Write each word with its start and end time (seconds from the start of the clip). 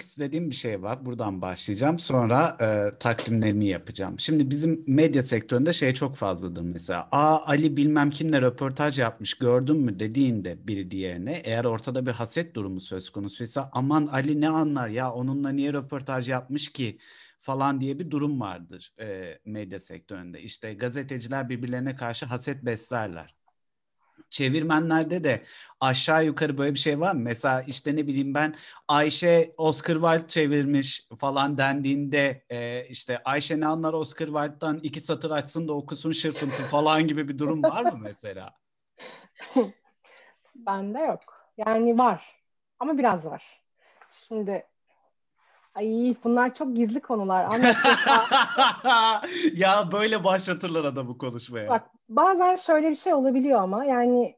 istediğim 0.00 0.50
bir 0.50 0.54
şey 0.54 0.82
var. 0.82 1.04
Buradan 1.04 1.42
başlayacağım. 1.42 1.98
Sonra 1.98 2.56
e, 2.60 2.98
takdimlerimi 2.98 3.66
yapacağım. 3.66 4.18
Şimdi 4.18 4.50
bizim 4.50 4.84
medya 4.86 5.22
sektöründe 5.22 5.72
şey 5.72 5.94
çok 5.94 6.16
fazladır 6.16 6.62
mesela. 6.62 7.08
Aa 7.12 7.46
Ali 7.46 7.76
bilmem 7.76 8.10
kimle 8.10 8.42
röportaj 8.42 8.98
yapmış 8.98 9.34
gördün 9.34 9.76
mü 9.76 9.98
dediğinde 9.98 10.66
biri 10.68 10.90
diğerine 10.90 11.42
eğer 11.44 11.64
ortada 11.64 12.06
bir 12.06 12.12
haset 12.12 12.54
durumu 12.54 12.80
söz 12.80 13.10
konusuysa 13.10 13.70
aman 13.72 14.06
Ali 14.06 14.40
ne 14.40 14.48
anlar 14.48 14.88
ya 14.88 15.12
onunla 15.12 15.50
niye 15.50 15.72
röportaj 15.72 16.28
yapmış 16.28 16.72
ki 16.72 16.98
falan 17.40 17.80
diye 17.80 17.98
bir 17.98 18.10
durum 18.10 18.40
vardır 18.40 18.94
e, 19.00 19.38
medya 19.44 19.80
sektöründe. 19.80 20.42
İşte 20.42 20.74
gazeteciler 20.74 21.48
birbirlerine 21.48 21.96
karşı 21.96 22.26
haset 22.26 22.64
beslerler 22.64 23.39
çevirmenlerde 24.30 25.24
de 25.24 25.44
aşağı 25.80 26.24
yukarı 26.24 26.58
böyle 26.58 26.74
bir 26.74 26.78
şey 26.78 27.00
var 27.00 27.14
mı? 27.14 27.20
Mesela 27.20 27.62
işte 27.62 27.96
ne 27.96 28.06
bileyim 28.06 28.34
ben 28.34 28.54
Ayşe 28.88 29.54
Oscar 29.56 29.94
Wilde 29.94 30.28
çevirmiş 30.28 31.08
falan 31.18 31.58
dendiğinde 31.58 32.44
e, 32.50 32.86
işte 32.88 33.22
Ayşe 33.24 33.60
ne 33.60 33.66
anlar 33.66 33.92
Oscar 33.92 34.26
Wilde'dan 34.26 34.78
iki 34.82 35.00
satır 35.00 35.30
açsın 35.30 35.68
da 35.68 35.72
okusun 35.72 36.12
şırfıntı 36.12 36.62
falan 36.62 37.06
gibi 37.06 37.28
bir 37.28 37.38
durum 37.38 37.62
var 37.62 37.92
mı 37.92 37.98
mesela? 38.02 38.54
Bende 40.54 40.98
yok. 40.98 41.50
Yani 41.56 41.98
var. 41.98 42.42
Ama 42.78 42.98
biraz 42.98 43.26
var. 43.26 43.62
Şimdi 44.28 44.69
Ay 45.74 46.14
bunlar 46.24 46.54
çok 46.54 46.76
gizli 46.76 47.00
konular. 47.00 47.60
ya 49.54 49.92
böyle 49.92 50.24
başlatırlar 50.24 50.84
adamı 50.84 51.18
konuşmaya. 51.18 51.68
Bak 51.68 51.90
bazen 52.08 52.56
şöyle 52.56 52.90
bir 52.90 52.96
şey 52.96 53.14
olabiliyor 53.14 53.60
ama 53.60 53.84
yani 53.84 54.36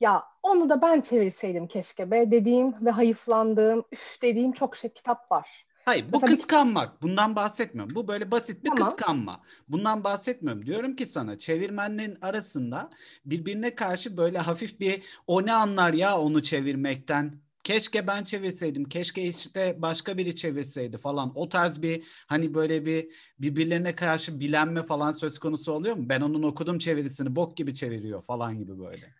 ya 0.00 0.24
onu 0.42 0.68
da 0.68 0.82
ben 0.82 1.00
çevirseydim 1.00 1.66
keşke 1.66 2.10
be 2.10 2.30
dediğim 2.30 2.86
ve 2.86 2.90
hayıflandığım, 2.90 3.84
üf 3.92 4.22
dediğim 4.22 4.52
çok 4.52 4.76
şey 4.76 4.90
kitap 4.90 5.32
var. 5.32 5.64
Hayır 5.84 6.04
bu 6.04 6.08
Mesela 6.12 6.34
kıskanmak. 6.34 7.02
Bundan 7.02 7.36
bahsetmiyorum. 7.36 7.94
Bu 7.94 8.08
böyle 8.08 8.30
basit 8.30 8.64
bir 8.64 8.70
tamam. 8.70 8.84
kıskanma. 8.84 9.32
Bundan 9.68 10.04
bahsetmiyorum. 10.04 10.66
Diyorum 10.66 10.96
ki 10.96 11.06
sana 11.06 11.38
çevirmenlerin 11.38 12.18
arasında 12.22 12.90
birbirine 13.24 13.74
karşı 13.74 14.16
böyle 14.16 14.38
hafif 14.38 14.80
bir 14.80 15.02
o 15.26 15.46
ne 15.46 15.52
anlar 15.52 15.92
ya 15.92 16.18
onu 16.18 16.42
çevirmekten 16.42 17.34
keşke 17.64 18.06
ben 18.06 18.24
çevirseydim, 18.24 18.84
keşke 18.84 19.22
işte 19.22 19.76
başka 19.78 20.18
biri 20.18 20.36
çevirseydi 20.36 20.98
falan. 20.98 21.32
O 21.34 21.48
tarz 21.48 21.82
bir 21.82 22.06
hani 22.26 22.54
böyle 22.54 22.86
bir 22.86 23.08
birbirlerine 23.38 23.94
karşı 23.94 24.40
bilenme 24.40 24.82
falan 24.82 25.10
söz 25.10 25.38
konusu 25.38 25.72
oluyor 25.72 25.96
mu? 25.96 26.08
Ben 26.08 26.20
onun 26.20 26.42
okudum 26.42 26.78
çevirisini 26.78 27.36
bok 27.36 27.56
gibi 27.56 27.74
çeviriyor 27.74 28.22
falan 28.22 28.58
gibi 28.58 28.78
böyle. 28.78 29.14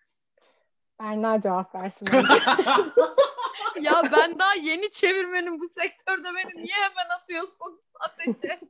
Berna 1.00 1.40
cevap 1.40 1.74
versin. 1.74 2.08
ya 3.80 4.02
ben 4.12 4.38
daha 4.38 4.54
yeni 4.54 4.90
çevirmenim 4.90 5.60
bu 5.60 5.68
sektörde 5.68 6.28
beni 6.34 6.62
niye 6.62 6.74
hemen 6.74 7.20
atıyorsun 7.20 7.80
ateşe? 8.00 8.60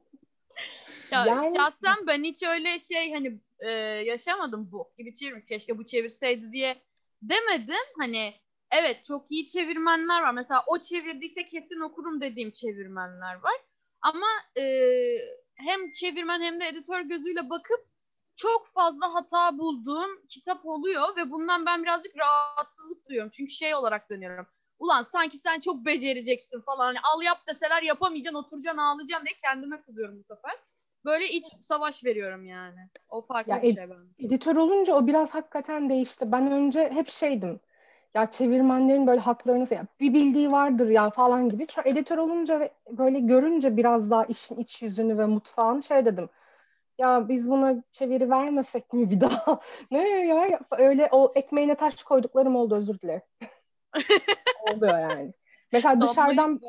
ya 1.10 1.26
yani... 1.26 1.56
şahsen 1.56 2.06
ben 2.06 2.24
hiç 2.24 2.42
öyle 2.42 2.78
şey 2.78 3.12
hani 3.12 3.40
e, 3.60 3.70
yaşamadım 4.06 4.72
bu 4.72 4.90
gibi 4.98 5.14
çevirmiş. 5.14 5.46
Keşke 5.46 5.78
bu 5.78 5.84
çevirseydi 5.84 6.52
diye 6.52 6.82
demedim. 7.22 7.84
Hani 7.98 8.34
evet 8.70 9.04
çok 9.04 9.26
iyi 9.30 9.46
çevirmenler 9.46 10.22
var. 10.22 10.34
Mesela 10.34 10.64
o 10.66 10.78
çevirdiyse 10.78 11.46
kesin 11.46 11.80
okurum 11.80 12.20
dediğim 12.20 12.50
çevirmenler 12.50 13.34
var. 13.34 13.54
Ama 14.02 14.26
e, 14.58 14.64
hem 15.54 15.90
çevirmen 15.90 16.40
hem 16.40 16.60
de 16.60 16.68
editör 16.68 17.00
gözüyle 17.00 17.50
bakıp 17.50 17.90
çok 18.36 18.68
fazla 18.74 19.14
hata 19.14 19.58
bulduğum 19.58 20.26
kitap 20.28 20.66
oluyor 20.66 21.16
ve 21.16 21.30
bundan 21.30 21.66
ben 21.66 21.82
birazcık 21.82 22.16
rahatsızlık 22.16 23.08
duyuyorum. 23.08 23.30
Çünkü 23.34 23.52
şey 23.52 23.74
olarak 23.74 24.10
dönüyorum. 24.10 24.46
Ulan 24.78 25.02
sanki 25.02 25.38
sen 25.38 25.60
çok 25.60 25.84
becereceksin 25.84 26.60
falan. 26.60 26.84
Hani 26.84 26.98
al 27.14 27.22
yap 27.22 27.38
deseler 27.48 27.82
yapamayacaksın, 27.82 28.38
oturacaksın, 28.38 28.78
ağlayacaksın 28.78 29.26
diye 29.26 29.36
kendime 29.42 29.82
kızıyorum 29.82 30.18
bu 30.18 30.34
sefer. 30.34 30.56
Böyle 31.04 31.28
iç 31.28 31.44
savaş 31.60 32.04
veriyorum 32.04 32.46
yani. 32.46 32.78
O 33.08 33.26
farklı 33.26 33.52
ya 33.52 33.62
bir 33.62 33.74
şey 33.74 33.90
ben. 33.90 34.26
Editör 34.26 34.56
olunca 34.56 34.94
o 34.94 35.06
biraz 35.06 35.34
hakikaten 35.34 35.90
değişti. 35.90 36.32
Ben 36.32 36.50
önce 36.50 36.90
hep 36.90 37.10
şeydim 37.10 37.60
ya 38.14 38.30
çevirmenlerin 38.30 39.06
böyle 39.06 39.20
haklarını 39.20 39.66
ya 39.70 39.86
bir 40.00 40.14
bildiği 40.14 40.52
vardır 40.52 40.88
ya 40.88 41.10
falan 41.10 41.48
gibi. 41.48 41.66
Şu 41.70 41.80
editör 41.84 42.18
olunca 42.18 42.60
ve 42.60 42.72
böyle 42.90 43.20
görünce 43.20 43.76
biraz 43.76 44.10
daha 44.10 44.24
işin 44.24 44.56
iç 44.56 44.82
yüzünü 44.82 45.18
ve 45.18 45.26
mutfağını 45.26 45.82
şey 45.82 46.04
dedim. 46.04 46.28
Ya 46.98 47.28
biz 47.28 47.50
buna 47.50 47.82
çeviri 47.92 48.30
vermesek 48.30 48.92
mi 48.92 49.10
bir 49.10 49.20
daha? 49.20 49.60
ne 49.90 50.08
ya? 50.08 50.60
Öyle 50.78 51.08
o 51.12 51.32
ekmeğine 51.34 51.74
taş 51.74 52.02
koyduklarım 52.02 52.56
oldu 52.56 52.74
özür 52.74 53.00
dilerim. 53.00 53.22
Oluyor 54.62 54.98
yani. 54.98 55.32
Mesela 55.72 56.00
dışarıdan 56.00 56.60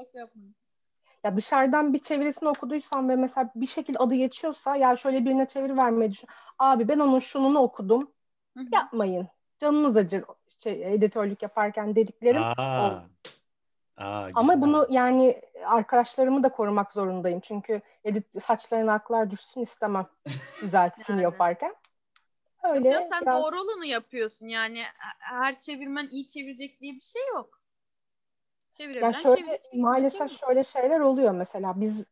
ya 1.24 1.38
dışarıdan 1.38 1.94
bir 1.94 2.00
çevirisini 2.00 2.50
okuduysam 2.50 3.10
ve 3.10 3.16
mesela 3.16 3.52
bir 3.56 3.68
şekilde 3.68 3.98
adı 4.00 4.16
geçiyorsa 4.16 4.76
ya 4.76 4.96
şöyle 4.96 5.26
birine 5.26 5.48
çeviri 5.48 5.78
vermeyi 5.78 6.12
düşün. 6.12 6.30
Abi 6.60 6.88
ben 6.88 7.00
onun 7.00 7.20
şununu 7.20 7.60
okudum. 7.60 8.12
Hı-hı. 8.58 8.66
Yapmayın 8.74 9.28
canınız 9.62 9.98
acır 9.98 10.24
şey, 10.64 10.94
editörlük 10.94 11.42
yaparken 11.42 11.96
dediklerim 11.96 12.42
Aa. 12.44 13.02
Aa, 13.98 14.30
Ama 14.36 14.62
bunu 14.62 14.88
yani 14.90 15.42
arkadaşlarımı 15.66 16.44
da 16.44 16.50
korumak 16.50 16.94
zorundayım. 16.94 17.40
Çünkü 17.40 17.82
edit 18.04 18.26
saçlarına 18.44 18.94
aklar 18.94 19.32
düşsün 19.32 19.62
istemem 19.62 20.08
düzeltisini 20.62 21.16
yani. 21.16 21.24
yaparken. 21.24 21.76
Öyle 22.64 22.90
Yok, 22.90 23.04
sen 23.12 23.22
biraz... 23.22 23.44
doğru 23.44 23.60
olanı 23.60 23.86
yapıyorsun. 23.86 24.48
Yani 24.48 24.82
her 25.20 25.60
çevirmen 25.60 26.08
iyi 26.12 26.28
çevirecek 26.28 26.82
diye 26.82 26.94
bir 26.94 27.02
şey 27.02 27.22
yok. 27.34 27.62
Çevirebilen 28.74 29.12
yani 29.12 29.16
şöyle, 29.16 29.62
maalesef 29.74 30.30
çevir. 30.30 30.40
şöyle 30.40 30.64
şeyler 30.64 31.00
oluyor 31.00 31.32
mesela. 31.32 31.82
Biz 31.82 32.06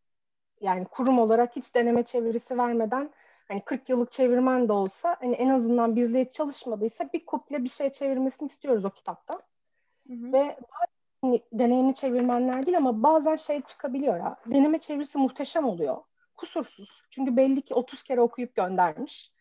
yani 0.62 0.86
kurum 0.86 1.20
olarak 1.20 1.56
hiç 1.56 1.76
deneme 1.76 2.04
çevirisi 2.04 2.58
vermeden 2.58 3.14
hani 3.50 3.62
40 3.62 3.90
yıllık 3.90 4.12
çevirmen 4.12 4.68
de 4.68 4.74
olsa 4.74 5.18
hani 5.20 5.36
en 5.36 5.50
azından 5.50 5.96
bizle 5.96 6.26
hiç 6.26 6.34
çalışmadıysa 6.34 7.10
bir 7.14 7.26
kuple 7.26 7.64
bir 7.64 7.70
şey 7.70 7.92
çevirmesini 7.92 8.48
istiyoruz 8.48 8.86
o 8.86 8.90
kitapta. 8.90 9.34
Hı 10.08 10.14
hı. 10.14 10.34
Ve 10.34 10.58
hani, 11.22 11.44
deneyimli 11.54 11.96
çevirmenler 11.96 12.66
değil 12.66 12.78
ama 12.78 13.04
bazen 13.04 13.36
şey 13.36 13.62
çıkabiliyor 13.62 14.18
ya. 14.18 14.36
Deneme 14.46 14.80
çevirisi 14.80 15.18
muhteşem 15.18 15.66
oluyor. 15.66 15.98
Kusursuz. 16.38 17.02
Çünkü 17.10 17.38
belli 17.38 17.62
ki 17.62 17.74
30 17.74 18.04
kere 18.04 18.22
okuyup 18.22 18.56
göndermiş. 18.56 19.32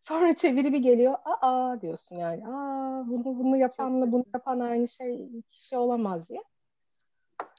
Sonra 0.00 0.34
çeviri 0.34 0.72
bir 0.72 0.78
geliyor. 0.78 1.14
Aa 1.24 1.80
diyorsun 1.80 2.16
yani. 2.16 2.46
Aa 2.46 3.08
bunu 3.08 3.24
bunu 3.24 3.56
yapanla 3.56 4.12
bunu 4.12 4.24
yapan 4.34 4.60
aynı 4.60 4.88
şey 4.88 5.28
kişi 5.50 5.76
olamaz 5.76 6.28
diye. 6.28 6.44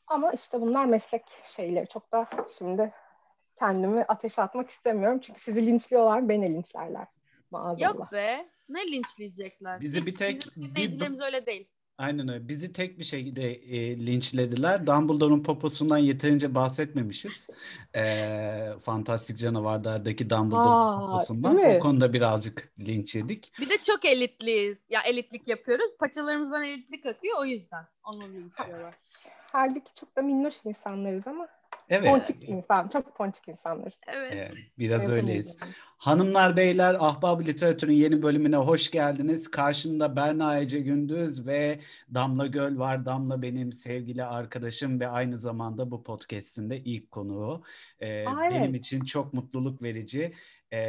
Ama 0.07 0.31
işte 0.31 0.61
bunlar 0.61 0.85
meslek 0.85 1.23
şeyleri. 1.45 1.87
Çok 1.87 2.11
da 2.11 2.27
şimdi 2.57 2.93
kendimi 3.59 4.03
ateşe 4.03 4.41
atmak 4.41 4.69
istemiyorum. 4.69 5.19
Çünkü 5.19 5.41
sizi 5.41 5.65
linçliyorlar, 5.65 6.29
beni 6.29 6.53
linçlerler. 6.53 7.07
Maazallah. 7.51 7.93
Yok 7.95 8.11
be. 8.11 8.49
Ne 8.69 8.91
linçleyecekler? 8.91 9.81
Bizi 9.81 9.99
Hiç, 9.99 10.05
bir 10.05 10.15
tek... 10.15 10.55
Dinleyicilerimiz 10.55 11.19
bir, 11.19 11.25
öyle 11.25 11.45
değil. 11.45 11.67
Aynen 11.97 12.27
öyle. 12.29 12.47
Bizi 12.47 12.73
tek 12.73 12.99
bir 12.99 13.03
şekilde 13.03 13.53
e, 13.53 14.05
linçlediler. 14.05 14.87
Dumbledore'un 14.87 15.43
poposundan 15.43 15.97
yeterince 15.97 16.55
bahsetmemişiz. 16.55 17.47
E, 17.95 18.69
Fantastik 18.81 19.37
Canavarlar'daki 19.37 20.29
Dumbledore'un 20.29 20.99
poposundan. 20.99 21.57
O 21.57 21.79
konuda 21.79 22.13
birazcık 22.13 22.73
linç 22.79 23.15
yedik. 23.15 23.51
Bir 23.59 23.69
de 23.69 23.77
çok 23.77 24.05
elitliyiz. 24.05 24.85
Ya 24.89 25.01
elitlik 25.01 25.47
yapıyoruz. 25.47 25.97
Paçalarımızdan 25.99 26.63
elitlik 26.63 27.05
akıyor 27.05 27.37
o 27.39 27.45
yüzden. 27.45 27.85
Onu 28.03 28.23
linçliyorlar. 28.23 28.95
Halbuki 29.51 29.93
çok 29.95 30.15
da 30.15 30.21
minnoş 30.21 30.55
insanlarız 30.65 31.27
ama 31.27 31.47
Evet. 31.89 32.11
Ponçik 32.11 32.49
insan, 32.49 32.88
çok 32.88 33.16
ponçik 33.16 33.47
insanlarız. 33.47 33.99
Evet. 34.07 34.33
evet 34.35 34.53
biraz 34.79 35.09
evet, 35.09 35.23
öyleyiz. 35.23 35.57
Hanımlar, 35.97 36.57
beyler, 36.57 36.95
Ahbab 36.99 37.45
Literatür'ün 37.45 37.94
yeni 37.94 38.21
bölümüne 38.23 38.55
hoş 38.55 38.91
geldiniz. 38.91 39.51
Karşımda 39.51 40.16
Berna 40.16 40.59
Ece 40.59 40.79
Gündüz 40.79 41.47
ve 41.47 41.79
Damla 42.13 42.47
Göl 42.47 42.79
var. 42.79 43.05
Damla 43.05 43.41
benim 43.41 43.73
sevgili 43.73 44.23
arkadaşım 44.23 44.99
ve 44.99 45.07
aynı 45.07 45.38
zamanda 45.38 45.91
bu 45.91 46.03
podcast'in 46.03 46.69
de 46.69 46.79
ilk 46.79 47.12
konuğu. 47.12 47.63
Ee, 48.00 48.25
Aa, 48.27 48.38
benim 48.38 48.63
evet. 48.63 48.75
için 48.75 49.03
çok 49.03 49.33
mutluluk 49.33 49.81
verici. 49.81 50.33
Ee, 50.71 50.80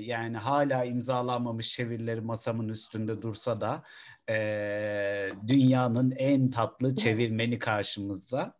yani 0.00 0.36
hala 0.36 0.84
imzalanmamış 0.84 1.72
çevirileri 1.72 2.20
masamın 2.20 2.68
üstünde 2.68 3.22
dursa 3.22 3.60
da 3.60 3.82
e, 4.30 5.30
dünyanın 5.46 6.10
en 6.10 6.50
tatlı 6.50 6.96
çevirmeni 6.96 7.58
karşımızda. 7.58 8.57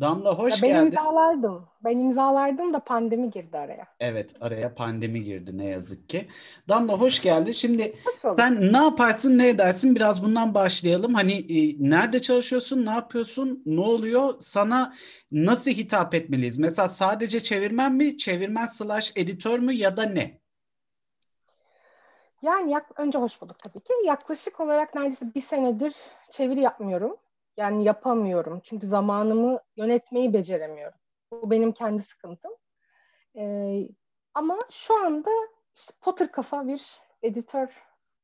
Damla 0.00 0.38
hoş 0.38 0.52
ya 0.52 0.58
ben 0.62 0.68
geldin. 0.68 0.92
Ben 0.92 0.96
imzalardım. 0.96 1.66
Ben 1.84 1.98
imzalardım 1.98 2.72
da 2.72 2.78
pandemi 2.78 3.30
girdi 3.30 3.58
araya. 3.58 3.86
Evet 4.00 4.34
araya 4.40 4.74
pandemi 4.74 5.24
girdi 5.24 5.58
ne 5.58 5.64
yazık 5.64 6.08
ki. 6.08 6.28
Damla 6.68 7.00
hoş 7.00 7.22
geldin. 7.22 7.52
Şimdi 7.52 7.94
sen 8.36 8.72
ne 8.72 8.76
yaparsın 8.76 9.38
ne 9.38 9.48
edersin 9.48 9.94
biraz 9.94 10.24
bundan 10.24 10.54
başlayalım. 10.54 11.14
Hani 11.14 11.32
e, 11.32 11.76
nerede 11.90 12.22
çalışıyorsun 12.22 12.86
ne 12.86 12.90
yapıyorsun 12.90 13.62
ne 13.66 13.80
oluyor 13.80 14.34
sana 14.40 14.94
nasıl 15.32 15.70
hitap 15.70 16.14
etmeliyiz? 16.14 16.58
Mesela 16.58 16.88
sadece 16.88 17.40
çevirmen 17.40 17.92
mi 17.92 18.16
çevirmen 18.18 18.66
slash 18.66 19.12
editör 19.16 19.58
mü 19.58 19.72
ya 19.72 19.96
da 19.96 20.02
ne? 20.02 20.40
Yani 22.42 22.72
yak, 22.72 22.90
önce 22.96 23.18
hoş 23.18 23.42
bulduk 23.42 23.58
tabii 23.58 23.80
ki. 23.80 23.92
Yaklaşık 24.04 24.60
olarak 24.60 24.94
neredeyse 24.94 25.34
bir 25.34 25.40
senedir 25.40 25.94
çeviri 26.30 26.60
yapmıyorum. 26.60 27.16
Yani 27.56 27.84
yapamıyorum. 27.84 28.60
Çünkü 28.64 28.86
zamanımı 28.86 29.60
yönetmeyi 29.76 30.32
beceremiyorum. 30.32 30.98
Bu 31.32 31.50
benim 31.50 31.72
kendi 31.72 32.02
sıkıntım. 32.02 32.52
Ee, 33.36 33.88
ama 34.34 34.58
şu 34.70 35.04
anda 35.04 35.30
işte 35.74 35.94
Potter 36.00 36.32
kafa 36.32 36.68
bir 36.68 36.82
editör 37.22 37.68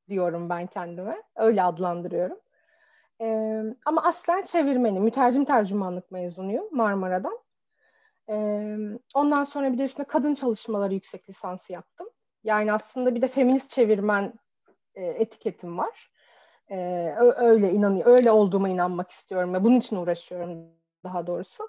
diyorum 0.09 0.49
ben 0.49 0.67
kendime. 0.67 1.23
Öyle 1.37 1.63
adlandırıyorum. 1.63 2.39
Ee, 3.21 3.63
ama 3.87 4.03
aslen 4.05 4.45
çevirmenim. 4.45 5.03
Mütercim 5.03 5.45
tercümanlık 5.45 6.11
mezunuyum 6.11 6.69
Marmara'dan. 6.71 7.39
Ee, 8.31 8.77
ondan 9.15 9.45
sonra 9.45 9.73
bir 9.73 9.79
de 9.79 9.85
üstüne 9.85 10.07
kadın 10.07 10.35
çalışmaları 10.35 10.95
yüksek 10.95 11.29
lisansı 11.29 11.73
yaptım. 11.73 12.09
Yani 12.45 12.73
aslında 12.73 13.15
bir 13.15 13.23
de 13.23 13.29
feminist 13.29 13.71
çevirmen 13.71 14.35
e, 14.95 15.05
etiketim 15.05 15.79
var. 15.79 16.11
Ee, 16.71 17.15
öyle 17.37 17.73
inanıyor, 17.73 18.07
öyle 18.07 18.31
olduğuma 18.31 18.69
inanmak 18.69 19.11
istiyorum 19.11 19.55
ve 19.55 19.65
bunun 19.65 19.77
için 19.77 19.97
uğraşıyorum 19.97 20.67
daha 21.05 21.27
doğrusu. 21.27 21.69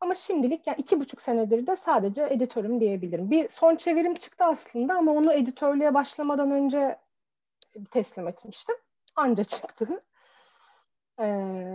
Ama 0.00 0.14
şimdilik 0.14 0.66
yani 0.66 0.76
iki 0.78 1.00
buçuk 1.00 1.22
senedir 1.22 1.66
de 1.66 1.76
sadece 1.76 2.26
editörüm 2.30 2.80
diyebilirim. 2.80 3.30
Bir 3.30 3.48
son 3.48 3.76
çevirim 3.76 4.14
çıktı 4.14 4.44
aslında 4.44 4.94
ama 4.94 5.12
onu 5.12 5.32
editörlüğe 5.32 5.94
başlamadan 5.94 6.50
önce 6.50 6.98
teslim 7.90 8.28
etmiştim. 8.28 8.76
Anca 9.16 9.44
çıktı. 9.44 10.00
Ee, 11.18 11.24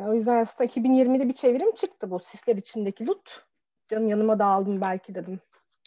o 0.07 0.13
yüzden 0.13 0.37
aslında 0.37 0.63
2020'de 0.63 1.27
bir 1.27 1.33
çevirim 1.33 1.71
çıktı 1.71 2.11
bu 2.11 2.19
sisler 2.19 2.55
içindeki 2.55 3.07
Lut. 3.07 3.45
Canım 3.87 4.07
yanıma 4.07 4.39
da 4.39 4.45
aldım 4.45 4.81
belki 4.81 5.15
dedim. 5.15 5.39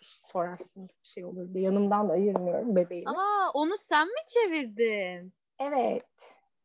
Sorarsınız 0.03 0.99
bir 1.03 1.09
şey 1.09 1.25
olur 1.25 1.55
diye. 1.55 1.65
Yanımdan 1.65 2.09
da 2.09 2.13
ayırmıyorum 2.13 2.77
bebeğimi. 2.77 3.11
Aa 3.11 3.51
onu 3.55 3.79
sen 3.79 4.07
mi 4.07 4.21
çevirdin? 4.29 5.33
Evet. 5.59 6.07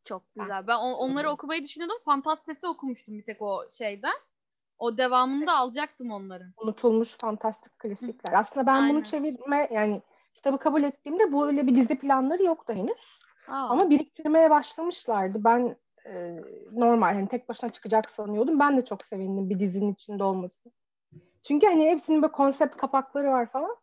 Çok 0.06 0.24
güzel. 0.36 0.68
Ben 0.68 0.75
on, 0.75 0.94
onları 0.94 1.30
okumayı 1.30 1.63
düşünüyordum. 1.63 1.98
Fantastesi 2.06 2.68
okumuştum 2.68 3.18
bir 3.18 3.25
tek 3.25 3.42
o 3.42 3.69
şeyden. 3.72 4.16
O 4.80 4.98
devamını 4.98 5.48
da 5.48 5.54
alacaktım 5.54 6.12
onların. 6.12 6.54
Unutulmuş 6.57 7.18
fantastik 7.18 7.80
klasikler. 7.80 8.34
Aslında 8.34 8.66
ben 8.66 8.74
Aynen. 8.74 8.96
bunu 8.96 9.04
çevirme 9.04 9.69
yani 9.72 10.02
kitabı 10.34 10.57
kabul 10.57 10.84
ettiğimde 10.84 11.31
bu 11.31 11.48
öyle 11.48 11.68
bir 11.68 11.75
dizi 11.75 12.00
planları 12.00 12.44
yoktu 12.44 12.74
henüz. 12.74 13.19
Aa. 13.48 13.69
Ama 13.69 13.90
biriktirmeye 13.90 14.50
başlamışlardı. 14.50 15.44
Ben 15.44 15.78
e, 16.06 16.36
normal 16.72 17.13
hani 17.13 17.28
tek 17.28 17.50
başına 17.50 17.69
çıkacak 17.69 18.10
sanıyordum. 18.10 18.60
Ben 18.60 18.78
de 18.78 18.86
çok 18.86 19.06
sevindim 19.06 19.50
bir 19.50 19.60
dizinin 19.60 19.94
içinde 19.94 20.24
olması. 20.24 20.72
Çünkü 21.42 21.68
hani 21.68 21.90
hepsinin 21.90 22.22
böyle 22.22 22.31
konsept 22.31 22.78
kapakları 22.78 23.31
var 23.31 23.52
falan. 23.52 23.75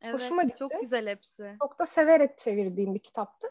Evet, 0.00 0.14
Hoşuma 0.14 0.42
gitti. 0.42 0.58
Çok 0.58 0.80
güzel 0.80 1.08
hepsi. 1.08 1.56
Çok 1.62 1.78
da 1.78 1.86
severek 1.86 2.38
çevirdiğim 2.38 2.94
bir 2.94 2.98
kitaptı. 2.98 3.46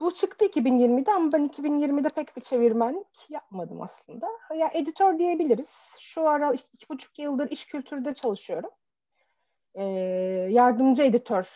Bu 0.00 0.14
çıktı 0.14 0.44
2020'de 0.44 1.12
ama 1.12 1.32
ben 1.32 1.48
2020'de 1.48 2.08
pek 2.08 2.36
bir 2.36 2.42
çevirmenlik 2.42 3.30
yapmadım 3.30 3.82
aslında. 3.82 4.28
Ya 4.54 4.70
editör 4.74 5.18
diyebiliriz. 5.18 5.96
Şu 5.98 6.28
ara 6.28 6.52
iki 6.52 6.88
buçuk 6.88 7.18
yıldır 7.18 7.50
iş 7.50 7.66
kültürde 7.66 8.14
çalışıyorum. 8.14 8.70
Ee, 9.74 9.84
yardımcı 10.50 11.02
editör 11.02 11.50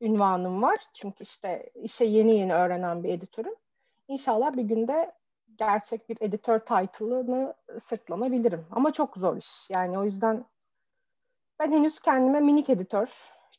ünvanım 0.00 0.62
var. 0.62 0.78
Çünkü 0.94 1.24
işte 1.24 1.70
işe 1.74 2.04
yeni 2.04 2.38
yeni 2.38 2.54
öğrenen 2.54 3.04
bir 3.04 3.08
editörüm. 3.08 3.54
İnşallah 4.08 4.56
bir 4.56 4.62
günde 4.62 5.12
gerçek 5.56 6.08
bir 6.08 6.16
editör 6.20 6.58
title'ını 6.58 7.54
sırtlanabilirim. 7.84 8.66
Ama 8.70 8.92
çok 8.92 9.16
zor 9.16 9.36
iş. 9.36 9.70
Yani 9.70 9.98
o 9.98 10.04
yüzden 10.04 10.44
ben 11.58 11.72
henüz 11.72 12.00
kendime 12.00 12.40
minik 12.40 12.70
editör, 12.70 13.08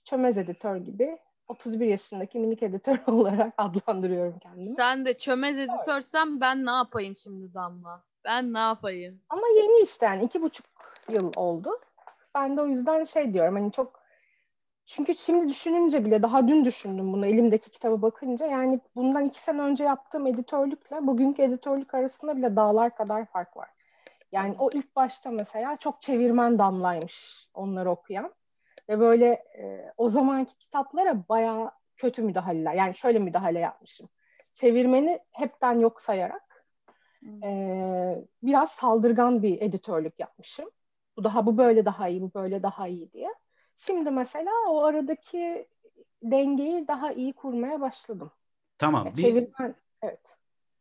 çömez 0.04 0.38
editör 0.38 0.78
gibi 0.78 1.20
31 1.50 1.86
yaşındaki 1.86 2.40
minik 2.40 2.64
editör 2.64 2.98
olarak 3.08 3.54
adlandırıyorum 3.58 4.40
kendimi. 4.40 4.64
Sen 4.66 5.06
de 5.06 5.18
çömez 5.18 5.58
editörsen 5.58 6.42
ben 6.42 6.66
ne 6.66 6.72
yapayım 6.72 7.16
şimdi 7.16 7.54
Damla? 7.54 8.04
Ben 8.26 8.54
ne 8.54 8.60
yapayım? 8.60 9.22
Ama 9.30 9.48
yeni 9.48 9.84
işte 9.84 10.06
yani 10.06 10.24
iki 10.24 10.42
buçuk 10.42 10.66
yıl 11.10 11.32
oldu. 11.36 11.80
Ben 12.36 12.58
de 12.58 12.62
o 12.62 12.68
yüzden 12.68 13.04
şey 13.04 13.34
diyorum 13.34 13.56
hani 13.56 13.72
çok 13.72 14.00
çünkü 14.86 15.16
şimdi 15.16 15.48
düşününce 15.48 16.06
bile 16.06 16.22
daha 16.22 16.48
dün 16.48 16.66
düşündüm 16.66 17.14
bunu 17.14 17.26
elimdeki 17.26 17.70
kitaba 17.70 18.02
bakınca 18.02 18.46
yani 18.46 18.80
bundan 18.96 19.26
iki 19.26 19.42
sene 19.42 19.62
önce 19.62 19.84
yaptığım 19.84 20.28
editörlükle 20.28 21.08
bugünkü 21.08 21.42
editörlük 21.42 21.94
arasında 21.94 22.38
bile 22.38 22.56
dağlar 22.56 22.96
kadar 22.96 23.26
fark 23.26 23.58
var. 23.58 23.70
Yani 24.32 24.56
o 24.60 24.70
ilk 24.74 24.96
başta 24.96 25.32
mesela 25.32 25.78
çok 25.78 26.02
çevirmen 26.02 26.60
damlaymış 26.60 27.48
onları 27.54 27.92
okuyan. 27.92 28.34
Ve 28.90 29.00
böyle 29.00 29.28
e, 29.58 29.94
o 29.98 30.10
zamanki 30.10 30.58
kitaplara 30.58 31.24
bayağı 31.30 31.72
kötü 31.98 32.22
müdahaleler. 32.22 32.74
Yani 32.74 32.96
şöyle 32.96 33.20
müdahale 33.20 33.60
yapmışım. 33.60 34.10
Çevirmeni 34.54 35.20
hepten 35.32 35.80
yok 35.80 36.02
sayarak 36.02 36.66
e, 37.44 38.26
biraz 38.44 38.72
saldırgan 38.72 39.44
bir 39.44 39.62
editörlük 39.62 40.20
yapmışım. 40.20 40.70
Bu 41.18 41.24
daha 41.24 41.46
bu 41.46 41.58
böyle 41.58 41.86
daha 41.86 42.08
iyi, 42.08 42.22
bu 42.22 42.34
böyle 42.34 42.64
daha 42.64 42.88
iyi 42.88 43.12
diye. 43.12 43.30
Şimdi 43.76 44.12
mesela 44.12 44.52
o 44.70 44.84
aradaki 44.84 45.68
dengeyi 46.24 46.88
daha 46.88 47.12
iyi 47.12 47.34
kurmaya 47.34 47.82
başladım. 47.82 48.32
Tamam. 48.78 49.06
Ya, 49.06 49.16
bir, 49.16 49.22
çevirmen, 49.22 49.76
evet. 50.02 50.20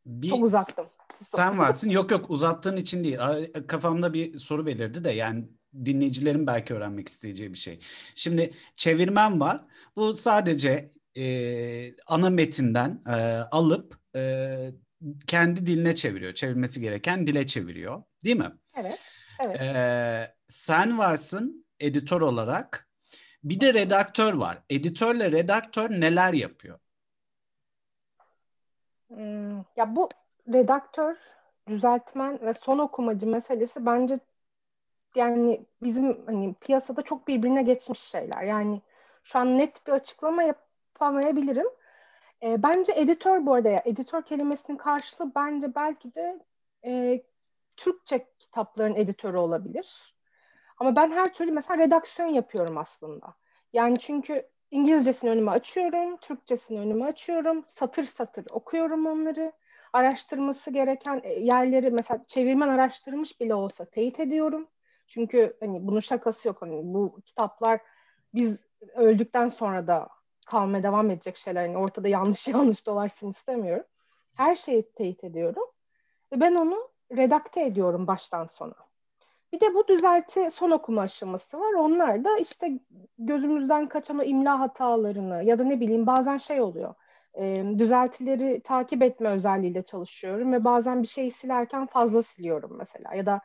Bir, 0.07 0.29
Çok 0.29 0.45
uzattım. 0.45 0.87
Sen 1.15 1.59
varsın. 1.59 1.91
Yok 1.91 2.11
yok 2.11 2.31
uzattığın 2.31 2.77
için 2.77 3.05
değil. 3.05 3.19
Kafamda 3.67 4.13
bir 4.13 4.39
soru 4.39 4.67
belirdi 4.67 5.05
de 5.05 5.11
yani 5.11 5.49
dinleyicilerin 5.75 6.47
belki 6.47 6.75
öğrenmek 6.75 7.09
isteyeceği 7.09 7.53
bir 7.53 7.59
şey. 7.59 7.81
Şimdi 8.15 8.53
çevirmen 8.77 9.41
var. 9.41 9.65
Bu 9.97 10.15
sadece 10.15 10.91
e, 11.17 11.95
ana 12.07 12.31
metinden 12.31 13.03
e, 13.07 13.13
alıp 13.51 13.99
e, 14.17 14.71
kendi 15.27 15.67
diline 15.67 15.95
çeviriyor. 15.95 16.35
Çevirmesi 16.35 16.81
gereken 16.81 17.27
dile 17.27 17.47
çeviriyor. 17.47 18.03
Değil 18.25 18.37
mi? 18.37 18.53
Evet. 18.77 18.99
evet. 19.45 19.61
E, 19.61 20.35
sen 20.49 20.99
varsın 20.99 21.67
editör 21.81 22.21
olarak. 22.21 22.89
Bir 23.45 23.61
de 23.61 23.75
redaktör 23.75 24.33
var. 24.33 24.63
Editörle 24.71 25.33
redaktör 25.33 25.91
neler 25.91 26.33
yapıyor? 26.33 26.79
Hmm, 29.09 29.59
ya 29.77 29.97
bu 29.97 30.09
redaktör, 30.53 31.17
düzeltmen 31.69 32.41
ve 32.43 32.55
son 32.55 32.79
okumacı 32.79 33.27
meselesi 33.27 33.87
bence 33.87 34.19
yani 35.17 35.67
bizim 35.83 36.27
hani 36.27 36.55
piyasada 36.55 37.03
çok 37.03 37.29
birbirine 37.29 37.63
geçmiş 37.63 38.01
şeyler. 38.01 38.43
Yani 38.43 38.83
şu 39.25 39.39
an 39.39 39.59
net 39.59 39.87
bir 39.87 39.93
açıklama 39.93 40.43
yapamayabilirim. 40.43 41.67
E, 42.43 42.63
bence 42.63 42.93
editör 42.97 43.47
bu 43.47 43.55
arada 43.55 43.69
ya 43.69 43.83
editör 43.85 44.23
kelimesinin 44.23 44.77
karşılığı 44.77 45.35
bence 45.35 45.75
belki 45.75 46.15
de 46.15 46.41
e, 46.85 47.23
Türkçe 47.77 48.27
kitapların 48.39 48.95
editörü 48.95 49.37
olabilir. 49.37 50.15
Ama 50.79 50.97
ben 50.97 51.11
her 51.11 51.35
türlü 51.35 51.53
mesela 51.53 51.79
redaksiyon 51.79 52.29
yapıyorum 52.29 52.79
aslında. 52.79 53.35
Yani 53.73 53.99
çünkü 53.99 54.49
İngilizcesini 54.71 55.31
önüme 55.31 55.51
açıyorum, 55.51 56.17
Türkçesini 56.17 56.81
önüme 56.81 57.05
açıyorum, 57.05 57.65
satır 57.67 58.05
satır 58.05 58.47
okuyorum 58.51 59.07
onları. 59.07 59.53
Araştırması 59.93 60.71
gereken 60.71 61.23
yerleri 61.41 61.91
mesela 61.91 62.25
çevirmen 62.27 62.69
araştırmış 62.69 63.41
bile 63.41 63.55
olsa 63.55 63.85
teyit 63.85 64.21
ediyorum. 64.21 64.69
Çünkü 65.09 65.57
hani 65.61 65.87
bunun 65.87 66.01
şakası 66.01 66.49
yok. 66.49 66.63
Hani 66.63 66.81
bu 66.85 67.21
kitaplar 67.25 67.81
biz 68.35 68.59
öldükten 68.95 69.49
sonra 69.49 69.87
da 69.87 70.09
kalmaya 70.47 70.83
devam 70.83 71.11
edecek 71.11 71.37
şeyler. 71.37 71.67
Hani 71.67 71.79
ortada 71.79 72.09
yanlış 72.09 72.49
yanlış 72.49 72.87
dolaşsın 72.87 73.31
istemiyorum. 73.31 73.85
Her 74.35 74.55
şeyi 74.55 74.93
teyit 74.93 75.25
ediyorum. 75.25 75.65
Ve 76.33 76.41
ben 76.41 76.55
onu 76.55 76.91
redakte 77.17 77.65
ediyorum 77.65 78.07
baştan 78.07 78.47
sona. 78.47 78.75
Bir 79.53 79.61
de 79.61 79.75
bu 79.75 79.89
düzelti 79.89 80.51
son 80.51 80.71
okuma 80.71 81.03
aşaması 81.03 81.61
var. 81.61 81.73
Onlar 81.73 82.25
da 82.25 82.39
işte 82.39 82.81
gözümüzden 83.19 83.89
kaçan 83.89 84.19
o 84.19 84.23
imla 84.23 84.61
hatalarını 84.61 85.45
ya 85.45 85.59
da 85.59 85.65
ne 85.65 85.81
bileyim 85.81 86.07
bazen 86.07 86.39
şey 86.39 86.61
oluyor. 86.61 86.95
E, 87.35 87.65
düzeltileri 87.79 88.61
takip 88.61 89.03
etme 89.03 89.29
özelliğiyle 89.29 89.83
çalışıyorum 89.83 90.53
ve 90.53 90.65
bazen 90.65 91.03
bir 91.03 91.09
şeyi 91.09 91.31
silerken 91.31 91.87
fazla 91.87 92.23
siliyorum 92.23 92.77
mesela. 92.79 93.15
Ya 93.15 93.27
da 93.27 93.41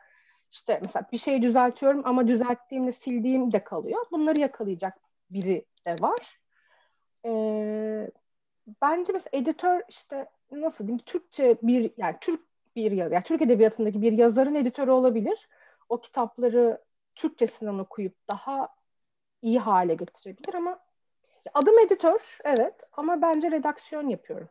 işte 0.54 0.78
mesela 0.82 1.06
bir 1.12 1.18
şeyi 1.18 1.42
düzeltiyorum 1.42 2.02
ama 2.04 2.28
düzelttiğimde 2.28 2.92
sildiğim 2.92 3.52
de 3.52 3.64
kalıyor. 3.64 4.06
Bunları 4.12 4.40
yakalayacak 4.40 4.98
biri 5.30 5.64
de 5.86 5.96
var. 6.00 6.40
Ee, 7.26 8.10
bence 8.82 9.12
mesela 9.12 9.30
editör 9.32 9.82
işte 9.88 10.30
nasıl 10.52 10.86
diyeyim 10.86 11.04
Türkçe 11.06 11.58
bir 11.62 11.92
yani 11.96 12.16
Türk 12.20 12.40
bir 12.76 12.92
yani 12.92 13.22
Türk 13.24 13.42
edebiyatındaki 13.42 14.02
bir 14.02 14.12
yazarın 14.12 14.54
editörü 14.54 14.90
olabilir. 14.90 15.48
O 15.88 16.00
kitapları 16.00 16.82
Türkçesinden 17.14 17.78
okuyup 17.78 18.14
daha 18.32 18.68
iyi 19.42 19.58
hale 19.58 19.94
getirebilir 19.94 20.54
ama 20.54 20.78
adım 21.54 21.78
editör 21.78 22.38
evet 22.44 22.74
ama 22.92 23.22
bence 23.22 23.50
redaksiyon 23.50 24.08
yapıyorum. 24.08 24.48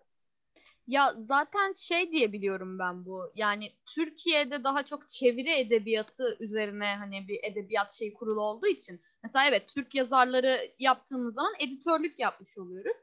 Ya 0.88 1.14
zaten 1.28 1.74
şey 1.74 2.12
diye 2.12 2.34
biliyorum 2.34 2.80
ben 2.80 3.06
bu. 3.06 3.32
Yani 3.36 3.72
Türkiye'de 3.96 4.64
daha 4.64 4.86
çok 4.86 5.10
çeviri 5.10 5.52
edebiyatı 5.52 6.38
üzerine 6.40 6.86
hani 6.86 7.28
bir 7.28 7.40
edebiyat 7.44 7.94
şey 7.94 8.14
kurulu 8.14 8.42
olduğu 8.42 8.68
için. 8.68 9.02
Mesela 9.24 9.48
evet 9.48 9.70
Türk 9.76 9.96
yazarları 9.96 10.60
yaptığımız 10.80 11.34
zaman 11.36 11.54
editörlük 11.60 12.20
yapmış 12.20 12.58
oluyoruz. 12.58 12.98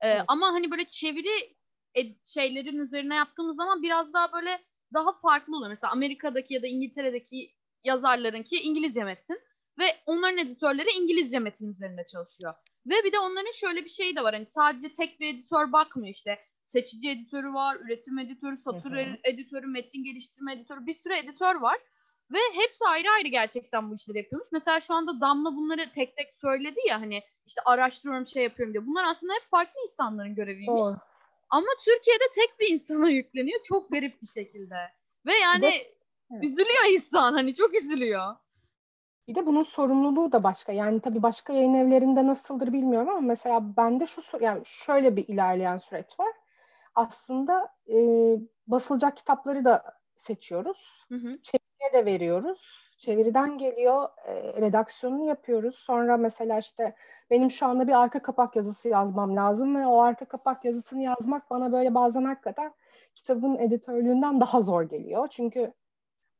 Ee, 0.00 0.08
evet. 0.08 0.22
Ama 0.28 0.46
hani 0.46 0.70
böyle 0.70 0.84
çeviri 0.84 1.56
şeylerin 2.24 2.78
üzerine 2.78 3.14
yaptığımız 3.14 3.56
zaman 3.56 3.82
biraz 3.82 4.12
daha 4.12 4.32
böyle 4.32 4.60
daha 4.94 5.12
farklı 5.20 5.56
oluyor. 5.56 5.70
Mesela 5.70 5.92
Amerika'daki 5.92 6.54
ya 6.54 6.62
da 6.62 6.66
İngiltere'deki 6.66 7.54
yazarlarınki 7.84 8.56
İngilizce 8.56 9.04
metin 9.04 9.38
ve 9.78 9.84
onların 10.06 10.38
editörleri 10.38 10.88
İngilizce 10.98 11.38
metin 11.38 11.72
üzerinde 11.72 12.06
çalışıyor. 12.06 12.54
Ve 12.86 12.94
bir 13.04 13.12
de 13.12 13.18
onların 13.18 13.52
şöyle 13.52 13.84
bir 13.84 13.90
şeyi 13.90 14.16
de 14.16 14.22
var. 14.22 14.34
Hani 14.34 14.46
sadece 14.46 14.94
tek 14.94 15.20
bir 15.20 15.34
editör 15.34 15.72
bakmıyor 15.72 16.14
işte. 16.14 16.38
Seçici 16.68 17.10
editörü 17.10 17.52
var, 17.52 17.76
üretim 17.76 18.18
editörü, 18.18 18.56
satır 18.56 18.90
hı 18.90 18.96
hı. 18.96 19.16
editörü, 19.24 19.66
metin 19.66 20.04
geliştirme 20.04 20.52
editörü 20.52 20.86
bir 20.86 20.94
sürü 20.94 21.14
editör 21.14 21.54
var. 21.54 21.78
Ve 22.32 22.38
hepsi 22.52 22.84
ayrı 22.84 23.10
ayrı 23.10 23.28
gerçekten 23.28 23.90
bu 23.90 23.94
işleri 23.94 24.18
yapıyormuş. 24.18 24.48
Mesela 24.52 24.80
şu 24.80 24.94
anda 24.94 25.20
Damla 25.20 25.56
bunları 25.56 25.92
tek 25.94 26.16
tek 26.16 26.34
söyledi 26.34 26.78
ya 26.88 27.00
hani 27.00 27.22
işte 27.46 27.60
araştırıyorum 27.64 28.26
şey 28.26 28.42
yapıyorum 28.42 28.74
diye. 28.74 28.86
Bunlar 28.86 29.04
aslında 29.04 29.32
hep 29.34 29.50
farklı 29.50 29.80
insanların 29.84 30.34
göreviymiş. 30.34 30.68
Doğru. 30.68 30.96
Ama 31.50 31.66
Türkiye'de 31.84 32.24
tek 32.34 32.60
bir 32.60 32.74
insana 32.74 33.10
yükleniyor 33.20 33.60
çok 33.64 33.90
garip 33.90 34.22
bir 34.22 34.26
şekilde. 34.26 34.74
Ve 35.26 35.32
yani 35.42 35.62
de, 35.62 35.68
evet. 36.32 36.44
üzülüyor 36.44 36.92
insan 36.92 37.32
hani 37.32 37.54
çok 37.54 37.74
üzülüyor. 37.74 38.36
Bir 39.28 39.34
de 39.34 39.46
bunun 39.46 39.62
sorumluluğu 39.62 40.32
da 40.32 40.42
başka. 40.42 40.72
Yani 40.72 41.00
tabii 41.00 41.22
başka 41.22 41.52
yayın 41.52 41.74
evlerinde 41.74 42.26
nasıldır 42.26 42.72
bilmiyorum 42.72 43.08
ama 43.08 43.20
mesela 43.20 43.76
bende 43.76 44.06
şu 44.06 44.22
yani 44.40 44.62
şöyle 44.64 45.16
bir 45.16 45.28
ilerleyen 45.28 45.78
süreç 45.78 46.20
var. 46.20 46.32
Aslında 46.96 47.68
e, 47.88 47.96
basılacak 48.66 49.16
kitapları 49.16 49.64
da 49.64 49.82
seçiyoruz. 50.14 51.04
Hı 51.08 51.14
hı. 51.14 51.32
Çeviriye 51.42 51.92
de 51.92 52.06
veriyoruz. 52.06 52.86
Çeviriden 52.98 53.58
geliyor, 53.58 54.08
e, 54.26 54.34
redaksiyonunu 54.60 55.24
yapıyoruz. 55.24 55.74
Sonra 55.74 56.16
mesela 56.16 56.58
işte 56.58 56.94
benim 57.30 57.50
şu 57.50 57.66
anda 57.66 57.88
bir 57.88 58.00
arka 58.00 58.22
kapak 58.22 58.56
yazısı 58.56 58.88
yazmam 58.88 59.36
lazım 59.36 59.76
ve 59.76 59.86
o 59.86 60.00
arka 60.00 60.24
kapak 60.24 60.64
yazısını 60.64 61.02
yazmak 61.02 61.50
bana 61.50 61.72
böyle 61.72 61.94
bazen 61.94 62.24
hakikaten 62.24 62.72
kitabın 63.14 63.58
editörlüğünden 63.58 64.40
daha 64.40 64.60
zor 64.62 64.82
geliyor. 64.82 65.28
Çünkü 65.30 65.72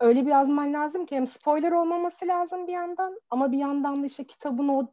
öyle 0.01 0.27
bir 0.27 0.31
yazman 0.31 0.73
lazım 0.73 1.07
ki 1.07 1.17
hem 1.17 1.27
spoiler 1.27 1.73
olmaması 1.73 2.27
lazım 2.27 2.67
bir 2.67 2.73
yandan 2.73 3.21
ama 3.31 3.53
bir 3.53 3.59
yandan 3.59 4.03
da 4.03 4.07
işte 4.07 4.25
kitabın 4.27 4.69
o 4.69 4.93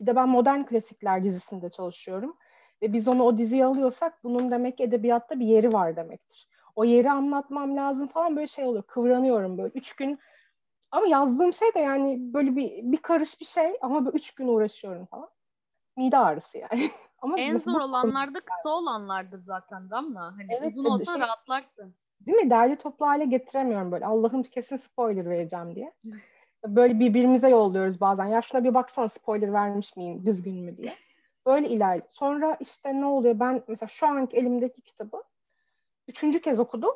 bir 0.00 0.06
de 0.06 0.16
ben 0.16 0.28
modern 0.28 0.62
klasikler 0.62 1.24
dizisinde 1.24 1.70
çalışıyorum 1.70 2.36
ve 2.82 2.92
biz 2.92 3.08
onu 3.08 3.22
o 3.22 3.38
diziye 3.38 3.64
alıyorsak 3.64 4.24
bunun 4.24 4.50
demek 4.50 4.80
edebiyatta 4.80 5.40
bir 5.40 5.46
yeri 5.46 5.72
var 5.72 5.96
demektir. 5.96 6.48
O 6.76 6.84
yeri 6.84 7.10
anlatmam 7.10 7.76
lazım 7.76 8.08
falan 8.08 8.36
böyle 8.36 8.46
şey 8.46 8.64
oluyor. 8.64 8.82
Kıvranıyorum 8.82 9.58
böyle. 9.58 9.72
Üç 9.74 9.96
gün 9.96 10.18
ama 10.90 11.06
yazdığım 11.06 11.52
şey 11.52 11.74
de 11.74 11.78
yani 11.78 12.16
böyle 12.20 12.56
bir, 12.56 12.92
bir 12.92 12.96
karış 12.96 13.40
bir 13.40 13.46
şey 13.46 13.76
ama 13.80 14.04
böyle 14.04 14.16
üç 14.16 14.34
gün 14.34 14.48
uğraşıyorum 14.48 15.06
falan. 15.06 15.28
Mide 15.96 16.18
ağrısı 16.18 16.58
yani. 16.58 16.90
ama 17.18 17.38
en 17.38 17.58
zor 17.58 17.80
olanlar 17.80 18.34
da 18.34 18.40
kısa 18.40 18.68
olanlardır 18.68 19.38
zaten 19.38 19.90
değil 19.90 20.02
mi? 20.02 20.18
Hani 20.18 20.46
evet, 20.48 20.72
uzun 20.72 20.84
olsa 20.84 21.12
şey, 21.12 21.20
rahatlarsın. 21.20 21.94
Değil 22.26 22.38
mi? 22.38 22.50
Derli 22.50 22.76
toplu 22.76 23.06
hale 23.06 23.24
getiremiyorum 23.24 23.92
böyle. 23.92 24.06
Allah'ım 24.06 24.42
kesin 24.42 24.76
spoiler 24.76 25.30
vereceğim 25.30 25.74
diye. 25.74 25.92
Böyle 26.66 27.00
birbirimize 27.00 27.48
yolluyoruz 27.48 28.00
bazen. 28.00 28.24
Ya 28.24 28.42
şuna 28.42 28.64
bir 28.64 28.74
baksana 28.74 29.08
spoiler 29.08 29.52
vermiş 29.52 29.96
miyim 29.96 30.26
düzgün 30.26 30.54
mü 30.54 30.76
diye. 30.76 30.94
Böyle 31.46 31.68
ilerliyor. 31.68 32.08
Sonra 32.08 32.56
işte 32.60 33.00
ne 33.00 33.06
oluyor? 33.06 33.40
Ben 33.40 33.64
mesela 33.68 33.88
şu 33.88 34.06
anki 34.06 34.36
elimdeki 34.36 34.80
kitabı 34.80 35.22
üçüncü 36.08 36.40
kez 36.40 36.58
okudum. 36.58 36.94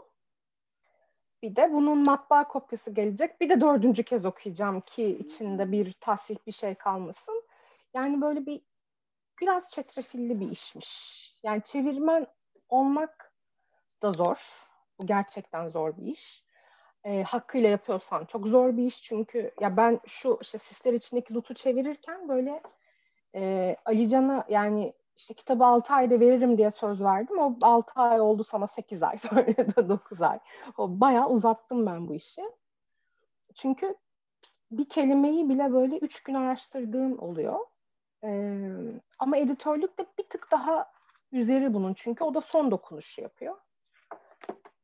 Bir 1.42 1.56
de 1.56 1.72
bunun 1.72 1.98
matbaa 2.06 2.48
kopyası 2.48 2.90
gelecek. 2.90 3.40
Bir 3.40 3.48
de 3.48 3.60
dördüncü 3.60 4.02
kez 4.02 4.24
okuyacağım 4.24 4.80
ki 4.80 5.18
içinde 5.18 5.72
bir 5.72 5.92
tahsil 5.92 6.36
bir 6.46 6.52
şey 6.52 6.74
kalmasın. 6.74 7.42
Yani 7.94 8.20
böyle 8.20 8.46
bir 8.46 8.60
biraz 9.40 9.70
çetrefilli 9.70 10.40
bir 10.40 10.50
işmiş. 10.50 11.34
Yani 11.42 11.62
çevirmen 11.64 12.26
olmak 12.68 13.32
da 14.02 14.12
zor. 14.12 14.68
Bu 14.98 15.06
gerçekten 15.06 15.68
zor 15.68 15.96
bir 15.96 16.06
iş. 16.06 16.44
E, 17.04 17.22
hakkıyla 17.22 17.68
yapıyorsan 17.68 18.24
çok 18.24 18.46
zor 18.46 18.76
bir 18.76 18.86
iş 18.86 19.02
çünkü 19.02 19.54
ya 19.60 19.76
ben 19.76 20.00
şu 20.06 20.38
işte 20.42 20.58
sisler 20.58 20.92
içindeki 20.92 21.34
Lut'u 21.34 21.54
çevirirken 21.54 22.28
böyle 22.28 22.62
e, 23.34 23.76
Alican'a 23.84 24.44
yani 24.48 24.92
işte 25.16 25.34
kitabı 25.34 25.64
6 25.64 25.94
ayda 25.94 26.20
veririm 26.20 26.58
diye 26.58 26.70
söz 26.70 27.02
verdim. 27.02 27.38
O 27.38 27.56
6 27.62 28.00
ay 28.00 28.20
oldu 28.20 28.44
sana 28.44 28.66
8 28.66 29.02
ay 29.02 29.18
sonra 29.18 29.46
da 29.46 29.88
9 29.88 30.22
ay. 30.22 30.38
O 30.76 31.00
bayağı 31.00 31.28
uzattım 31.28 31.86
ben 31.86 32.08
bu 32.08 32.14
işi. 32.14 32.42
Çünkü 33.54 33.94
bir 34.70 34.88
kelimeyi 34.88 35.48
bile 35.48 35.72
böyle 35.72 35.98
3 35.98 36.22
gün 36.22 36.34
araştırdığım 36.34 37.18
oluyor. 37.18 37.58
Ee, 38.24 38.70
ama 39.18 39.36
editörlük 39.36 39.98
de 39.98 40.06
bir 40.18 40.22
tık 40.22 40.50
daha 40.50 40.92
üzeri 41.32 41.74
bunun. 41.74 41.94
Çünkü 41.94 42.24
o 42.24 42.34
da 42.34 42.40
son 42.40 42.70
dokunuşu 42.70 43.20
yapıyor. 43.20 43.56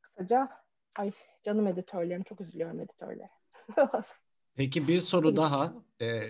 Kısaca 0.01 0.49
ay 0.97 1.11
canım 1.43 1.67
editörlerim 1.67 2.23
çok 2.23 2.41
üzülüyorum 2.41 2.79
editörlere. 2.79 3.29
Peki 4.55 4.87
bir 4.87 5.01
soru 5.01 5.35
daha. 5.35 5.73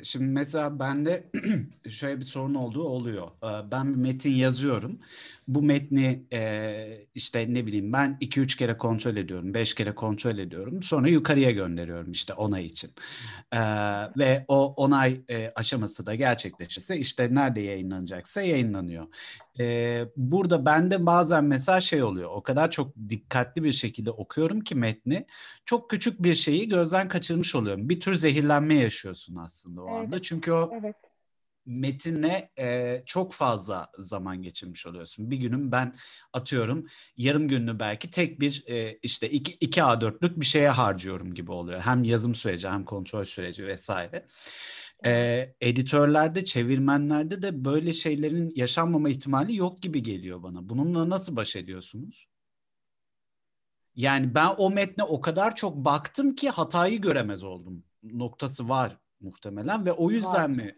Şimdi 0.04 0.26
mesela 0.26 0.80
bende 0.80 1.30
şöyle 1.90 2.20
bir 2.20 2.26
sorun 2.26 2.54
olduğu 2.56 2.84
oluyor. 2.84 3.28
Ben 3.72 3.94
bir 3.94 3.98
metin 3.98 4.32
yazıyorum. 4.32 5.00
Bu 5.48 5.62
metni 5.62 6.26
işte 7.16 7.54
ne 7.54 7.66
bileyim 7.66 7.94
ben 7.94 8.18
2-3 8.22 8.58
kere 8.58 8.78
kontrol 8.78 9.16
ediyorum, 9.16 9.54
5 9.54 9.74
kere 9.76 9.96
kontrol 9.96 10.38
ediyorum. 10.38 10.84
Sonra 10.84 11.08
yukarıya 11.08 11.52
gönderiyorum 11.52 12.12
işte 12.12 12.34
onay 12.34 12.66
için. 12.66 12.92
Ve 14.18 14.46
o 14.48 14.74
onay 14.74 15.22
aşaması 15.56 16.06
da 16.06 16.16
gerçekleşirse 16.16 16.98
işte 16.98 17.36
nerede 17.36 17.62
yayınlanacaksa 17.62 18.42
yayınlanıyor. 18.42 19.08
Burada 20.18 20.66
bende 20.66 21.06
bazen 21.06 21.44
mesela 21.44 21.82
şey 21.82 22.04
oluyor. 22.04 22.30
O 22.34 22.44
kadar 22.44 22.72
çok 22.72 22.96
dikkatli 23.10 23.64
bir 23.64 23.72
şekilde 23.72 24.12
okuyorum 24.12 24.62
ki 24.62 24.76
metni. 24.76 25.26
Çok 25.66 25.90
küçük 25.90 26.24
bir 26.24 26.36
şeyi 26.36 26.70
gözden 26.70 27.08
kaçırmış 27.08 27.56
oluyorum. 27.56 27.90
Bir 27.90 28.00
tür 28.00 28.14
zehirlenme 28.16 28.76
yaşıyorsun 28.76 29.36
aslında 29.36 29.55
aslında 29.56 29.82
o 29.82 29.90
evet. 29.90 30.06
anda. 30.06 30.22
Çünkü 30.22 30.52
o 30.52 30.72
evet. 30.80 30.96
metinle 31.66 32.52
e, 32.60 33.04
çok 33.06 33.34
fazla 33.34 33.92
zaman 33.98 34.42
geçirmiş 34.42 34.86
oluyorsun. 34.86 35.32
Bir 35.32 35.38
günüm 35.38 35.72
ben 35.72 35.96
atıyorum 36.34 36.88
yarım 37.18 37.48
günlü 37.48 37.80
belki 37.80 38.10
tek 38.10 38.40
bir 38.40 38.64
e, 38.68 39.00
işte 39.04 39.30
2 39.30 39.54
2 39.54 39.82
A4'lük 39.82 40.40
bir 40.40 40.46
şeye 40.46 40.70
harcıyorum 40.70 41.34
gibi 41.34 41.52
oluyor. 41.52 41.82
Hem 41.82 42.04
yazım 42.04 42.36
süreci 42.36 42.70
hem 42.70 42.86
kontrol 42.86 43.24
süreci 43.24 43.68
vesaire. 43.68 44.28
E, 45.06 45.56
editörlerde, 45.62 46.46
çevirmenlerde 46.46 47.42
de 47.42 47.66
böyle 47.66 47.94
şeylerin 47.94 48.50
yaşanmama 48.56 49.10
ihtimali 49.10 49.56
yok 49.56 49.82
gibi 49.82 50.04
geliyor 50.04 50.44
bana. 50.44 50.70
Bununla 50.70 51.10
nasıl 51.10 51.36
baş 51.36 51.56
ediyorsunuz? 51.56 52.28
Yani 53.96 54.36
ben 54.36 54.50
o 54.58 54.70
metne 54.70 55.04
o 55.04 55.22
kadar 55.22 55.56
çok 55.56 55.76
baktım 55.76 56.36
ki 56.36 56.50
hatayı 56.50 57.02
göremez 57.02 57.44
oldum 57.44 57.84
noktası 58.04 58.70
var 58.70 58.98
muhtemelen 59.26 59.86
ve 59.86 59.92
o 59.92 60.12
yüzden 60.12 60.58
var. 60.58 60.64
mi 60.64 60.78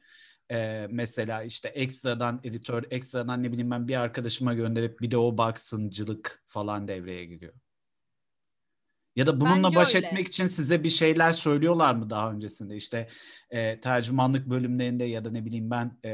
e, 0.52 0.88
mesela 0.92 1.44
işte 1.44 1.70
ekstradan 1.70 2.40
editör, 2.44 2.84
ekstradan 2.92 3.44
ne 3.44 3.52
bileyim 3.52 3.72
ben 3.72 3.88
bir 3.88 3.96
arkadaşıma 3.96 4.54
gönderip 4.54 5.02
bir 5.02 5.12
de 5.12 5.18
o 5.18 5.38
baksıncılık 5.38 6.44
falan 6.48 6.88
devreye 6.88 7.26
giriyor. 7.26 7.54
Ya 9.16 9.28
da 9.28 9.42
bununla 9.42 9.68
Bence 9.68 9.76
baş 9.76 9.96
öyle. 9.96 10.08
etmek 10.08 10.28
için 10.28 10.48
size 10.48 10.84
bir 10.84 10.90
şeyler 10.90 11.32
söylüyorlar 11.32 11.96
mı 11.96 12.10
daha 12.10 12.32
öncesinde? 12.32 12.76
İşte 12.76 13.08
e, 13.50 13.80
tercümanlık 13.80 14.50
bölümlerinde 14.50 15.06
ya 15.06 15.26
da 15.26 15.32
ne 15.32 15.46
bileyim 15.46 15.72
ben 15.72 15.98
e, 16.06 16.12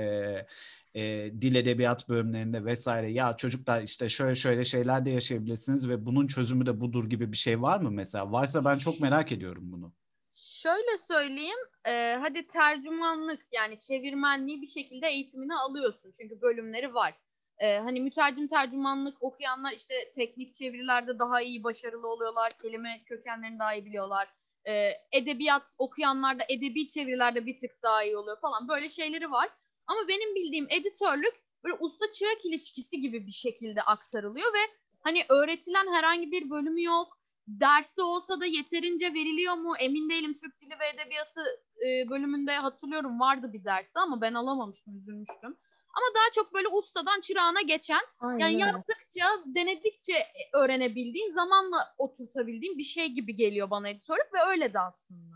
e, 0.96 1.32
dil 1.42 1.56
edebiyat 1.56 2.10
bölümlerinde 2.10 2.66
vesaire 2.66 3.12
ya 3.12 3.38
çocuklar 3.38 3.82
işte 3.82 4.10
şöyle 4.10 4.36
şöyle 4.36 4.64
şeyler 4.64 5.06
de 5.06 5.10
yaşayabilirsiniz 5.10 5.90
ve 5.90 6.06
bunun 6.06 6.28
çözümü 6.28 6.66
de 6.66 6.80
budur 6.82 7.10
gibi 7.10 7.32
bir 7.32 7.38
şey 7.38 7.62
var 7.62 7.80
mı 7.80 7.92
mesela? 7.92 8.32
Varsa 8.32 8.66
ben 8.66 8.78
çok 8.78 9.00
merak 9.00 9.32
ediyorum 9.32 9.72
bunu. 9.72 9.94
Şöyle 10.34 10.98
söyleyeyim, 10.98 11.58
e, 11.86 12.16
hadi 12.20 12.48
tercümanlık 12.48 13.48
yani 13.52 13.80
çevirmenliği 13.80 14.62
bir 14.62 14.68
şekilde 14.68 15.08
eğitimini 15.08 15.56
alıyorsun 15.56 16.12
çünkü 16.22 16.42
bölümleri 16.42 16.94
var. 16.94 17.14
E, 17.60 17.78
hani 17.78 18.02
mütercim 18.02 18.48
tercümanlık 18.48 19.24
okuyanlar 19.24 19.72
işte 19.72 20.12
teknik 20.16 20.56
çevirilerde 20.56 21.20
daha 21.20 21.42
iyi 21.42 21.64
başarılı 21.64 22.08
oluyorlar, 22.08 22.52
kelime 22.62 23.04
kökenlerini 23.06 23.60
daha 23.60 23.74
iyi 23.74 23.86
biliyorlar. 23.86 24.28
E, 24.68 24.92
edebiyat 25.12 25.64
okuyanlar 25.78 26.40
da 26.40 26.44
edebi 26.50 26.88
çevirilerde 26.88 27.46
bir 27.46 27.60
tık 27.60 27.84
daha 27.84 28.04
iyi 28.04 28.18
oluyor 28.18 28.40
falan 28.42 28.68
böyle 28.68 28.90
şeyleri 28.90 29.32
var. 29.32 29.50
Ama 29.88 30.08
benim 30.08 30.36
bildiğim 30.36 30.68
editörlük 30.70 31.34
böyle 31.64 31.76
usta 31.80 32.12
çırak 32.12 32.46
ilişkisi 32.46 33.02
gibi 33.02 33.28
bir 33.28 33.32
şekilde 33.32 33.82
aktarılıyor 33.82 34.54
ve 34.54 34.74
hani 35.02 35.26
öğretilen 35.30 35.94
herhangi 35.94 36.32
bir 36.32 36.50
bölümü 36.50 36.84
yok 36.84 37.23
dersi 37.48 38.02
olsa 38.02 38.42
da 38.42 38.46
yeterince 38.46 39.06
veriliyor 39.14 39.54
mu 39.54 39.74
emin 39.80 40.10
değilim. 40.10 40.38
Türk 40.38 40.62
Dili 40.62 40.80
ve 40.80 40.90
Edebiyatı 40.96 41.42
e, 41.78 42.10
bölümünde 42.10 42.52
hatırlıyorum 42.52 43.20
vardı 43.20 43.54
bir 43.54 43.64
dersi 43.64 44.00
ama 44.00 44.22
ben 44.22 44.34
alamamıştım 44.34 44.98
üzülmüştüm. 44.98 45.58
Ama 45.96 46.16
daha 46.16 46.32
çok 46.34 46.54
böyle 46.54 46.68
ustadan 46.68 47.22
çırağına 47.22 47.62
geçen 47.62 48.02
Aynen. 48.20 48.40
yani 48.40 48.60
yaptıkça 48.60 49.26
denedikçe 49.46 50.14
öğrenebildiğin 50.54 51.34
zamanla 51.34 51.78
oturtabildiğin 51.98 52.78
bir 52.78 52.84
şey 52.84 53.08
gibi 53.08 53.36
geliyor 53.36 53.70
bana 53.70 53.90
editörlük 53.90 54.34
ve 54.34 54.40
öyle 54.50 54.74
de 54.74 54.80
aslında. 54.80 55.36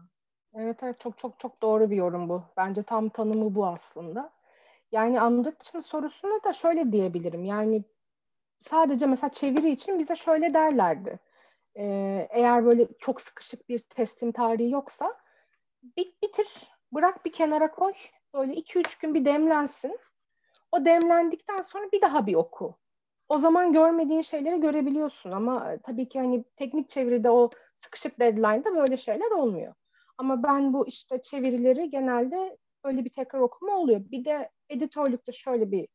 Evet 0.54 0.78
evet 0.84 1.00
çok 1.00 1.18
çok 1.18 1.40
çok 1.40 1.62
doğru 1.62 1.92
bir 1.92 1.96
yorum 1.96 2.30
bu. 2.30 2.44
Bence 2.58 2.84
tam 2.84 3.10
tanımı 3.10 3.56
bu 3.56 3.68
aslında. 3.68 4.34
Yani 4.92 5.20
anlatıcının 5.22 5.82
sorusuna 5.82 6.44
da 6.44 6.54
şöyle 6.54 6.92
diyebilirim. 6.92 7.46
Yani 7.46 7.84
sadece 8.60 9.06
mesela 9.06 9.30
çeviri 9.30 9.72
için 9.72 10.00
bize 10.00 10.16
şöyle 10.16 10.54
derlerdi 10.54 11.20
Ee, 11.78 12.28
eğer 12.32 12.66
böyle 12.66 12.88
çok 13.00 13.22
sıkışık 13.22 13.70
bir 13.70 13.80
teslim 13.80 14.32
tarihi 14.32 14.72
yoksa 14.72 15.18
bit 15.98 16.22
bitir, 16.22 16.48
bırak 16.92 17.26
bir 17.26 17.32
kenara 17.32 17.72
koy. 17.72 17.94
Böyle 18.34 18.54
2-3 18.54 19.00
gün 19.02 19.14
bir 19.14 19.26
demlensin. 19.26 20.00
O 20.72 20.86
demlendikten 20.86 21.62
sonra 21.62 21.92
bir 21.94 22.02
daha 22.02 22.28
bir 22.28 22.36
oku. 22.36 22.76
O 23.30 23.38
zaman 23.38 23.74
görmediğin 23.74 24.22
şeyleri 24.22 24.62
görebiliyorsun 24.62 25.32
ama 25.32 25.74
e, 25.74 25.80
tabii 25.82 26.10
ki 26.10 26.20
hani 26.20 26.44
teknik 26.56 26.90
çeviride 26.90 27.30
o 27.30 27.50
sıkışık 27.78 28.20
deadline'da 28.20 28.76
böyle 28.76 28.98
şeyler 28.98 29.32
olmuyor. 29.32 29.74
Ama 30.18 30.44
ben 30.44 30.74
bu 30.74 30.88
işte 30.88 31.22
çevirileri 31.22 31.90
genelde 31.90 32.58
öyle 32.84 33.06
bir 33.06 33.10
tekrar 33.10 33.40
okuma 33.40 33.74
oluyor. 33.78 34.02
Bir 34.12 34.26
de 34.26 34.50
editörlükte 34.70 35.32
şöyle 35.32 35.72
bir 35.72 35.88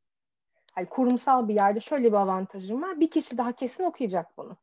hani 0.75 0.87
kurumsal 0.87 1.49
bir 1.49 1.55
yerde 1.55 1.81
şöyle 1.81 2.09
bir 2.09 2.17
avantajım 2.17 2.83
var. 2.83 3.01
Bir 3.01 3.11
kişi 3.11 3.39
daha 3.39 3.53
kesin 3.53 3.85
okuyacak 3.85 4.37
bunu. 4.37 4.57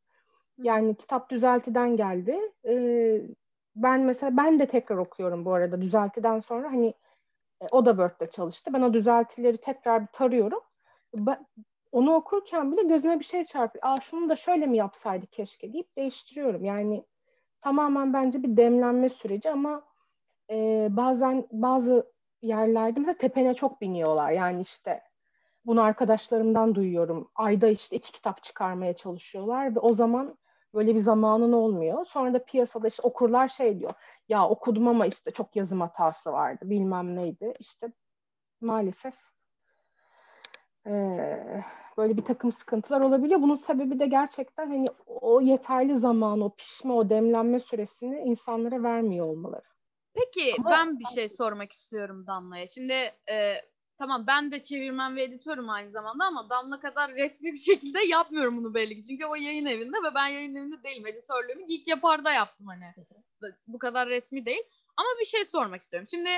Yani 0.59 0.95
kitap 0.95 1.29
düzeltiden 1.29 1.97
geldi. 1.97 2.39
Ee, 2.67 3.21
ben 3.75 4.01
mesela 4.01 4.37
ben 4.37 4.59
de 4.59 4.67
tekrar 4.67 4.97
okuyorum 4.97 5.45
bu 5.45 5.53
arada 5.53 5.81
düzeltiden 5.81 6.39
sonra 6.39 6.71
hani 6.71 6.93
e, 7.61 7.65
o 7.71 7.85
da 7.85 7.89
Word'de 7.91 8.29
çalıştı. 8.31 8.73
Ben 8.73 8.81
o 8.81 8.93
düzeltileri 8.93 9.57
tekrar 9.57 10.01
bir 10.01 10.07
tarıyorum. 10.07 10.61
Ben, 11.15 11.47
onu 11.91 12.15
okurken 12.15 12.71
bile 12.71 12.83
gözüme 12.83 13.19
bir 13.19 13.25
şey 13.25 13.45
çarpıyor. 13.45 13.85
Aa 13.85 14.01
şunu 14.01 14.29
da 14.29 14.35
şöyle 14.35 14.67
mi 14.67 14.77
yapsaydı 14.77 15.27
keşke 15.27 15.73
deyip 15.73 15.97
değiştiriyorum. 15.97 16.65
Yani 16.65 17.05
tamamen 17.61 18.13
bence 18.13 18.43
bir 18.43 18.57
demlenme 18.57 19.09
süreci 19.09 19.51
ama 19.51 19.85
e, 20.51 20.87
bazen 20.91 21.47
bazı 21.51 22.13
yerlerde 22.41 22.99
mesela 22.99 23.17
tepene 23.17 23.53
çok 23.53 23.81
biniyorlar. 23.81 24.31
Yani 24.31 24.61
işte 24.61 25.03
bunu 25.65 25.81
arkadaşlarımdan 25.81 26.75
duyuyorum. 26.75 27.31
Ayda 27.35 27.67
işte 27.67 27.95
iki 27.95 28.11
kitap 28.11 28.43
çıkarmaya 28.43 28.95
çalışıyorlar 28.95 29.75
ve 29.75 29.79
o 29.79 29.93
zaman 29.93 30.37
böyle 30.73 30.95
bir 30.95 30.99
zamanın 30.99 31.51
olmuyor. 31.51 32.05
Sonra 32.05 32.33
da 32.33 32.43
piyasada 32.45 32.87
işte 32.87 33.01
okurlar 33.01 33.47
şey 33.47 33.79
diyor. 33.79 33.91
Ya 34.29 34.49
okudum 34.49 34.87
ama 34.87 35.05
işte 35.05 35.31
çok 35.31 35.55
yazım 35.55 35.81
hatası 35.81 36.31
vardı. 36.31 36.69
Bilmem 36.69 37.15
neydi. 37.15 37.53
İşte 37.59 37.91
maalesef 38.61 39.13
ee, 40.87 41.63
böyle 41.97 42.17
bir 42.17 42.25
takım 42.25 42.51
sıkıntılar 42.51 43.01
olabiliyor. 43.01 43.41
Bunun 43.41 43.55
sebebi 43.55 43.99
de 43.99 44.05
gerçekten 44.05 44.65
hani 44.69 44.85
o 45.07 45.41
yeterli 45.41 45.97
zaman, 45.97 46.41
o 46.41 46.55
pişme, 46.55 46.93
o 46.93 47.09
demlenme 47.09 47.59
süresini 47.59 48.19
insanlara 48.19 48.83
vermiyor 48.83 49.25
olmaları. 49.25 49.69
Peki 50.13 50.55
Ama... 50.59 50.71
ben 50.71 50.99
bir 50.99 51.05
şey 51.05 51.29
sormak 51.29 51.71
istiyorum 51.71 52.27
Damla'ya. 52.27 52.67
Şimdi 52.67 52.93
e, 53.31 53.53
tamam 53.99 54.23
ben 54.27 54.51
de 54.51 54.63
çevirmen 54.63 55.15
ve 55.15 55.23
editörüm 55.23 55.69
aynı 55.69 55.91
zamanda 55.91 56.25
ama 56.25 56.49
Damla 56.49 56.79
kadar 56.79 57.11
resmi 57.11 57.53
bir 57.53 57.57
şekilde 57.57 57.99
yapmıyorum 57.99 58.57
bunu 58.57 58.73
belli 58.73 58.95
ki. 58.95 59.07
Çünkü 59.07 59.25
o 59.25 59.35
yayın 59.35 59.65
evinde 59.65 59.97
ve 59.97 60.15
ben 60.15 60.27
yayın 60.27 60.55
evinde 60.55 60.83
değilim. 60.83 61.07
Editörlüğümü 61.07 61.63
ilk 61.67 61.87
yaparda 61.87 62.31
yaptım 62.31 62.67
hani. 62.67 62.93
Bu 63.67 63.79
kadar 63.79 64.09
resmi 64.09 64.45
değil. 64.45 64.63
Ama 64.97 65.09
bir 65.19 65.25
şey 65.25 65.45
sormak 65.45 65.81
istiyorum. 65.81 66.07
Şimdi 66.11 66.29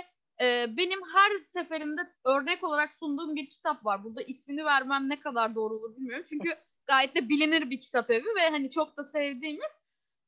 e, 0.42 0.66
benim 0.78 1.00
her 1.14 1.40
seferinde 1.44 2.02
örnek 2.26 2.64
olarak 2.64 2.94
sunduğum 2.94 3.36
bir 3.36 3.50
kitap 3.50 3.86
var. 3.86 4.04
Burada 4.04 4.22
ismini 4.22 4.66
vermem 4.66 5.10
ne 5.10 5.20
kadar 5.20 5.56
doğru 5.56 5.74
olur 5.74 5.96
bilmiyorum. 5.96 6.26
Çünkü 6.30 6.50
gayet 6.88 7.16
de 7.16 7.30
bilinir 7.30 7.70
bir 7.70 7.82
kitap 7.82 8.12
evi 8.12 8.28
ve 8.36 8.50
hani 8.50 8.72
çok 8.72 8.98
da 8.98 9.04
sevdiğimiz 9.04 9.72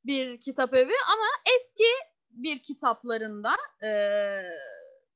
bir 0.04 0.40
kitap 0.40 0.74
evi 0.74 0.92
ama 1.12 1.56
eski 1.56 1.90
bir 2.30 2.62
kitaplarında 2.62 3.56
e, 3.82 3.90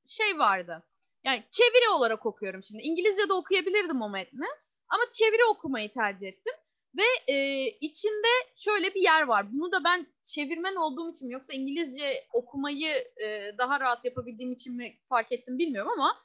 şey 0.05 0.39
vardı. 0.39 0.83
Yani 1.23 1.43
çeviri 1.51 1.89
olarak 1.89 2.25
okuyorum 2.25 2.63
şimdi. 2.63 2.83
İngilizce 2.83 3.29
de 3.29 3.33
okuyabilirdim 3.33 4.01
o 4.01 4.09
metni 4.09 4.47
ama 4.89 5.03
çeviri 5.11 5.45
okumayı 5.51 5.93
tercih 5.93 6.27
ettim. 6.27 6.53
Ve 6.97 7.33
e, 7.33 7.67
içinde 7.67 8.27
şöyle 8.55 8.95
bir 8.95 9.01
yer 9.01 9.21
var. 9.21 9.51
Bunu 9.51 9.71
da 9.71 9.83
ben 9.83 10.07
çevirmen 10.23 10.75
olduğum 10.75 11.11
için 11.11 11.27
mi 11.27 11.33
yoksa 11.33 11.53
İngilizce 11.53 12.27
okumayı 12.33 12.91
e, 13.23 13.57
daha 13.57 13.79
rahat 13.79 14.05
yapabildiğim 14.05 14.51
için 14.51 14.77
mi 14.77 14.97
fark 15.09 15.31
ettim 15.31 15.57
bilmiyorum 15.57 15.91
ama 15.91 16.17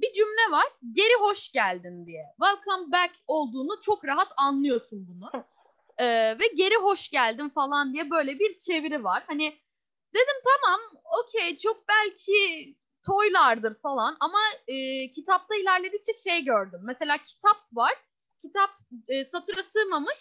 bir 0.00 0.12
cümle 0.12 0.50
var. 0.50 0.66
Geri 0.92 1.14
hoş 1.18 1.52
geldin 1.52 2.06
diye. 2.06 2.24
Welcome 2.40 2.92
back 2.92 3.14
olduğunu 3.26 3.80
çok 3.80 4.04
rahat 4.04 4.28
anlıyorsun 4.36 5.06
bunu. 5.08 5.30
E, 5.98 6.06
ve 6.38 6.46
geri 6.56 6.76
hoş 6.76 7.08
geldin 7.08 7.48
falan 7.48 7.92
diye 7.92 8.10
böyle 8.10 8.38
bir 8.38 8.58
çeviri 8.58 9.04
var. 9.04 9.24
Hani 9.26 9.54
dedim 10.14 10.36
tamam 10.44 10.80
okey 11.22 11.56
çok 11.56 11.88
belki 11.88 12.34
toylardır 13.06 13.74
falan 13.74 14.16
ama 14.20 14.38
e, 14.68 14.74
kitapta 15.12 15.54
ilerledikçe 15.54 16.12
şey 16.12 16.44
gördüm. 16.44 16.80
Mesela 16.84 17.18
kitap 17.18 17.56
var 17.72 17.94
kitap 18.42 18.70
e, 19.08 19.24
satıra 19.24 19.62
sığmamış. 19.62 20.18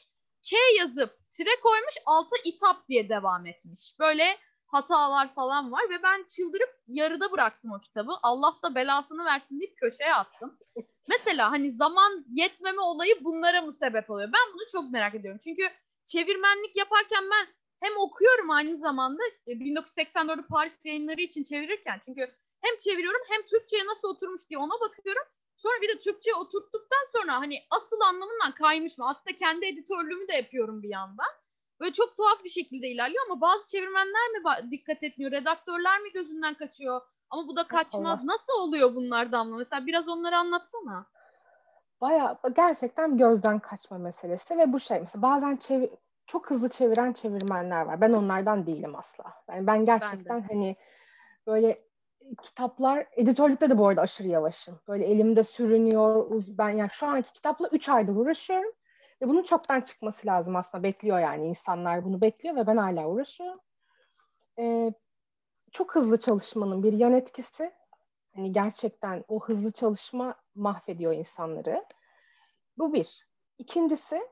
K 0.50 0.56
yazıp 0.80 1.32
tire 1.32 1.60
koymuş 1.64 1.96
alta 2.06 2.36
itap 2.46 2.90
diye 2.90 3.10
devam 3.10 3.46
etmiş. 3.46 3.96
Böyle 4.00 4.38
hatalar 4.68 5.34
falan 5.36 5.72
var 5.72 5.84
ve 5.90 6.04
ben 6.04 6.24
çıldırıp 6.24 6.70
yarıda 6.88 7.32
bıraktım 7.32 7.72
o 7.72 7.80
kitabı. 7.80 8.12
Allah 8.24 8.56
da 8.64 8.76
belasını 8.76 9.26
versin 9.26 9.60
deyip 9.60 9.78
köşeye 9.78 10.14
attım. 10.16 10.60
Mesela 11.08 11.52
hani 11.52 11.74
zaman 11.74 12.26
yetmeme 12.34 12.82
olayı 12.82 13.24
bunlara 13.24 13.62
mı 13.62 13.72
sebep 13.72 14.10
oluyor? 14.10 14.30
Ben 14.34 14.54
bunu 14.54 14.68
çok 14.72 14.92
merak 14.92 15.16
ediyorum. 15.16 15.40
Çünkü 15.44 15.64
çevirmenlik 16.06 16.76
yaparken 16.76 17.24
ben 17.32 17.48
hem 17.80 17.98
okuyorum 17.98 18.50
aynı 18.52 18.78
zamanda 18.78 19.22
1984'ü 19.48 20.44
e, 20.44 20.48
Paris 20.48 20.86
yayınları 20.86 21.22
için 21.22 21.44
çevirirken 21.44 22.02
çünkü 22.06 22.28
hem 22.64 22.78
çeviriyorum 22.78 23.22
hem 23.30 23.42
Türkçe'ye 23.46 23.86
nasıl 23.86 24.08
oturmuş 24.08 24.50
diye 24.50 24.60
ona 24.60 24.80
bakıyorum. 24.86 25.24
Sonra 25.56 25.82
bir 25.82 25.90
de 25.90 26.00
Türkçe 26.00 26.36
oturttuktan 26.36 27.06
sonra 27.12 27.34
hani 27.34 27.60
asıl 27.70 28.00
anlamından 28.00 28.52
kaymış 28.52 28.98
mı? 28.98 29.06
Aslında 29.10 29.38
kendi 29.38 29.66
editörlüğümü 29.66 30.28
de 30.28 30.34
yapıyorum 30.34 30.84
bir 30.84 30.90
yandan. 30.90 31.34
Böyle 31.80 31.94
çok 31.94 32.18
tuhaf 32.18 32.44
bir 32.44 32.50
şekilde 32.50 32.88
ilerliyor 32.88 33.24
ama 33.30 33.42
bazı 33.42 33.72
çevirmenler 33.72 34.30
mi 34.32 34.72
dikkat 34.72 35.04
etmiyor? 35.04 35.32
Redaktörler 35.32 36.02
mi 36.02 36.12
gözünden 36.12 36.54
kaçıyor? 36.54 37.02
Ama 37.30 37.48
bu 37.48 37.56
da 37.56 37.68
kaçmaz. 37.68 38.20
Allah. 38.20 38.28
Nasıl 38.28 38.54
oluyor 38.54 38.96
bunlar 38.96 39.32
Damla? 39.32 39.58
Mesela 39.58 39.86
biraz 39.86 40.08
onları 40.08 40.38
anlatsana. 40.38 41.06
Baya 42.02 42.40
gerçekten 42.56 43.18
gözden 43.18 43.60
kaçma 43.60 43.98
meselesi 43.98 44.58
ve 44.58 44.74
bu 44.74 44.80
şey 44.80 45.00
mesela 45.00 45.22
bazen 45.22 45.56
çevir, 45.58 45.90
çok 46.28 46.50
hızlı 46.50 46.70
çeviren 46.70 47.14
çevirmenler 47.14 47.82
var. 47.82 48.02
Ben 48.02 48.14
onlardan 48.14 48.68
değilim 48.68 48.96
asla. 48.96 49.24
Yani 49.50 49.68
ben 49.68 49.86
gerçekten 49.86 50.42
ben 50.42 50.48
hani 50.48 50.76
böyle 51.48 51.86
kitaplar 52.44 53.08
editörlükte 53.12 53.70
de 53.70 53.78
bu 53.78 53.88
arada 53.88 54.02
aşırı 54.02 54.28
yavaşım. 54.28 54.80
Böyle 54.88 55.06
elimde 55.06 55.44
sürünüyor. 55.44 56.44
Ben 56.48 56.70
yani 56.70 56.90
şu 56.90 57.08
anki 57.08 57.34
kitapla 57.34 57.70
3 57.72 57.90
aydır 57.90 58.16
uğraşıyorum. 58.16 58.72
Ve 59.22 59.28
bunun 59.28 59.44
çoktan 59.44 59.82
çıkması 59.82 60.28
lazım 60.28 60.56
aslında. 60.56 60.84
Bekliyor 60.84 61.20
yani 61.20 61.48
insanlar 61.48 62.06
bunu 62.06 62.22
bekliyor 62.22 62.56
ve 62.56 62.68
ben 62.68 62.78
hala 62.78 63.08
uğraşıyorum. 63.08 63.60
Ee, 64.60 64.94
çok 65.72 65.96
hızlı 65.96 66.20
çalışmanın 66.20 66.84
bir 66.84 66.94
yan 66.94 67.14
etkisi. 67.14 67.72
Hani 68.36 68.52
gerçekten 68.52 69.24
o 69.28 69.40
hızlı 69.44 69.72
çalışma 69.72 70.36
mahvediyor 70.56 71.14
insanları. 71.14 71.86
Bu 72.78 72.94
bir. 72.94 73.28
İkincisi 73.58 74.28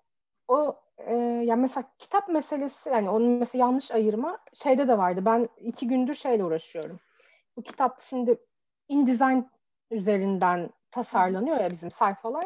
o 0.48 0.76
e, 0.98 1.16
yani 1.16 1.62
mesela 1.62 1.84
kitap 2.00 2.30
meselesi 2.30 2.90
yani 2.90 3.10
onun 3.10 3.30
mesela 3.30 3.66
yanlış 3.66 3.92
ayırma 3.92 4.40
şeyde 4.54 4.88
de 4.88 4.98
vardı. 4.98 5.26
Ben 5.26 5.50
iki 5.58 5.88
gündür 5.88 6.16
şeyle 6.16 6.44
uğraşıyorum 6.44 7.00
bu 7.58 7.64
kitap 7.64 8.02
şimdi 8.02 8.38
InDesign 8.88 9.40
üzerinden 9.92 10.70
tasarlanıyor 10.92 11.60
ya 11.60 11.72
bizim 11.72 11.92
sayfalar. 11.92 12.46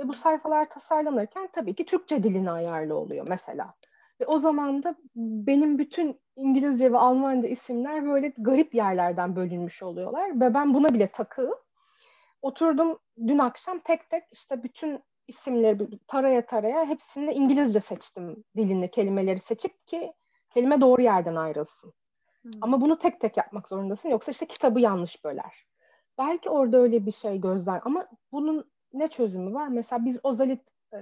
Ve 0.00 0.08
bu 0.08 0.12
sayfalar 0.12 0.70
tasarlanırken 0.70 1.48
tabii 1.52 1.74
ki 1.74 1.86
Türkçe 1.86 2.22
diline 2.22 2.50
ayarlı 2.50 2.96
oluyor 2.96 3.26
mesela. 3.28 3.74
Ve 4.20 4.26
o 4.26 4.38
zaman 4.38 4.82
da 4.82 4.96
benim 5.16 5.78
bütün 5.78 6.20
İngilizce 6.36 6.92
ve 6.92 6.98
Almanca 6.98 7.48
isimler 7.48 8.06
böyle 8.06 8.32
garip 8.38 8.74
yerlerden 8.74 9.36
bölünmüş 9.36 9.82
oluyorlar. 9.82 10.40
Ve 10.40 10.54
ben 10.54 10.74
buna 10.74 10.94
bile 10.94 11.06
takığım. 11.06 11.54
Oturdum 12.42 12.98
dün 13.26 13.38
akşam 13.38 13.78
tek 13.78 14.10
tek 14.10 14.24
işte 14.32 14.62
bütün 14.62 15.00
isimleri 15.28 15.98
taraya 16.06 16.46
taraya 16.46 16.84
hepsini 16.84 17.32
İngilizce 17.32 17.80
seçtim 17.80 18.44
dilini, 18.56 18.90
kelimeleri 18.90 19.40
seçip 19.40 19.86
ki 19.86 20.12
kelime 20.50 20.80
doğru 20.80 21.02
yerden 21.02 21.36
ayrılsın. 21.36 21.92
Ama 22.60 22.80
bunu 22.80 22.98
tek 22.98 23.20
tek 23.20 23.36
yapmak 23.36 23.68
zorundasın. 23.68 24.08
Yoksa 24.08 24.30
işte 24.30 24.46
kitabı 24.46 24.80
yanlış 24.80 25.24
böler. 25.24 25.66
Belki 26.18 26.50
orada 26.50 26.78
öyle 26.78 27.06
bir 27.06 27.12
şey 27.12 27.40
gözden 27.40 27.80
ama 27.84 28.06
bunun 28.32 28.70
ne 28.92 29.08
çözümü 29.08 29.54
var? 29.54 29.68
Mesela 29.68 30.04
biz 30.04 30.20
Ozalit 30.22 30.60
e, 30.92 30.98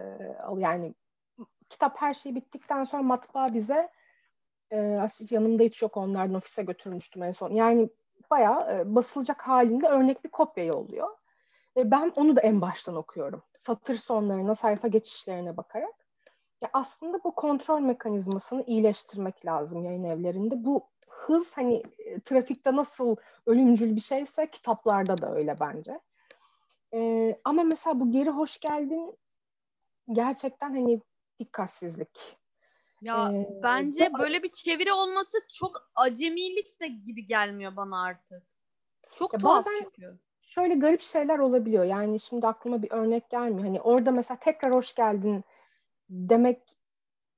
yani 0.57 0.95
kitap 1.69 2.01
her 2.01 2.15
şey 2.15 2.35
bittikten 2.35 2.85
sonra 2.85 3.03
matbaa 3.03 3.55
bize 3.55 3.89
e, 4.73 5.01
yanımda 5.31 5.63
hiç 5.63 5.83
yok 5.83 5.97
onlardan 5.97 6.35
ofise 6.35 6.63
götürmüştüm 6.63 7.23
en 7.23 7.33
son. 7.33 7.51
Yani 7.51 7.89
bayağı 8.31 8.77
e, 8.77 8.95
basılacak 8.95 9.43
halinde 9.43 9.89
örnek 9.89 10.25
bir 10.25 10.31
kopya 10.31 10.65
yolluyor. 10.65 11.09
Ve 11.77 11.91
ben 11.91 12.13
onu 12.17 12.37
da 12.37 12.41
en 12.41 12.61
baştan 12.61 12.97
okuyorum. 12.97 13.43
Satır 13.57 13.97
sonlarına, 13.97 14.55
sayfa 14.55 14.89
geçişlerine 14.89 15.57
bakarak. 15.57 15.95
Ya 16.63 16.71
aslında 16.73 17.25
bu 17.25 17.35
kontrol 17.35 17.81
mekanizmasını 17.81 18.65
iyileştirmek 18.67 19.47
lazım 19.47 19.85
yayın 19.85 20.05
evlerinde. 20.05 20.65
Bu 20.65 20.89
hız 21.31 21.53
hani 21.53 21.83
e, 21.99 22.21
trafikte 22.21 22.77
nasıl 22.77 23.17
ölümcül 23.47 23.97
bir 23.97 24.01
şeyse 24.01 24.51
kitaplarda 24.51 25.19
da 25.19 25.35
öyle 25.35 25.61
bence. 25.61 26.01
Ee, 26.95 27.41
ama 27.45 27.63
mesela 27.63 28.01
bu 28.01 28.13
geri 28.13 28.31
hoş 28.31 28.61
geldin 28.61 29.19
gerçekten 30.13 30.71
hani 30.71 31.01
dikkatsizlik. 31.41 32.37
Ya 33.03 33.33
ee, 33.33 33.49
bence 33.63 34.01
de... 34.01 34.19
böyle 34.19 34.43
bir 34.43 34.53
çeviri 34.53 34.93
olması 34.93 35.37
çok 35.53 35.91
acemilik 35.95 36.81
de 36.81 36.89
gibi 36.89 37.27
gelmiyor 37.27 37.77
bana 37.77 38.03
artık. 38.03 38.43
Çok 39.17 39.33
ya 39.33 39.39
tuhaf 39.39 39.67
bazen 39.67 39.85
çıkıyor. 39.85 40.19
Şöyle 40.43 40.75
garip 40.75 41.03
şeyler 41.03 41.39
olabiliyor. 41.39 41.85
Yani 41.85 42.21
şimdi 42.21 42.47
aklıma 42.47 42.83
bir 42.83 42.91
örnek 42.91 43.31
gelmiyor. 43.31 43.65
Hani 43.65 43.81
orada 43.81 44.11
mesela 44.11 44.39
tekrar 44.39 44.75
hoş 44.75 44.95
geldin 44.95 45.45
demek 46.11 46.63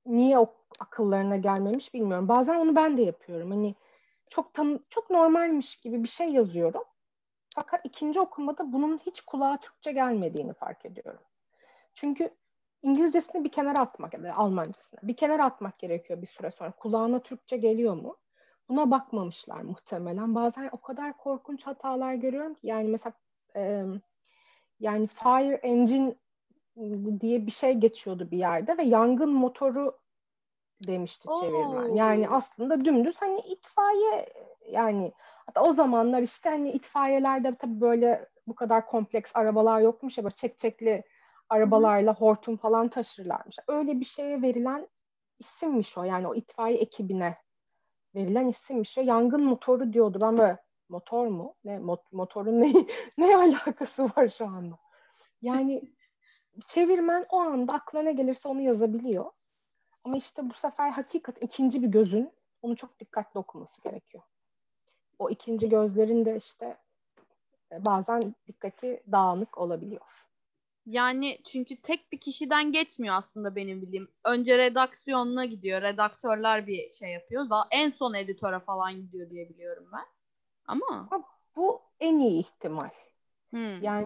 niye 0.05 0.39
o 0.39 0.53
akıllarına 0.79 1.37
gelmemiş 1.37 1.93
bilmiyorum. 1.93 2.27
Bazen 2.27 2.55
onu 2.55 2.75
ben 2.75 2.97
de 2.97 3.01
yapıyorum. 3.01 3.51
Hani 3.51 3.75
çok 4.33 4.53
tam 4.53 4.79
çok 4.89 5.09
normalmiş 5.09 5.77
gibi 5.77 6.03
bir 6.03 6.09
şey 6.09 6.29
yazıyorum. 6.29 6.83
Fakat 7.55 7.85
ikinci 7.85 8.19
okumada 8.19 8.73
bunun 8.73 8.97
hiç 8.97 9.21
kulağa 9.21 9.57
Türkçe 9.57 9.91
gelmediğini 9.91 10.53
fark 10.53 10.85
ediyorum. 10.85 11.21
Çünkü 11.93 12.29
İngilizcesini 12.81 13.43
bir 13.43 13.51
kenara 13.51 13.79
atmak, 13.79 14.13
yani 14.13 14.33
Almancasını 14.33 14.99
bir 15.03 15.15
kenara 15.15 15.45
atmak 15.45 15.79
gerekiyor 15.79 16.21
bir 16.21 16.27
süre 16.27 16.51
sonra. 16.51 16.71
Kulağına 16.71 17.19
Türkçe 17.19 17.57
geliyor 17.57 17.95
mu? 17.95 18.17
Buna 18.69 18.91
bakmamışlar 18.91 19.61
muhtemelen. 19.61 20.35
Bazen 20.35 20.69
o 20.71 20.81
kadar 20.81 21.17
korkunç 21.17 21.67
hatalar 21.67 22.13
görüyorum 22.13 22.53
ki 22.53 22.67
yani 22.67 22.89
mesela 22.89 23.13
e, 23.55 23.83
yani 24.79 25.07
fire 25.07 25.55
engine 25.55 26.15
diye 27.19 27.45
bir 27.45 27.51
şey 27.51 27.73
geçiyordu 27.73 28.31
bir 28.31 28.37
yerde 28.37 28.77
ve 28.77 28.83
yangın 28.83 29.33
motoru 29.33 30.02
demişti 30.87 31.29
Oo. 31.29 31.41
çevirmen. 31.41 31.95
Yani 31.95 32.29
aslında 32.29 32.85
dümdüz 32.85 33.15
hani 33.21 33.39
itfaiye 33.39 34.33
yani 34.71 35.13
hatta 35.17 35.61
o 35.61 35.73
zamanlar 35.73 36.21
işte 36.21 36.49
hani 36.49 36.71
itfaiyelerde 36.71 37.55
tabii 37.55 37.81
böyle 37.81 38.29
bu 38.47 38.55
kadar 38.55 38.87
kompleks 38.87 39.31
arabalar 39.35 39.81
yokmuş 39.81 40.17
ya 40.17 40.23
böyle 40.23 40.35
çekçekli 40.35 41.03
arabalarla 41.49 42.15
hortum 42.15 42.57
falan 42.57 42.87
taşırlarmış. 42.87 43.57
Öyle 43.67 43.99
bir 43.99 44.05
şeye 44.05 44.41
verilen 44.41 44.87
isimmiş 45.39 45.97
o 45.97 46.03
yani 46.03 46.27
o 46.27 46.35
itfaiye 46.35 46.77
ekibine 46.77 47.37
verilen 48.15 48.47
isimmiş 48.47 48.97
ve 48.97 49.01
yangın 49.01 49.43
motoru 49.43 49.93
diyordu. 49.93 50.17
Ben 50.21 50.37
böyle 50.37 50.57
motor 50.89 51.27
mu? 51.27 51.55
Ne 51.63 51.77
mot- 51.77 52.11
motorun 52.11 52.61
ne 52.61 52.73
ne 53.17 53.37
alakası 53.37 54.05
var 54.05 54.27
şu 54.27 54.45
anda? 54.45 54.77
Yani 55.41 55.81
çevirmen 56.67 57.25
o 57.29 57.39
anda 57.39 57.73
aklına 57.73 58.11
gelirse 58.11 58.49
onu 58.49 58.61
yazabiliyor. 58.61 59.25
Ama 60.03 60.17
işte 60.17 60.49
bu 60.49 60.53
sefer 60.53 60.89
hakikat 60.89 61.43
ikinci 61.43 61.83
bir 61.83 61.87
gözün 61.87 62.31
onu 62.61 62.75
çok 62.75 62.99
dikkatli 62.99 63.39
okuması 63.39 63.81
gerekiyor. 63.81 64.23
O 65.19 65.29
ikinci 65.29 65.69
gözlerin 65.69 66.25
de 66.25 66.37
işte 66.37 66.77
e, 67.71 67.85
bazen 67.85 68.35
dikkati 68.47 69.03
dağınık 69.11 69.57
olabiliyor. 69.57 70.01
Yani 70.85 71.39
çünkü 71.45 71.81
tek 71.81 72.11
bir 72.11 72.17
kişiden 72.17 72.71
geçmiyor 72.71 73.15
aslında 73.15 73.55
benim 73.55 73.81
bildiğim. 73.81 74.11
Önce 74.25 74.57
redaksiyonuna 74.57 75.45
gidiyor. 75.45 75.81
Redaktörler 75.81 76.67
bir 76.67 76.91
şey 76.91 77.09
yapıyor. 77.09 77.49
Daha 77.49 77.67
en 77.71 77.89
son 77.89 78.13
editöre 78.13 78.59
falan 78.59 78.93
gidiyor 78.93 79.29
diye 79.29 79.49
biliyorum 79.49 79.89
ben. 79.93 80.05
Ama 80.65 81.09
bu 81.55 81.81
en 81.99 82.19
iyi 82.19 82.39
ihtimal. 82.39 82.89
Hmm. 83.49 83.81
Yani 83.81 84.05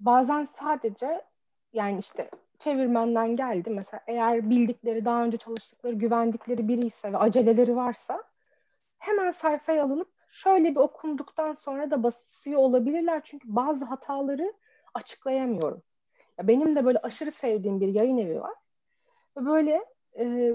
bazen 0.00 0.44
sadece 0.44 1.24
yani 1.72 1.98
işte 1.98 2.30
çevirmenden 2.64 3.36
geldi 3.36 3.70
mesela 3.70 4.00
eğer 4.06 4.50
bildikleri 4.50 5.04
daha 5.04 5.24
önce 5.24 5.36
çalıştıkları 5.36 5.94
güvendikleri 5.94 6.68
biri 6.68 6.86
ise 6.86 7.12
ve 7.12 7.18
aceleleri 7.18 7.76
varsa 7.76 8.22
hemen 8.98 9.30
sayfaya 9.30 9.84
alınıp 9.84 10.08
şöyle 10.30 10.70
bir 10.70 10.80
okunduktan 10.80 11.52
sonra 11.52 11.90
da 11.90 12.02
basıyor 12.02 12.60
olabilirler 12.60 13.20
çünkü 13.24 13.56
bazı 13.56 13.84
hataları 13.84 14.52
açıklayamıyorum. 14.94 15.82
Ya 16.38 16.48
benim 16.48 16.76
de 16.76 16.84
böyle 16.84 16.98
aşırı 16.98 17.30
sevdiğim 17.30 17.80
bir 17.80 17.88
yayın 17.88 18.18
evi 18.18 18.40
var. 18.40 18.54
Ve 19.36 19.46
böyle 19.46 19.84
e, 20.18 20.54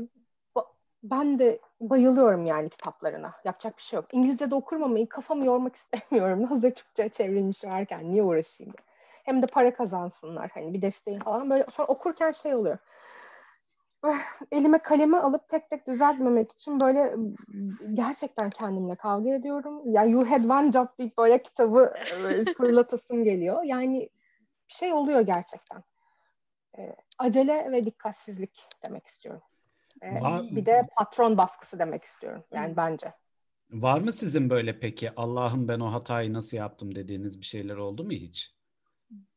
ben 1.03 1.39
de 1.39 1.59
bayılıyorum 1.81 2.45
yani 2.45 2.69
kitaplarına. 2.69 3.33
Yapacak 3.45 3.77
bir 3.77 3.81
şey 3.83 3.97
yok. 3.97 4.05
İngilizce 4.13 4.51
de 4.51 4.55
okurum 4.55 4.83
ama 4.83 5.05
kafamı 5.09 5.45
yormak 5.45 5.75
istemiyorum. 5.81 6.43
Hazır 6.43 6.71
Türkçe 6.71 7.09
çevrilmiş 7.09 7.63
varken 7.63 8.09
niye 8.09 8.23
uğraşayım 8.23 8.73
diye. 8.73 8.88
Hem 9.29 9.41
de 9.41 9.47
para 9.47 9.73
kazansınlar 9.73 10.49
hani 10.53 10.73
bir 10.73 10.81
desteği 10.81 11.19
falan. 11.19 11.49
Böyle 11.49 11.65
sonra 11.71 11.87
okurken 11.87 12.31
şey 12.31 12.55
oluyor. 12.55 12.77
Elime 14.51 14.77
kalemi 14.79 15.17
alıp 15.17 15.49
tek 15.49 15.69
tek 15.69 15.87
düzeltmemek 15.87 16.51
için 16.51 16.79
böyle 16.79 17.15
gerçekten 17.93 18.49
kendimle 18.49 18.95
kavga 18.95 19.29
ediyorum. 19.29 19.81
Yani 19.85 20.11
you 20.11 20.31
had 20.31 20.43
one 20.43 20.71
job 20.71 20.87
deyip 20.99 21.17
böyle 21.17 21.43
kitabı 21.43 21.93
fırlatasım 22.57 23.23
geliyor. 23.23 23.63
Yani 23.63 24.09
şey 24.67 24.93
oluyor 24.93 25.21
gerçekten. 25.21 25.83
E, 26.77 26.95
acele 27.17 27.71
ve 27.71 27.85
dikkatsizlik 27.85 28.67
demek 28.83 29.07
istiyorum. 29.07 29.41
E, 30.01 30.21
Var, 30.21 30.41
bir 30.51 30.65
de 30.65 30.81
patron 30.97 31.37
baskısı 31.37 31.79
demek 31.79 32.03
istiyorum. 32.03 32.43
Yani 32.51 32.77
bence. 32.77 33.13
Var 33.71 33.99
mı 33.99 34.13
sizin 34.13 34.49
böyle 34.49 34.79
peki 34.79 35.11
Allah'ım 35.15 35.67
ben 35.67 35.79
o 35.79 35.93
hatayı 35.93 36.33
nasıl 36.33 36.57
yaptım 36.57 36.95
dediğiniz 36.95 37.39
bir 37.39 37.45
şeyler 37.45 37.75
oldu 37.75 38.03
mu 38.03 38.11
hiç? 38.11 38.58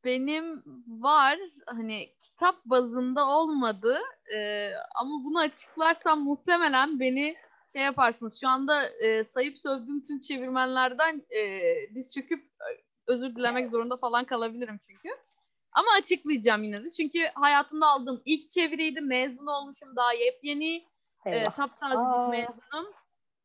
Benim 0.04 0.62
var 0.86 1.38
hani 1.66 2.16
kitap 2.20 2.64
bazında 2.64 3.26
olmadı 3.26 3.98
e, 4.34 4.70
ama 5.00 5.24
bunu 5.24 5.38
açıklarsam 5.38 6.20
muhtemelen 6.24 7.00
beni 7.00 7.36
şey 7.72 7.82
yaparsınız. 7.82 8.40
Şu 8.40 8.48
anda 8.48 8.88
e, 8.88 9.24
sayıp 9.24 9.58
sövdüğüm 9.58 10.04
tüm 10.04 10.20
çevirmenlerden 10.20 11.22
e, 11.30 11.60
diz 11.94 12.14
çöküp 12.14 12.40
özür 13.06 13.36
dilemek 13.36 13.68
zorunda 13.68 13.96
falan 13.96 14.24
kalabilirim 14.24 14.80
çünkü. 14.86 15.08
Ama 15.72 15.88
açıklayacağım 15.98 16.62
yine 16.62 16.84
de. 16.84 16.90
Çünkü 16.90 17.18
hayatımda 17.34 17.86
aldığım 17.86 18.22
ilk 18.24 18.50
çeviriydi. 18.50 19.00
Mezun 19.00 19.46
olmuşum 19.46 19.96
daha 19.96 20.12
yepyeni. 20.12 20.84
E, 21.26 21.44
taptazecik 21.44 22.28
mezunum. 22.30 22.92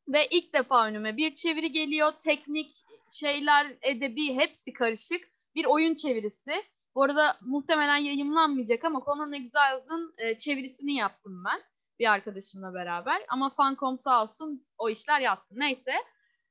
Ve 0.07 0.27
ilk 0.31 0.53
defa 0.53 0.87
önüme 0.87 1.17
bir 1.17 1.35
çeviri 1.35 1.71
geliyor. 1.71 2.11
Teknik 2.23 2.75
şeyler, 3.11 3.77
edebi 3.81 4.35
hepsi 4.35 4.73
karışık. 4.73 5.36
Bir 5.57 5.65
oyun 5.65 5.95
çevirisi. 5.95 6.63
Bu 6.95 7.03
arada 7.03 7.37
muhtemelen 7.41 7.97
yayınlanmayacak 7.97 8.85
ama 8.85 9.01
Conan 9.05 9.33
Exiles'ın 9.33 10.15
e, 10.17 10.37
çevirisini 10.37 10.95
yaptım 10.95 11.43
ben. 11.45 11.61
Bir 11.99 12.11
arkadaşımla 12.11 12.73
beraber. 12.73 13.21
Ama 13.29 13.49
Fancom 13.49 13.99
sağ 13.99 14.23
olsun 14.23 14.67
o 14.77 14.89
işler 14.89 15.19
yaptı. 15.19 15.55
Neyse. 15.57 15.91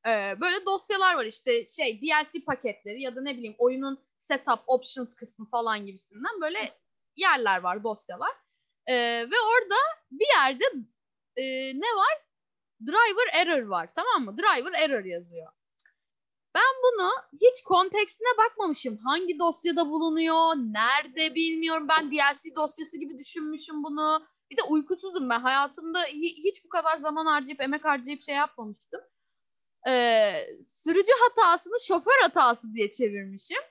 E, 0.06 0.40
böyle 0.40 0.66
dosyalar 0.66 1.14
var 1.14 1.24
işte 1.24 1.66
şey 1.66 2.00
DLC 2.02 2.44
paketleri 2.44 3.02
ya 3.02 3.16
da 3.16 3.22
ne 3.22 3.34
bileyim 3.36 3.54
oyunun 3.58 3.98
setup, 4.18 4.60
options 4.66 5.14
kısmı 5.14 5.50
falan 5.50 5.86
gibisinden 5.86 6.40
böyle 6.40 6.72
yerler 7.16 7.60
var, 7.60 7.84
dosyalar. 7.84 8.32
Ee, 8.86 8.94
ve 9.30 9.36
orada 9.54 9.76
bir 10.10 10.26
yerde 10.36 10.64
e, 11.36 11.44
ne 11.80 11.96
var? 11.96 12.18
Driver 12.80 13.28
error 13.32 13.66
var 13.66 13.88
tamam 13.94 14.24
mı? 14.24 14.38
Driver 14.38 14.72
error 14.72 15.04
yazıyor. 15.04 15.52
Ben 16.56 16.74
bunu 16.82 17.10
hiç 17.32 17.62
kontekstine 17.64 18.28
bakmamışım. 18.38 18.98
Hangi 19.04 19.38
dosyada 19.38 19.88
bulunuyor, 19.88 20.56
nerede 20.56 21.34
bilmiyorum. 21.34 21.86
Ben 21.88 22.10
DLC 22.10 22.56
dosyası 22.56 22.96
gibi 22.96 23.18
düşünmüşüm 23.18 23.82
bunu. 23.82 24.26
Bir 24.50 24.56
de 24.56 24.62
uykusuzum 24.62 25.30
ben. 25.30 25.40
Hayatımda 25.40 26.04
hiç 26.44 26.64
bu 26.64 26.68
kadar 26.68 26.96
zaman 26.96 27.26
harcayıp, 27.26 27.60
emek 27.60 27.84
harcayıp 27.84 28.22
şey 28.22 28.34
yapmamıştım. 28.34 29.00
Ee, 29.88 30.32
sürücü 30.66 31.12
hatasını 31.20 31.80
şoför 31.80 32.20
hatası 32.22 32.74
diye 32.74 32.90
çevirmişim. 32.92 33.62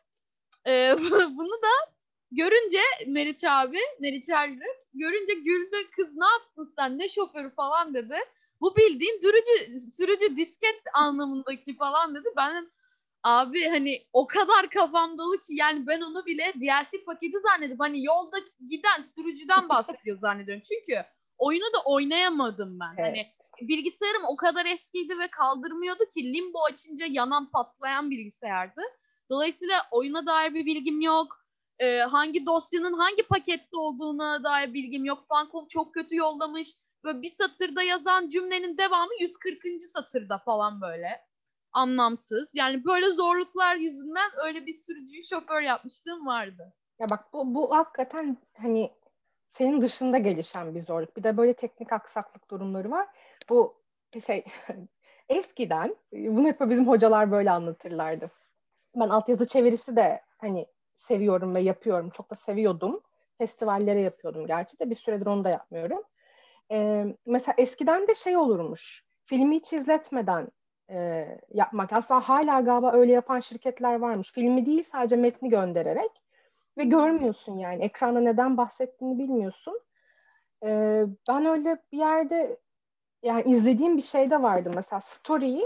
Ee, 0.68 0.96
bunu 1.38 1.62
da 1.62 1.94
görünce 2.32 2.82
Meriç 3.08 3.44
abi, 3.44 3.80
Meriç 4.00 4.30
Ergür 4.30 4.86
görünce 4.94 5.34
güldü 5.34 5.78
kız 5.96 6.08
ne 6.16 6.26
yaptın 6.26 6.74
sen 6.78 7.00
ne 7.00 7.10
şoförü 7.10 7.56
falan 7.56 7.94
dedi. 7.94 8.16
Bu 8.62 8.76
bildiğin 8.76 9.22
sürücü, 9.22 9.80
sürücü 9.80 10.38
disket 10.38 10.82
anlamındaki 10.94 11.76
falan 11.76 12.16
dedi. 12.16 12.28
Ben 12.38 12.72
abi 13.24 13.70
hani 13.70 14.08
o 14.14 14.28
kadar 14.28 14.70
kafam 14.70 15.18
dolu 15.18 15.38
ki 15.38 15.56
yani 15.56 15.88
ben 15.88 16.02
onu 16.02 16.26
bile 16.26 16.54
DLC 16.56 17.04
paketi 17.06 17.38
zannedip 17.40 17.80
hani 17.80 18.04
yolda 18.04 18.38
giden 18.70 19.04
sürücüden 19.16 19.70
bahsediyor 19.70 20.20
zannediyorum. 20.20 20.64
Çünkü 20.70 21.02
oyunu 21.38 21.74
da 21.74 21.78
oynayamadım 21.86 22.80
ben. 22.80 22.94
Evet. 22.98 23.08
Hani 23.08 23.36
bilgisayarım 23.62 24.24
o 24.28 24.36
kadar 24.36 24.66
eskiydi 24.66 25.20
ve 25.20 25.28
kaldırmıyordu 25.28 26.04
ki 26.14 26.34
limbo 26.34 26.58
açınca 26.72 27.06
yanan 27.06 27.52
patlayan 27.52 28.12
bilgisayardı. 28.12 28.82
Dolayısıyla 29.30 29.76
oyuna 29.92 30.26
dair 30.26 30.54
bir 30.54 30.66
bilgim 30.66 31.02
yok. 31.02 31.46
Ee, 31.80 32.00
hangi 32.00 32.46
dosyanın 32.46 32.94
hangi 32.94 33.24
pakette 33.24 33.78
olduğuna 33.78 34.44
dair 34.44 34.74
bilgim 34.74 35.06
yok. 35.06 35.26
Fancom 35.30 35.68
çok 35.68 35.94
kötü 35.94 36.16
yollamış. 36.16 36.70
Böyle 37.06 37.22
bir 37.22 37.30
satırda 37.30 37.84
yazan 37.84 38.30
cümlenin 38.30 38.78
devamı 38.78 39.12
140. 39.20 39.62
satırda 39.94 40.38
falan 40.38 40.82
böyle. 40.82 41.22
Anlamsız. 41.72 42.52
Yani 42.54 42.86
böyle 42.86 43.06
zorluklar 43.06 43.76
yüzünden 43.76 44.32
öyle 44.46 44.66
bir 44.66 44.74
sürücüyü 44.74 45.24
şoför 45.24 45.62
yapmışlığım 45.62 46.26
vardı. 46.26 46.74
Ya 47.00 47.10
bak 47.10 47.34
bu, 47.34 47.56
bu 47.56 47.76
hakikaten 47.76 48.38
hani 48.58 48.92
senin 49.54 49.82
dışında 49.82 50.18
gelişen 50.18 50.76
bir 50.76 50.82
zorluk. 50.82 51.18
Bir 51.18 51.24
de 51.24 51.38
böyle 51.38 51.54
teknik 51.54 51.94
aksaklık 51.94 52.50
durumları 52.50 52.92
var. 52.92 53.08
Bu 53.50 53.82
şey 54.26 54.46
eskiden 55.30 55.96
bunu 56.14 56.48
hep 56.48 56.60
bizim 56.62 56.88
hocalar 56.88 57.32
böyle 57.32 57.52
anlatırlardı 57.52 58.32
ben 58.96 59.10
altyazı 59.10 59.48
çevirisi 59.48 59.96
de 59.96 60.22
hani 60.38 60.68
seviyorum 60.94 61.56
ve 61.56 61.62
yapıyorum. 61.62 62.10
Çok 62.10 62.32
da 62.32 62.36
seviyordum. 62.36 63.02
Festivallere 63.38 64.02
yapıyordum 64.02 64.48
gerçi 64.48 64.80
de 64.80 64.90
bir 64.90 64.96
süredir 64.96 65.26
onu 65.26 65.44
da 65.44 65.50
yapmıyorum. 65.50 66.04
E, 66.72 67.06
mesela 67.26 67.56
eskiden 67.58 68.08
de 68.08 68.16
şey 68.16 68.38
olurmuş. 68.38 69.04
Filmi 69.26 69.56
hiç 69.56 69.74
izletmeden 69.74 70.48
e, 70.92 71.28
yapmak. 71.54 71.94
Aslında 71.94 72.20
hala 72.20 72.62
galiba 72.62 72.92
öyle 72.92 73.12
yapan 73.12 73.40
şirketler 73.40 73.96
varmış. 73.96 74.32
Filmi 74.32 74.66
değil 74.66 74.84
sadece 74.84 75.16
metni 75.16 75.50
göndererek 75.50 76.12
ve 76.78 76.84
görmüyorsun 76.84 77.58
yani. 77.58 77.84
Ekranda 77.84 78.20
neden 78.20 78.58
bahsettiğini 78.58 79.20
bilmiyorsun. 79.20 79.80
E, 80.66 81.02
ben 81.30 81.46
öyle 81.46 81.78
bir 81.92 81.98
yerde 81.98 82.60
yani 83.24 83.52
izlediğim 83.52 83.98
bir 83.98 84.02
şey 84.02 84.30
de 84.30 84.42
vardı 84.42 84.72
mesela 84.76 85.02
story'yi 85.02 85.66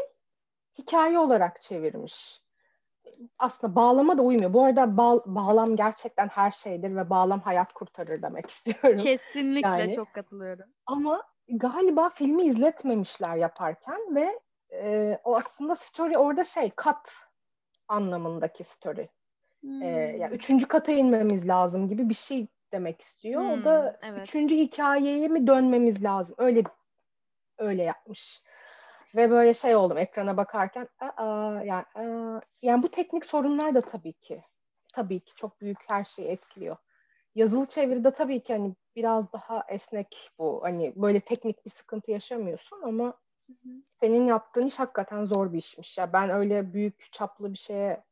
hikaye 0.77 1.19
olarak 1.19 1.62
çevirmiş. 1.62 2.41
Aslında 3.39 3.75
bağlama 3.75 4.17
da 4.17 4.21
uymuyor. 4.21 4.53
Bu 4.53 4.63
arada 4.63 4.97
bağ, 4.97 5.23
bağlam 5.25 5.75
gerçekten 5.75 6.27
her 6.27 6.51
şeydir 6.51 6.95
ve 6.95 7.10
bağlam 7.10 7.39
hayat 7.39 7.73
kurtarır 7.73 8.21
demek 8.21 8.49
istiyorum. 8.49 9.03
Kesinlikle 9.03 9.69
yani. 9.69 9.95
çok 9.95 10.13
katılıyorum. 10.13 10.65
Ama 10.86 11.23
galiba 11.49 12.10
filmi 12.10 12.43
izletmemişler 12.43 13.36
yaparken 13.36 14.15
ve 14.15 14.39
e, 14.73 15.19
o 15.23 15.36
aslında 15.36 15.75
story 15.75 16.17
orada 16.17 16.43
şey 16.43 16.69
kat 16.75 17.13
anlamındaki 17.88 18.63
story. 18.63 19.10
Hmm. 19.62 19.82
E, 19.82 19.88
yani 20.19 20.36
üçüncü 20.36 20.67
kata 20.67 20.91
inmemiz 20.91 21.47
lazım 21.47 21.89
gibi 21.89 22.10
bir 22.10 22.13
şey 22.13 22.47
demek 22.71 23.01
istiyor. 23.01 23.41
Hmm, 23.41 23.49
o 23.49 23.63
da 23.65 23.97
hmm, 24.01 24.13
evet. 24.13 24.27
üçüncü 24.27 24.55
hikayeye 24.55 25.27
mi 25.27 25.47
dönmemiz 25.47 26.03
lazım? 26.03 26.36
Öyle 26.38 26.63
öyle 27.58 27.84
yapmış. 27.84 28.41
Ve 29.15 29.29
böyle 29.31 29.53
şey 29.53 29.75
oldum 29.75 29.97
ekrana 29.97 30.37
bakarken 30.37 30.87
aa, 30.99 31.61
yani, 31.65 31.85
aa, 31.95 32.41
yani 32.61 32.83
bu 32.83 32.91
teknik 32.91 33.25
sorunlar 33.25 33.75
da 33.75 33.81
tabii 33.81 34.13
ki 34.13 34.43
tabii 34.93 35.19
ki 35.19 35.35
çok 35.35 35.61
büyük 35.61 35.77
her 35.89 36.03
şeyi 36.03 36.27
etkiliyor. 36.27 36.77
Yazılı 37.35 37.65
çeviride 37.65 38.11
tabii 38.13 38.43
ki 38.43 38.53
hani 38.53 38.75
biraz 38.95 39.33
daha 39.33 39.65
esnek 39.69 40.31
bu. 40.39 40.63
Hani 40.63 40.93
böyle 40.95 41.19
teknik 41.19 41.65
bir 41.65 41.71
sıkıntı 41.71 42.11
yaşamıyorsun 42.11 42.81
ama 42.83 43.13
senin 44.01 44.27
yaptığın 44.27 44.67
iş 44.67 44.79
hakikaten 44.79 45.23
zor 45.25 45.53
bir 45.53 45.57
işmiş. 45.57 45.97
Ya 45.97 46.13
ben 46.13 46.29
öyle 46.29 46.73
büyük 46.73 47.13
çaplı 47.13 47.53
bir 47.53 47.57
şeye 47.57 48.03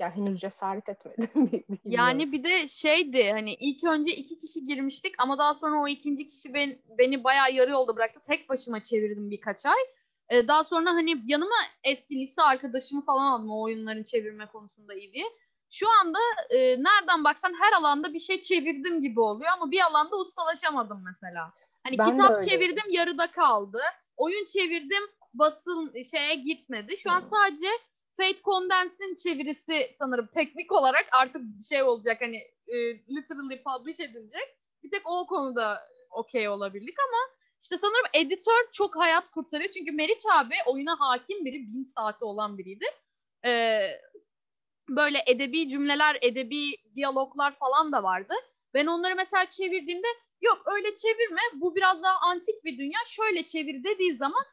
yani 0.00 0.14
henüz 0.14 0.40
cesaret 0.40 0.88
etmedim. 0.88 1.64
yani 1.84 2.32
bir 2.32 2.44
de 2.44 2.68
şeydi 2.68 3.30
hani 3.30 3.54
ilk 3.54 3.84
önce 3.84 4.12
iki 4.12 4.40
kişi 4.40 4.66
girmiştik 4.66 5.14
ama 5.18 5.38
daha 5.38 5.54
sonra 5.54 5.82
o 5.82 5.88
ikinci 5.88 6.26
kişi 6.26 6.54
ben, 6.54 6.78
beni 6.98 7.24
bayağı 7.24 7.52
yarı 7.52 7.70
yolda 7.70 7.96
bıraktı. 7.96 8.20
Tek 8.26 8.48
başıma 8.48 8.82
çevirdim 8.82 9.30
birkaç 9.30 9.66
ay. 9.66 9.78
Ee, 10.30 10.48
daha 10.48 10.64
sonra 10.64 10.90
hani 10.90 11.16
yanıma 11.26 11.56
eski 11.84 12.14
lise 12.14 12.42
arkadaşımı 12.42 13.04
falan 13.04 13.26
aldım 13.26 13.50
o 13.50 13.62
oyunların 13.62 14.02
çevirme 14.02 14.46
konusunda 14.46 14.94
iyi 14.94 15.12
diye. 15.12 15.24
Şu 15.70 15.86
anda 16.00 16.18
e, 16.50 16.58
nereden 16.58 17.24
baksan 17.24 17.54
her 17.60 17.72
alanda 17.72 18.14
bir 18.14 18.18
şey 18.18 18.40
çevirdim 18.40 19.02
gibi 19.02 19.20
oluyor 19.20 19.50
ama 19.52 19.70
bir 19.70 19.80
alanda 19.80 20.16
ustalaşamadım 20.16 21.04
mesela. 21.04 21.52
Hani 21.84 21.98
ben 21.98 22.10
kitap 22.10 22.48
çevirdim 22.48 22.90
yarıda 22.90 23.30
kaldı. 23.30 23.80
Oyun 24.16 24.44
çevirdim 24.44 25.02
basın 25.34 26.02
şeye 26.10 26.34
gitmedi. 26.34 26.98
Şu 26.98 27.10
an 27.10 27.20
sadece 27.20 27.68
Fate 28.18 28.42
Condense'in 28.42 29.14
çevirisi 29.14 29.94
sanırım 29.98 30.26
teknik 30.34 30.72
olarak 30.72 31.06
artık 31.20 31.42
şey 31.68 31.82
olacak 31.82 32.16
hani 32.20 32.36
e, 32.66 32.76
literally 33.16 33.62
publish 33.62 34.00
edilecek. 34.00 34.48
Bir 34.82 34.90
tek 34.90 35.02
o 35.04 35.26
konuda 35.26 35.78
okey 36.10 36.48
olabildik 36.48 36.96
ama 37.08 37.18
işte 37.60 37.78
sanırım 37.78 38.06
editör 38.14 38.72
çok 38.72 38.96
hayat 38.96 39.30
kurtarıyor. 39.30 39.70
Çünkü 39.70 39.92
Meriç 39.92 40.22
abi 40.32 40.54
oyuna 40.66 41.00
hakim 41.00 41.44
biri, 41.44 41.54
bin 41.54 41.84
saati 41.84 42.24
olan 42.24 42.58
biriydi. 42.58 42.84
Ee, 43.44 43.80
böyle 44.88 45.18
edebi 45.26 45.68
cümleler, 45.68 46.18
edebi 46.22 46.76
diyaloglar 46.94 47.58
falan 47.58 47.92
da 47.92 48.02
vardı. 48.02 48.34
Ben 48.74 48.86
onları 48.86 49.14
mesela 49.16 49.48
çevirdiğimde 49.48 50.06
yok 50.40 50.62
öyle 50.76 50.94
çevirme 50.94 51.40
bu 51.54 51.76
biraz 51.76 52.02
daha 52.02 52.18
antik 52.18 52.64
bir 52.64 52.78
dünya 52.78 52.98
şöyle 53.06 53.44
çevir 53.44 53.84
dediği 53.84 54.16
zaman 54.16 54.44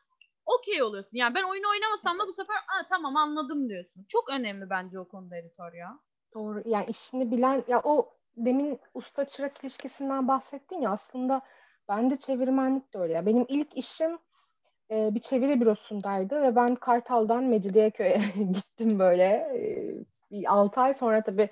okey 0.46 0.84
oluyorsun. 0.84 1.18
Yani 1.18 1.36
ben 1.36 1.44
oyunu 1.44 1.70
oynamasam 1.72 2.20
da 2.20 2.28
bu 2.28 2.34
sefer 2.34 2.56
Aa, 2.56 2.88
tamam 2.90 3.16
anladım 3.16 3.70
diyorsun. 3.70 4.06
Çok 4.08 4.30
önemli 4.30 4.70
bence 4.70 5.00
o 5.00 5.08
konuda 5.08 5.38
editör 5.38 5.74
ya. 5.74 6.00
Doğru. 6.34 6.62
Yani 6.66 6.86
işini 6.90 7.32
bilen 7.32 7.64
ya 7.68 7.82
o 7.84 8.10
demin 8.38 8.80
usta 8.94 9.26
çırak 9.26 9.64
ilişkisinden 9.64 10.28
bahsettin 10.28 10.82
ya 10.82 10.92
aslında 10.92 11.42
bence 11.90 12.16
çevirmenlik 12.16 12.94
de 12.94 12.98
öyle. 12.98 13.14
Ya. 13.14 13.26
Benim 13.26 13.46
ilk 13.48 13.78
işim 13.78 14.18
e, 14.92 15.16
bir 15.16 15.20
çeviri 15.20 15.62
bürosundaydı 15.62 16.42
ve 16.42 16.56
ben 16.56 16.76
Kartal'dan 16.76 17.44
Mecidiyeköy'e 17.44 18.22
gittim 18.54 19.00
böyle. 19.00 19.24
E, 19.24 19.60
bir 20.32 20.54
6 20.54 20.82
ay 20.82 20.94
sonra 20.94 21.24
tabii 21.24 21.50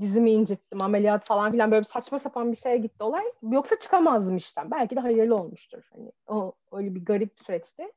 dizimi 0.00 0.30
incittim, 0.30 0.82
ameliyat 0.82 1.26
falan 1.26 1.52
filan 1.52 1.70
böyle 1.70 1.84
saçma 1.84 2.18
sapan 2.18 2.52
bir 2.52 2.56
şeye 2.56 2.76
gitti 2.76 3.04
olay. 3.04 3.24
Yoksa 3.42 3.78
çıkamazdım 3.80 4.36
işten. 4.36 4.70
Belki 4.70 4.96
de 4.96 5.00
hayırlı 5.00 5.36
olmuştur. 5.36 5.88
Hani 5.92 6.12
o 6.26 6.52
öyle 6.72 6.94
bir 6.94 7.04
garip 7.04 7.40
süreçti. 7.46 7.92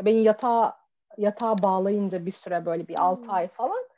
Beni 0.00 0.22
yatağa 0.22 0.78
yatağa 1.18 1.58
bağlayınca 1.58 2.26
bir 2.26 2.30
süre 2.30 2.66
böyle 2.66 2.88
bir 2.88 2.98
6 2.98 3.22
hmm. 3.22 3.30
ay 3.34 3.48
falan 3.48 3.88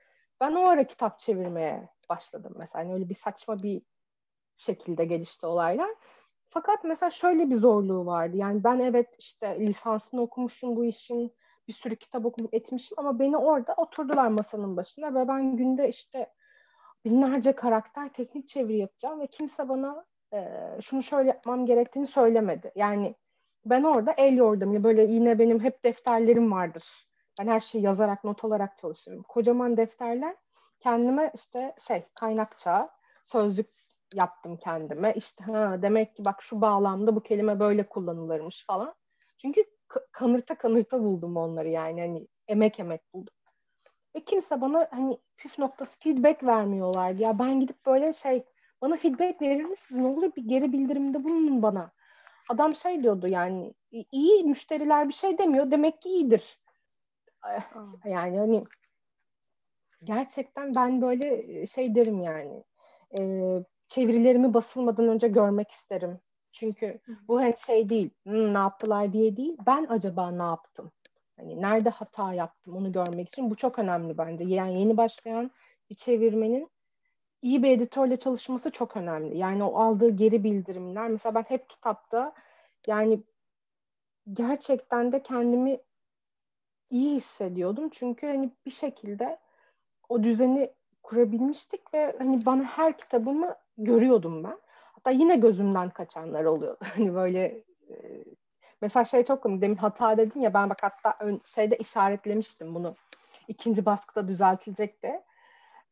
ben 0.40 0.54
o 0.54 0.66
ara 0.66 0.87
kitap 0.87 1.18
çevirmeye 1.18 1.88
başladım 2.08 2.54
mesela. 2.58 2.82
Yani 2.84 2.94
öyle 2.94 3.08
bir 3.08 3.14
saçma 3.14 3.62
bir 3.62 3.82
şekilde 4.56 5.04
gelişti 5.04 5.46
olaylar. 5.46 5.90
Fakat 6.50 6.84
mesela 6.84 7.11
şöyle 7.11 7.50
bir 7.50 7.56
zorluğu 7.56 8.06
vardı. 8.06 8.37
Yani 8.37 8.64
ben 8.64 8.78
evet 8.78 9.14
işte 9.18 9.61
lisansını 9.61 10.20
okumuşum 10.20 10.76
bu 10.76 10.84
işin, 10.84 11.34
bir 11.68 11.72
sürü 11.72 11.96
kitap 11.96 12.26
okumuş 12.26 12.50
etmişim 12.52 12.98
ama 12.98 13.18
beni 13.18 13.37
orada 13.37 13.74
oturdular 13.76 14.28
masanın 14.28 14.76
başına 14.76 15.14
ve 15.14 15.28
ben 15.28 15.56
günde 15.56 15.88
işte 15.88 16.32
binlerce 17.04 17.52
karakter 17.52 18.12
teknik 18.12 18.48
çeviri 18.48 18.78
yapacağım 18.78 19.20
ve 19.20 19.26
kimse 19.26 19.68
bana 19.68 20.06
e, 20.32 20.50
şunu 20.82 21.02
şöyle 21.02 21.28
yapmam 21.28 21.66
gerektiğini 21.66 22.06
söylemedi. 22.06 22.72
Yani 22.74 23.14
ben 23.70 23.83
orada 23.83 24.12
el 24.12 24.37
yordamıyla 24.37 24.85
böyle 24.85 25.02
yine 25.02 25.38
benim 25.38 25.61
hep 25.61 25.85
defterlerim 25.85 26.52
vardır. 26.52 26.85
Ben 27.40 27.46
her 27.46 27.61
şeyi 27.61 27.85
yazarak, 27.85 28.24
not 28.24 28.44
alarak 28.44 28.78
çalışırım. 28.78 29.22
Kocaman 29.22 29.76
defterler 29.76 30.37
kendime 30.81 31.33
işte 31.35 31.74
şey 31.88 32.07
kaynakça, 32.14 32.90
sözlük 33.24 33.70
yaptım 34.14 34.57
kendime. 34.57 35.12
İşte 35.14 35.44
ha 35.44 35.83
demek 35.83 36.16
ki 36.16 36.24
bak 36.24 36.42
şu 36.42 36.61
bağlamda 36.61 37.16
bu 37.16 37.22
kelime 37.22 37.61
böyle 37.61 37.88
kullanılırmış 37.88 38.64
falan. 38.66 38.94
Çünkü 39.38 39.64
kanırta 40.12 40.54
kanırta 40.59 41.00
buldum 41.00 41.37
onları 41.37 41.68
yani 41.68 42.00
hani 42.00 42.28
emek 42.48 42.81
emek 42.81 43.14
buldum. 43.14 43.35
Ve 44.16 44.24
kimse 44.24 44.61
bana 44.61 44.88
hani 44.90 45.18
püf 45.37 45.59
noktası 45.59 45.98
feedback 45.98 46.44
vermiyorlardı. 46.44 47.22
Ya 47.22 47.38
ben 47.38 47.61
gidip 47.61 47.87
böyle 47.87 48.12
şey 48.12 48.44
bana 48.83 48.96
feedback 48.96 49.42
verir 49.42 49.64
misiniz? 49.64 50.00
Ne 50.00 50.07
olur 50.07 50.37
bir 50.37 50.48
geri 50.48 50.72
bildirimde 50.72 51.24
bulunun 51.24 51.62
bana. 51.62 51.92
Adam 52.48 52.74
şey 52.74 53.02
diyordu 53.02 53.26
yani 53.30 53.74
iyi 54.12 54.44
müşteriler 54.44 55.08
bir 55.08 55.14
şey 55.14 55.38
demiyor. 55.38 55.70
Demek 55.70 56.02
ki 56.02 56.08
iyidir. 56.08 56.61
Yani 58.04 58.38
hani 58.38 58.64
gerçekten 60.04 60.74
ben 60.74 61.02
böyle 61.02 61.66
şey 61.66 61.94
derim 61.94 62.20
yani. 62.20 62.64
E, 63.18 63.20
çevirilerimi 63.88 64.54
basılmadan 64.54 65.08
önce 65.08 65.28
görmek 65.28 65.70
isterim. 65.70 66.20
Çünkü 66.52 67.00
bu 67.28 67.40
hani 67.40 67.54
şey 67.66 67.88
değil, 67.88 68.11
hmm, 68.24 68.54
ne 68.54 68.58
yaptılar 68.58 69.12
diye 69.12 69.37
değil. 69.37 69.56
Ben 69.66 69.87
acaba 69.88 70.30
ne 70.30 70.42
yaptım? 70.42 70.92
Hani 71.37 71.62
nerede 71.62 71.90
hata 71.90 72.32
yaptım 72.34 72.76
onu 72.76 72.92
görmek 72.92 73.28
için 73.28 73.50
bu 73.50 73.54
çok 73.54 73.78
önemli 73.78 74.18
bence. 74.18 74.44
Yani 74.44 74.80
yeni 74.80 74.96
başlayan 74.96 75.50
bir 75.90 75.94
çevirmenin 75.94 76.70
iyi 77.42 77.62
bir 77.62 77.70
editörle 77.70 78.16
çalışması 78.16 78.70
çok 78.70 78.96
önemli. 78.96 79.38
Yani 79.38 79.64
o 79.64 79.81
aldığı 79.81 80.11
geri 80.11 80.44
bildirimler. 80.44 81.09
Mesela 81.09 81.35
ben 81.35 81.42
hep 81.42 81.70
kitapta 81.70 82.35
yani 82.87 83.22
gerçekten 84.33 85.12
de 85.12 85.22
kendimi 85.22 85.81
iyi 86.90 87.14
hissediyordum. 87.14 87.88
Çünkü 87.88 88.27
hani 88.27 88.51
bir 88.66 88.70
şekilde 88.70 89.38
o 90.09 90.22
düzeni 90.22 90.70
kurabilmiştik 91.03 91.94
ve 91.94 92.14
hani 92.18 92.46
bana 92.46 92.64
her 92.64 92.98
kitabımı 92.98 93.55
görüyordum 93.79 94.44
ben. 94.44 94.59
Hatta 94.92 95.11
yine 95.11 95.37
gözümden 95.37 95.90
kaçanlar 95.90 96.44
oluyordu. 96.44 96.79
Hani 96.94 97.14
böyle 97.14 97.42
e, 97.90 98.24
mesela 98.83 99.05
şey 99.05 99.24
çok 99.24 99.42
komik 99.42 99.62
demin 99.62 99.77
hata 99.77 100.16
dedin 100.16 100.40
ya 100.40 100.55
ben 100.55 100.70
bak 100.70 100.79
hatta 100.83 101.24
ön, 101.24 101.40
şeyde 101.44 101.77
işaretlemiştim 101.77 102.74
bunu. 102.74 102.94
İkinci 103.48 103.87
baskıda 103.87 104.29
düzeltilecekti. 104.29 105.20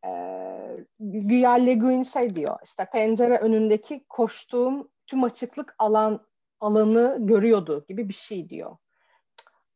Ee, 0.07 0.85
Güya 1.01 1.53
Le 1.53 1.75
Guin 1.75 2.03
şey 2.03 2.37
diyor 2.37 2.59
işte 2.65 2.89
pencere 2.93 3.39
önündeki 3.39 4.05
koştuğum 4.09 4.89
tüm 5.07 5.25
açıklık 5.25 5.75
alan 5.79 6.27
alanı 6.61 7.17
görüyordu 7.21 7.85
gibi 7.89 8.09
bir 8.09 8.15
şey 8.15 8.49
diyor. 8.49 8.77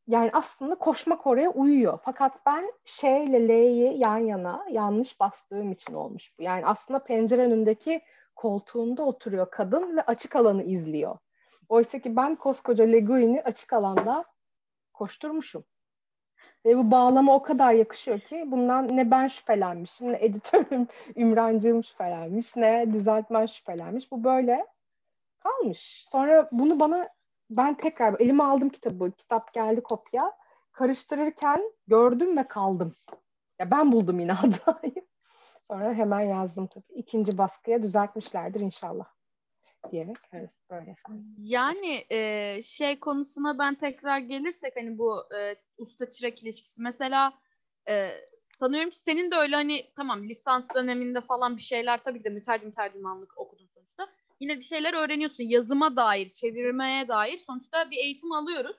Yani 0.06 0.30
aslında 0.32 0.74
koşmak 0.74 1.26
oraya 1.26 1.50
uyuyor. 1.50 1.98
Fakat 2.04 2.46
ben 2.46 2.72
Ş 2.84 3.24
ile 3.24 3.48
L'yi 3.48 3.98
yan 3.98 4.18
yana 4.18 4.66
yanlış 4.70 5.20
bastığım 5.20 5.72
için 5.72 5.94
olmuş 5.94 6.38
bu. 6.38 6.42
Yani 6.42 6.66
aslında 6.66 7.04
pencere 7.04 7.42
önündeki 7.42 8.00
koltuğunda 8.36 9.02
oturuyor 9.02 9.50
kadın 9.50 9.96
ve 9.96 10.02
açık 10.02 10.36
alanı 10.36 10.62
izliyor. 10.62 11.18
Oysa 11.68 11.98
ki 11.98 12.16
ben 12.16 12.36
koskoca 12.36 12.84
Le 12.84 13.42
açık 13.42 13.72
alanda 13.72 14.24
koşturmuşum. 14.92 15.64
Ve 16.66 16.77
bu 16.79 16.90
bağlama 16.90 17.35
o 17.35 17.42
kadar 17.42 17.73
yakışıyor 17.73 18.20
ki 18.20 18.44
bundan 18.46 18.96
ne 18.96 19.11
ben 19.11 19.29
şüphelenmişim, 19.29 20.12
ne 20.12 20.18
editörüm 20.20 20.88
Ümrancığım 21.16 21.85
şüphelenmiş, 21.85 22.57
ne 22.57 22.92
düzeltmen 22.92 23.46
şüphelenmiş. 23.46 24.12
Bu 24.12 24.25
böyle 24.25 24.66
Kalmış. 25.40 26.05
Sonra 26.09 26.49
bunu 26.53 26.81
bana 26.81 27.09
ben 27.51 27.77
tekrar 27.77 28.20
elime 28.20 28.44
aldım 28.44 28.68
kitabı. 28.68 29.11
Kitap 29.12 29.55
geldi 29.55 29.83
kopya. 29.83 30.33
Karıştırırken 30.73 31.73
gördüm 31.87 32.37
ve 32.37 32.49
kaldım. 32.49 32.92
Ya 33.59 33.70
ben 33.70 33.92
buldum 33.92 34.20
yine 34.20 34.33
hatayı. 34.33 34.94
Sonra 35.62 35.94
hemen 35.94 36.20
yazdım 36.20 36.66
tabii. 36.66 36.94
İkinci 36.94 37.38
baskıya 37.38 37.83
düzeltmişlerdir 37.83 38.61
inşallah 38.61 39.07
diyerek 39.92 40.16
böyle. 40.70 40.94
Yani 41.38 42.04
e, 42.10 42.60
şey 42.62 43.00
konusuna 43.00 43.58
ben 43.58 43.74
tekrar 43.74 44.18
gelirsek 44.18 44.72
hani 44.76 44.98
bu 44.98 45.34
e, 45.36 45.56
usta 45.78 46.10
çırak 46.10 46.42
ilişkisi 46.42 46.82
mesela 46.82 47.32
e, 47.88 48.08
sanıyorum 48.58 48.90
ki 48.90 48.98
senin 48.98 49.30
de 49.30 49.36
öyle 49.36 49.54
hani 49.54 49.92
tamam 49.96 50.28
lisans 50.28 50.64
döneminde 50.74 51.20
falan 51.20 51.56
bir 51.56 51.62
şeyler 51.62 52.02
tabii 52.04 52.24
de 52.24 52.28
mütercim 52.28 52.70
tercümanlık 52.70 53.38
okudun 53.38 53.66
sonuçta. 53.74 54.08
Yine 54.40 54.58
bir 54.58 54.64
şeyler 54.64 54.94
öğreniyorsun 54.94 55.44
yazıma 55.44 55.96
dair, 55.96 56.30
çevirmeye 56.30 57.08
dair 57.08 57.38
sonuçta 57.46 57.90
bir 57.90 57.96
eğitim 57.96 58.32
alıyoruz. 58.32 58.76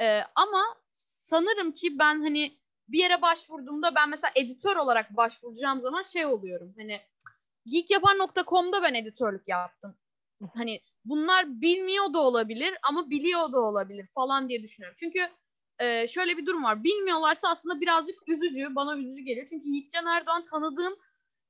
E, 0.00 0.20
ama 0.34 0.62
sanırım 0.92 1.72
ki 1.72 1.98
ben 1.98 2.20
hani 2.20 2.52
bir 2.88 2.98
yere 2.98 3.22
başvurduğumda 3.22 3.94
ben 3.94 4.08
mesela 4.08 4.32
editör 4.34 4.76
olarak 4.76 5.16
başvuracağım 5.16 5.80
zaman 5.80 6.02
şey 6.02 6.26
oluyorum. 6.26 6.74
Hani 6.78 7.00
geekyapan.com'da 7.66 8.82
ben 8.82 8.94
editörlük 8.94 9.48
yaptım. 9.48 9.96
Hani 10.54 10.80
bunlar 11.04 11.60
bilmiyor 11.60 12.12
da 12.12 12.18
olabilir 12.18 12.74
ama 12.82 13.10
biliyor 13.10 13.52
da 13.52 13.60
olabilir 13.60 14.06
falan 14.14 14.48
diye 14.48 14.62
düşünüyorum. 14.62 14.96
Çünkü 15.00 15.18
e, 15.78 16.08
şöyle 16.08 16.36
bir 16.36 16.46
durum 16.46 16.64
var. 16.64 16.84
Bilmiyorlarsa 16.84 17.48
aslında 17.48 17.80
birazcık 17.80 18.28
üzücü, 18.28 18.74
bana 18.74 18.98
üzücü 18.98 19.22
geliyor. 19.22 19.46
Çünkü 19.50 19.68
Yiğitcan 19.68 20.06
Erdoğan 20.06 20.46
tanıdığım 20.46 20.96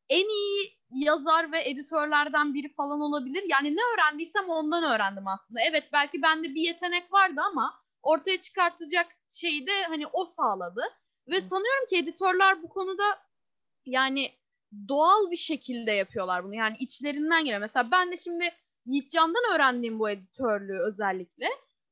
en 0.08 0.28
iyi 0.28 0.76
yazar 0.90 1.52
ve 1.52 1.70
editörlerden 1.70 2.54
biri 2.54 2.74
falan 2.74 3.00
olabilir. 3.00 3.44
Yani 3.48 3.76
ne 3.76 3.80
öğrendiysem 3.94 4.48
ondan 4.48 4.84
öğrendim 4.84 5.28
aslında. 5.28 5.60
Evet 5.70 5.84
belki 5.92 6.22
bende 6.22 6.48
bir 6.48 6.60
yetenek 6.60 7.12
vardı 7.12 7.40
ama 7.50 7.74
ortaya 8.02 8.40
çıkartacak 8.40 9.06
şeyi 9.32 9.66
de 9.66 9.84
hani 9.88 10.06
o 10.06 10.26
sağladı. 10.26 10.82
Ve 11.28 11.40
sanıyorum 11.40 11.86
ki 11.88 11.96
editörler 11.96 12.62
bu 12.62 12.68
konuda 12.68 13.04
yani 13.86 14.30
doğal 14.88 15.30
bir 15.30 15.36
şekilde 15.36 15.92
yapıyorlar 15.92 16.44
bunu. 16.44 16.54
Yani 16.54 16.76
içlerinden 16.78 17.44
geliyor. 17.44 17.60
Mesela 17.60 17.90
ben 17.90 18.12
de 18.12 18.16
şimdi 18.16 18.44
Yiğitcan'dan 18.86 19.54
öğrendiğim 19.54 19.98
bu 19.98 20.10
editörlüğü 20.10 20.78
özellikle 20.88 21.46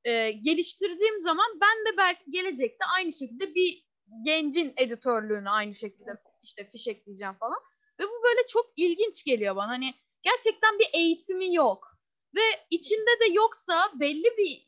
e, 0.04 0.32
geliştirdiğim 0.32 1.20
zaman 1.20 1.60
ben 1.60 1.92
de 1.92 1.96
belki 1.96 2.30
gelecekte 2.30 2.84
aynı 2.96 3.12
şekilde 3.12 3.54
bir 3.54 3.84
gencin 4.24 4.74
editörlüğünü 4.76 5.50
aynı 5.50 5.74
şekilde 5.74 6.10
işte 6.42 6.70
fişekleyeceğim 6.70 7.34
falan. 7.34 7.58
Ve 8.00 8.04
bu 8.04 8.22
böyle 8.24 8.46
çok 8.48 8.66
ilginç 8.76 9.24
geliyor 9.24 9.56
bana. 9.56 9.68
Hani 9.68 9.94
gerçekten 10.22 10.78
bir 10.78 10.88
eğitimi 10.94 11.54
yok. 11.54 11.86
Ve 12.34 12.40
içinde 12.70 13.20
de 13.20 13.32
yoksa 13.32 13.74
belli 14.00 14.28
bir 14.38 14.64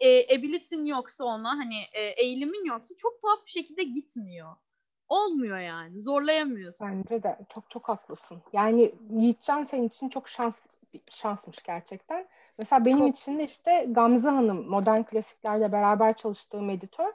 e, 0.00 0.38
ability'in 0.38 0.84
yoksa 0.84 1.24
ona 1.24 1.50
hani 1.50 1.76
e, 1.92 2.02
eğilimin 2.02 2.64
yoksa 2.64 2.94
çok 2.98 3.22
tuhaf 3.22 3.46
bir 3.46 3.50
şekilde 3.50 3.82
gitmiyor. 3.82 4.56
Olmuyor 5.08 5.58
yani. 5.58 6.00
Zorlayamıyorsun. 6.02 6.86
Bence 6.88 7.22
de 7.22 7.38
çok 7.54 7.70
çok 7.70 7.88
haklısın. 7.88 8.42
Yani 8.52 8.94
Yiğitcan 9.10 9.64
senin 9.64 9.88
için 9.88 10.08
çok 10.08 10.28
şans 10.28 10.60
şansmış 11.10 11.62
gerçekten. 11.62 12.28
Mesela 12.58 12.84
benim 12.84 12.98
çok... 12.98 13.16
için 13.16 13.38
de 13.38 13.44
işte 13.44 13.86
Gamze 13.88 14.28
Hanım 14.28 14.68
modern 14.68 15.02
klasiklerle 15.02 15.72
beraber 15.72 16.16
çalıştığım 16.16 16.70
editör. 16.70 17.12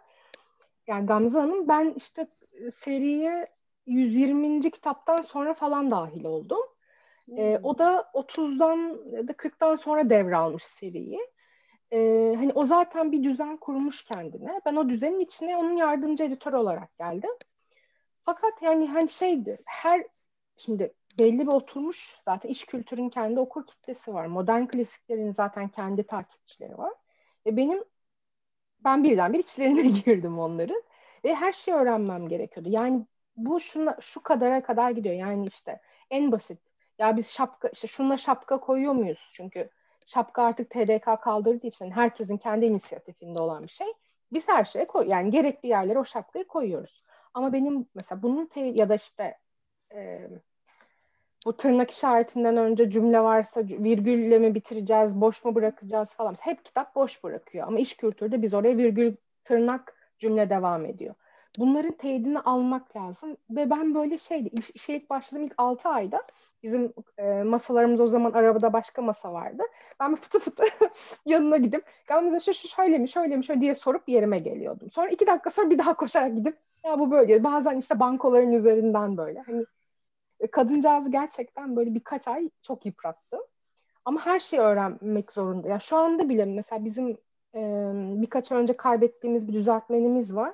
Yani 0.88 1.06
Gamze 1.06 1.40
Hanım 1.40 1.68
ben 1.68 1.94
işte 1.98 2.28
seriye 2.72 3.48
120. 3.86 4.72
kitaptan 4.72 5.22
sonra 5.22 5.54
falan 5.54 5.92
dahil 5.92 6.24
oldum. 6.24 6.62
Hmm. 7.26 7.38
Ee, 7.38 7.60
o 7.64 7.78
da 7.78 8.12
30'dan 8.14 9.12
ya 9.12 9.28
da 9.28 9.32
40'tan 9.32 9.78
sonra 9.78 10.10
devralmış 10.10 10.64
seriyi. 10.64 11.20
Ee, 11.92 12.36
hani 12.38 12.54
o 12.54 12.66
zaten 12.66 13.12
bir 13.12 13.24
düzen 13.24 13.58
kurmuş 13.58 14.04
kendine. 14.04 14.62
Ben 14.66 14.76
o 14.76 14.90
düzenin 14.90 15.20
içine 15.20 15.58
onun 15.58 15.76
yardımcı 15.76 16.24
editör 16.24 16.54
olarak 16.54 16.98
geldim. 16.98 17.32
Fakat 18.26 18.62
yani 18.62 18.88
hani 18.88 19.10
şeydi 19.10 19.62
her 19.66 20.04
şimdi 20.58 20.94
belli 21.20 21.40
bir 21.40 21.48
oturmuş 21.48 22.20
zaten 22.26 22.50
iş 22.50 22.66
kültürünün 22.66 23.10
kendi 23.10 23.40
okur 23.40 23.68
kitlesi 23.68 24.14
var. 24.14 24.26
Modern 24.26 24.66
klasiklerin 24.66 25.32
zaten 25.32 25.68
kendi 25.70 26.04
takipçileri 26.04 26.78
var. 26.78 26.94
Ve 27.46 27.58
benim 27.58 27.84
ben 28.84 29.04
birden 29.04 29.34
bir 29.34 29.40
içlerine 29.40 29.82
girdim 30.06 30.40
onların 30.40 30.84
ve 31.26 31.36
her 31.36 31.52
şeyi 31.52 31.76
öğrenmem 31.76 32.28
gerekiyordu. 32.28 32.70
Yani 32.72 33.06
bu 33.38 33.60
şuna, 33.60 33.98
şu 34.02 34.24
kadara 34.24 34.64
kadar 34.64 34.92
gidiyor. 34.92 35.16
Yani 35.16 35.48
işte 35.48 35.82
en 36.12 36.32
basit. 36.32 36.60
Ya 37.00 37.18
biz 37.18 37.28
şapka 37.30 37.70
işte 37.70 37.88
şunla 37.88 38.18
şapka 38.18 38.60
koyuyor 38.60 38.94
muyuz? 38.94 39.30
Çünkü 39.34 39.70
şapka 40.06 40.44
artık 40.44 40.70
TDK 40.70 41.22
kaldırdığı 41.22 41.68
için 41.68 41.92
herkesin 41.92 42.38
kendi 42.38 42.66
inisiyatifinde 42.66 43.42
olan 43.42 43.64
bir 43.64 43.68
şey. 43.72 43.88
Biz 44.34 44.48
her 44.48 44.64
şeye 44.64 44.88
koy 44.88 45.08
yani 45.10 45.32
gerekli 45.32 45.70
yerlere 45.70 46.00
o 46.00 46.06
şapkayı 46.06 46.48
koyuyoruz. 46.48 47.04
Ama 47.34 47.54
benim 47.54 47.88
mesela 47.96 48.24
bunun 48.24 48.46
te- 48.46 48.62
ya 48.62 48.90
da 48.90 48.96
işte 48.96 49.38
bu 51.46 51.58
tırnak 51.58 51.92
işaretinden 51.92 52.58
önce 52.58 52.90
cümle 52.90 53.22
varsa 53.22 53.62
virgülle 53.64 54.40
mi 54.40 54.56
bitireceğiz, 54.56 55.22
boş 55.22 55.46
mu 55.46 55.56
bırakacağız 55.56 56.14
falan. 56.14 56.36
Hep 56.40 56.66
kitap 56.66 56.96
boş 56.96 57.24
bırakıyor 57.24 57.68
ama 57.68 57.80
iş 57.80 57.98
kültürde 57.98 58.42
biz 58.42 58.54
oraya 58.54 58.78
virgül, 58.78 59.16
tırnak, 59.44 59.96
cümle 60.20 60.50
devam 60.50 60.86
ediyor. 60.86 61.16
Bunların 61.58 61.92
teyidini 61.92 62.40
almak 62.40 62.96
lazım 62.96 63.38
ve 63.50 63.70
ben 63.70 63.96
böyle 63.96 64.18
şeydi, 64.18 64.50
iş, 64.60 64.70
işe 64.70 64.94
ilk 64.94 65.10
başladığım 65.10 65.44
ilk 65.46 65.54
6 65.58 65.90
ayda 65.90 66.24
bizim 66.64 66.94
e, 67.18 67.44
masalarımız 67.44 68.00
o 68.00 68.08
zaman 68.08 68.32
arabada 68.32 68.74
başka 68.74 69.02
masa 69.02 69.34
vardı. 69.34 69.64
Ben 70.00 70.16
fıtı 70.16 70.40
fıtı 70.40 70.64
yanına 71.26 71.58
gidip 71.58 71.84
Gamze 72.08 72.40
şu, 72.40 72.54
şu 72.54 72.68
şöyle 72.68 72.98
mi 72.98 73.10
şöyle 73.10 73.38
mi 73.38 73.46
şöyle 73.46 73.62
diye 73.62 73.76
sorup 73.76 74.10
yerime 74.10 74.40
geliyordum. 74.40 74.92
Sonra 74.92 75.10
iki 75.10 75.28
dakika 75.28 75.50
sonra 75.50 75.70
bir 75.70 75.78
daha 75.78 75.94
koşarak 75.94 76.36
gidip 76.36 76.58
ya 76.86 77.00
bu 77.00 77.12
böyle 77.12 77.44
bazen 77.44 77.78
işte 77.78 78.00
bankoların 78.00 78.52
üzerinden 78.52 79.18
böyle 79.18 79.40
hani 79.42 79.66
kadıncağızı 80.48 81.12
gerçekten 81.12 81.76
böyle 81.76 81.96
birkaç 81.96 82.28
ay 82.28 82.50
çok 82.62 82.86
yıprattı. 82.86 83.38
Ama 84.06 84.26
her 84.26 84.40
şeyi 84.40 84.62
öğrenmek 84.62 85.32
zorunda. 85.32 85.68
Ya 85.68 85.80
şu 85.80 85.98
anda 85.98 86.30
bile 86.30 86.46
mesela 86.46 86.86
bizim 86.86 87.18
e, 87.56 87.62
birkaç 88.22 88.52
önce 88.52 88.78
kaybettiğimiz 88.78 89.48
bir 89.48 89.54
düzeltmenimiz 89.54 90.36
var. 90.36 90.54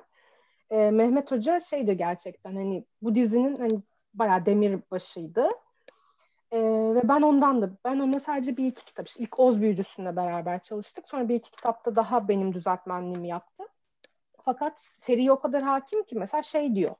E, 0.70 0.90
Mehmet 0.90 1.30
Hoca 1.32 1.60
şeydi 1.60 1.96
gerçekten 1.96 2.56
hani 2.56 2.84
bu 3.02 3.14
dizinin 3.14 3.56
hani 3.56 3.82
bayağı 4.14 4.46
demir 4.46 4.80
başıydı. 4.90 5.48
E, 6.50 6.60
ve 6.94 7.08
ben 7.08 7.22
ondan 7.22 7.62
da 7.62 7.70
ben 7.84 7.98
ona 7.98 8.20
sadece 8.20 8.56
bir 8.56 8.66
iki 8.66 8.84
kitap 8.84 9.08
işte 9.08 9.22
ilk 9.22 9.40
Oz 9.40 9.60
Büyücüsü'nde 9.60 10.16
beraber 10.16 10.62
çalıştık. 10.62 11.08
Sonra 11.08 11.28
bir 11.28 11.34
iki 11.34 11.50
kitapta 11.50 11.96
daha 11.96 12.28
benim 12.28 12.54
düzeltmenliğimi 12.54 13.28
yaptı. 13.28 13.64
Fakat 14.44 14.78
seri 14.78 15.32
o 15.32 15.40
kadar 15.40 15.62
hakim 15.62 16.04
ki 16.04 16.16
mesela 16.16 16.42
şey 16.42 16.74
diyor. 16.74 16.94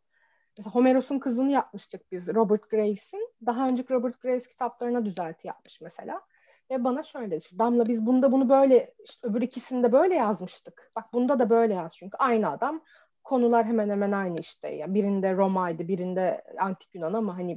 Mesela 0.58 0.74
Homeros'un 0.74 1.18
kızını 1.18 1.50
yapmıştık 1.50 2.12
biz 2.12 2.34
Robert 2.34 2.70
Graves'in. 2.70 3.30
Daha 3.46 3.68
önceki 3.68 3.92
Robert 3.92 4.20
Graves 4.20 4.46
kitaplarına 4.46 5.04
düzelti 5.04 5.46
yapmış 5.46 5.80
mesela. 5.80 6.20
Ve 6.70 6.84
bana 6.84 7.02
şöyle 7.02 7.30
dedi. 7.30 7.44
Damla 7.58 7.86
biz 7.86 8.06
bunda 8.06 8.32
bunu 8.32 8.48
böyle 8.48 8.94
işte 9.04 9.28
öbür 9.28 9.42
ikisinde 9.42 9.92
böyle 9.92 10.14
yazmıştık. 10.14 10.92
Bak 10.96 11.12
bunda 11.12 11.38
da 11.38 11.50
böyle 11.50 11.74
yaz 11.74 11.96
çünkü 11.96 12.16
aynı 12.16 12.50
adam. 12.50 12.80
Konular 13.24 13.64
hemen 13.66 13.90
hemen 13.90 14.12
aynı 14.12 14.40
işte. 14.40 14.68
Yani 14.68 14.94
birinde 14.94 15.34
Roma'ydı, 15.34 15.88
birinde 15.88 16.44
Antik 16.58 16.94
Yunan 16.94 17.12
ama 17.12 17.36
hani 17.38 17.56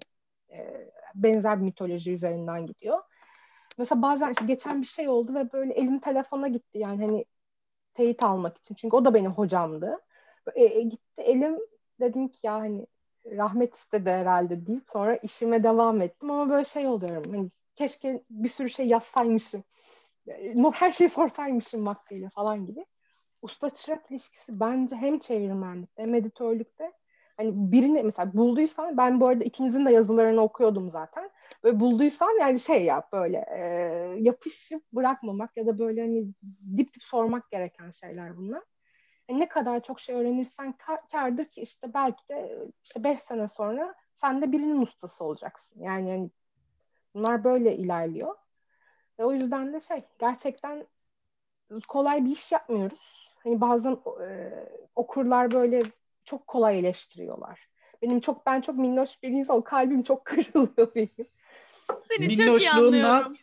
e, 0.52 0.90
benzer 1.16 1.60
bir 1.60 1.66
mitoloji 1.66 2.14
üzerinden 2.14 2.66
gidiyor. 2.66 3.00
Mesela 3.78 4.02
bazen 4.02 4.32
işte 4.32 4.46
geçen 4.46 4.82
bir 4.82 4.88
şey 4.88 5.10
oldu 5.10 5.34
ve 5.36 5.52
böyle 5.54 5.74
elim 5.74 6.00
telefona 6.00 6.48
gitti 6.48 6.78
yani 6.80 7.06
hani 7.06 7.26
teyit 7.94 8.24
almak 8.24 8.58
için. 8.58 8.76
Çünkü 8.76 8.96
o 8.96 9.06
da 9.06 9.14
benim 9.14 9.32
hocamdı. 9.32 10.00
E, 10.56 10.64
e, 10.64 10.82
gitti 10.82 11.22
elim 11.22 11.60
dedim 12.00 12.28
ki 12.28 12.40
ya 12.44 12.54
hani 12.54 12.88
rahmet 13.26 13.76
istedi 13.76 14.10
herhalde 14.10 14.66
deyip 14.68 14.84
sonra 14.90 15.16
işime 15.16 15.64
devam 15.64 16.02
ettim 16.02 16.32
ama 16.32 16.50
böyle 16.50 16.66
şey 16.66 16.88
oluyorum 16.88 17.32
hani 17.32 17.52
keşke 17.76 18.24
bir 18.30 18.50
sürü 18.50 18.70
şey 18.70 18.88
yazsaymışım 18.88 19.64
her 20.74 20.92
şeyi 20.92 21.10
sorsaymışım 21.10 21.86
vaktiyle 21.86 22.30
falan 22.30 22.66
gibi. 22.66 22.86
Usta 23.42 23.70
çırak 23.70 24.12
ilişkisi 24.12 24.60
bence 24.60 24.96
hem 24.96 25.20
çevirmenlikte 25.20 26.04
hem 26.04 26.16
editörlükte 26.16 26.92
hani 27.38 27.52
birini 27.72 28.04
mesela 28.04 28.34
bulduysan 28.34 28.98
ben 28.98 29.20
bu 29.20 29.28
arada 29.28 29.44
ikinizin 29.44 29.86
de 29.86 29.92
yazılarını 29.92 30.42
okuyordum 30.42 30.90
zaten 30.90 31.30
ve 31.64 31.80
bulduysan 31.80 32.40
yani 32.40 32.60
şey 32.60 32.86
yap 32.86 33.12
böyle 33.14 33.38
e, 33.38 33.62
yapışıp 34.20 34.84
bırakmamak 34.94 35.58
ya 35.58 35.68
da 35.68 35.78
böyle 35.80 36.02
hani 36.02 36.28
dip 36.78 36.94
dip 36.94 37.04
sormak 37.04 37.52
gereken 37.52 37.92
şeyler 37.92 38.38
bunlar. 38.38 38.64
E, 39.30 39.40
ne 39.40 39.48
kadar 39.48 39.84
çok 39.84 40.00
şey 40.00 40.16
öğrenirsen 40.16 40.72
kar, 40.72 41.08
kardır 41.08 41.46
ki 41.46 41.62
işte 41.62 41.94
belki 41.94 42.30
de 42.30 42.68
işte 42.84 43.04
beş 43.04 43.20
sene 43.20 43.48
sonra 43.48 43.96
sen 44.14 44.42
de 44.42 44.52
birinin 44.52 44.82
ustası 44.82 45.24
olacaksın. 45.24 45.82
Yani, 45.82 46.10
yani 46.10 46.30
bunlar 47.16 47.44
böyle 47.44 47.76
ilerliyor. 47.76 48.36
Ve 49.20 49.26
o 49.26 49.34
yüzden 49.34 49.74
de 49.74 49.82
şey 49.82 50.04
gerçekten 50.20 50.88
kolay 51.88 52.26
bir 52.26 52.32
iş 52.32 52.52
yapmıyoruz. 52.52 53.32
Hani 53.44 53.62
bazen 53.62 53.98
e, 54.22 54.52
okurlar 54.96 55.52
böyle 55.52 55.82
çok 56.24 56.48
kolay 56.48 56.80
eleştiriyorlar. 56.80 57.70
Benim 58.02 58.20
çok 58.20 58.46
ben 58.46 58.62
çok 58.62 58.76
minnoş 58.76 59.24
bir 59.24 59.30
insan, 59.30 59.62
kalbim 59.62 60.04
çok 60.04 60.26
kırılıyor 60.26 60.96
benim. 60.96 61.28
Seni 62.02 62.38
çok 62.38 62.62
iyi 62.62 62.70
anlıyorum. 62.70 63.38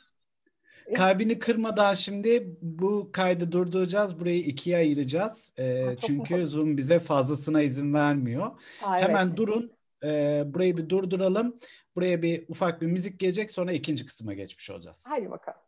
Kalbini 0.95 1.39
kırmadan 1.39 1.95
şimdi 1.95 2.57
bu 2.63 3.11
kaydı 3.13 3.53
durduracağız. 3.53 4.21
Burayı 4.21 4.39
ikiye 4.41 4.77
ayıracağız. 4.77 5.53
Ee, 5.59 5.97
çünkü 6.07 6.47
Zoom 6.47 6.77
bize 6.77 6.99
fazlasına 6.99 7.63
izin 7.63 7.95
vermiyor. 7.95 8.51
Ha, 8.81 8.99
evet. 8.99 9.09
Hemen 9.09 9.37
durun. 9.37 9.73
Ee, 10.05 10.43
burayı 10.47 10.77
bir 10.77 10.89
durduralım. 10.89 11.59
Buraya 11.97 12.23
bir 12.23 12.45
ufak 12.49 12.83
bir 12.83 12.87
müzik 12.87 13.21
gelecek. 13.21 13.51
Sonra 13.51 13.73
ikinci 13.73 14.07
kısma 14.07 14.35
geçmiş 14.35 14.71
olacağız. 14.71 15.07
Hadi 15.11 15.31
bakalım. 15.31 15.59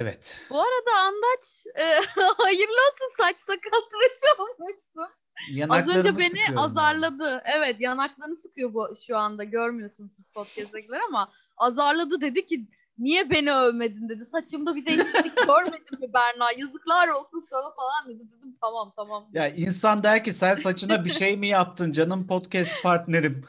Evet. 0.00 0.36
Bu 0.50 0.60
arada 0.60 0.98
Andaç 0.98 1.66
e, 1.76 1.84
hayırlı 2.36 2.72
olsun 2.72 3.12
saç 3.20 3.36
sakal 3.40 3.80
tıraşı 3.90 4.42
olmuşsun. 4.42 5.19
Az 5.68 5.88
önce 5.88 6.18
beni 6.18 6.58
azarladı. 6.58 7.30
Yani. 7.30 7.42
Evet 7.44 7.80
yanaklarını 7.80 8.36
sıkıyor 8.36 8.74
bu 8.74 8.86
şu 9.06 9.16
anda 9.16 9.44
görmüyorsunuz 9.44 10.12
siz 10.16 10.24
podcast'tekiler 10.34 11.00
ama 11.08 11.28
azarladı 11.56 12.20
dedi 12.20 12.46
ki 12.46 12.66
niye 12.98 13.30
beni 13.30 13.52
övmedin 13.52 14.08
dedi. 14.08 14.24
Saçımda 14.24 14.76
bir 14.76 14.86
değişiklik 14.86 15.36
görmedin 15.46 16.00
mi 16.00 16.12
Berna? 16.14 16.46
Yazıklar 16.58 17.08
olsun 17.08 17.46
sana 17.50 17.74
falan 17.76 18.08
dedi. 18.08 18.28
Dedim 18.32 18.54
tamam 18.62 18.92
tamam. 18.96 19.26
Ya 19.32 19.48
insan 19.48 20.02
der 20.02 20.24
ki 20.24 20.32
sen 20.32 20.54
saçına 20.54 21.04
bir 21.04 21.10
şey 21.10 21.36
mi 21.36 21.48
yaptın 21.48 21.92
canım 21.92 22.26
podcast 22.26 22.82
partnerim. 22.82 23.44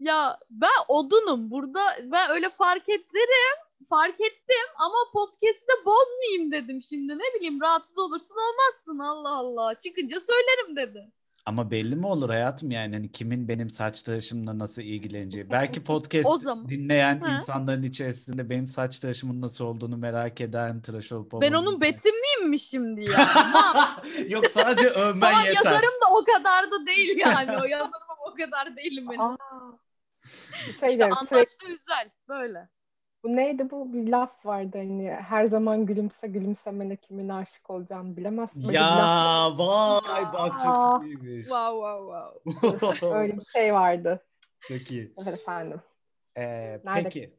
Ya 0.00 0.38
ben 0.50 0.68
odunum 0.88 1.50
burada 1.50 1.80
ben 2.12 2.30
öyle 2.30 2.50
fark 2.50 2.88
ederim 2.88 3.58
fark 3.88 4.20
ettim 4.20 4.68
ama 4.78 4.98
podcast'te 5.12 5.72
bozmayayım 5.86 6.52
dedim 6.52 6.82
şimdi. 6.82 7.12
Ne 7.18 7.34
bileyim 7.34 7.60
rahatsız 7.60 7.98
olursun 7.98 8.34
olmazsın 8.34 8.98
Allah 8.98 9.36
Allah. 9.36 9.74
Çıkınca 9.74 10.20
söylerim 10.20 10.76
dedi. 10.76 11.12
Ama 11.46 11.70
belli 11.70 11.96
mi 11.96 12.06
olur 12.06 12.28
hayatım 12.30 12.70
yani 12.70 12.94
hani 12.94 13.12
kimin 13.12 13.48
benim 13.48 13.70
saç 13.70 14.02
tıraşımla 14.02 14.58
nasıl 14.58 14.82
ilgileneceği. 14.82 15.50
Belki 15.50 15.84
podcast 15.84 16.42
zaman, 16.42 16.68
dinleyen 16.68 17.24
he. 17.24 17.32
insanların 17.32 17.82
içerisinde 17.82 18.50
benim 18.50 18.66
saç 18.66 18.98
tıraşımın 18.98 19.40
nasıl 19.40 19.64
olduğunu 19.64 19.96
merak 19.96 20.40
eden 20.40 20.82
tıraş 20.82 21.12
olup 21.12 21.32
Ben 21.32 21.52
onun 21.52 21.80
betimliyim 21.80 22.48
mi 22.48 22.60
şimdi 22.60 23.10
ya? 23.10 23.28
Yok 24.28 24.46
sadece 24.46 24.88
övmen 24.90 25.20
tamam, 25.20 25.44
yeter. 25.44 25.62
Tamam 25.62 25.72
yazarım 25.72 25.94
da 26.02 26.06
o 26.20 26.24
kadar 26.24 26.70
da 26.70 26.86
değil 26.86 27.16
yani. 27.16 27.50
O 27.62 27.64
yazarım 27.64 27.92
o 28.26 28.34
kadar 28.34 28.76
değilim 28.76 29.06
benim. 29.10 29.20
Aa, 29.20 29.36
şey 30.80 30.90
işte 30.90 31.00
de, 31.00 31.04
anlaçta 31.04 31.66
güzel 31.66 32.10
böyle. 32.28 32.68
Bu 33.24 33.36
neydi 33.36 33.70
bu? 33.70 33.92
Bir 33.92 34.08
laf 34.08 34.46
vardı 34.46 34.78
hani 34.78 35.10
her 35.10 35.44
zaman 35.44 35.86
gülümse 35.86 36.28
gülümsemene 36.28 36.96
kimin 36.96 37.28
aşık 37.28 37.70
olacağını 37.70 38.16
bilemezsin. 38.16 38.72
Ya 38.72 39.58
vay 39.58 40.22
bak 40.32 40.52
çok 40.64 41.04
iyiymiş. 41.04 41.46
Wow 41.46 41.72
wow 41.72 42.00
wow. 42.50 43.06
Öyle 43.16 43.38
bir 43.38 43.44
şey 43.44 43.74
vardı. 43.74 44.22
Çok 44.68 44.90
iyi. 44.90 45.12
Evet 45.18 45.34
efendim. 45.40 45.80
Ee, 46.36 46.42
nerede? 46.42 47.02
Peki 47.04 47.32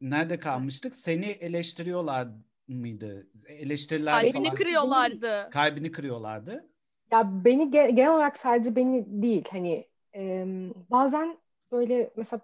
nerede 0.00 0.38
kalmıştık? 0.38 0.94
Seni 0.94 1.26
eleştiriyorlar 1.26 2.28
mıydı? 2.68 3.26
Eleştiriler 3.48 4.12
Kalbini 4.12 4.32
falan. 4.32 4.54
kırıyorlardı. 4.54 5.50
Kalbini 5.50 5.92
kırıyorlardı. 5.92 6.64
Ya 7.12 7.44
beni 7.44 7.70
genel 7.70 8.14
olarak 8.14 8.36
sadece 8.36 8.76
beni 8.76 9.22
değil 9.22 9.44
hani 9.50 9.86
e, 10.14 10.44
bazen 10.90 11.38
böyle 11.72 12.10
mesela 12.16 12.40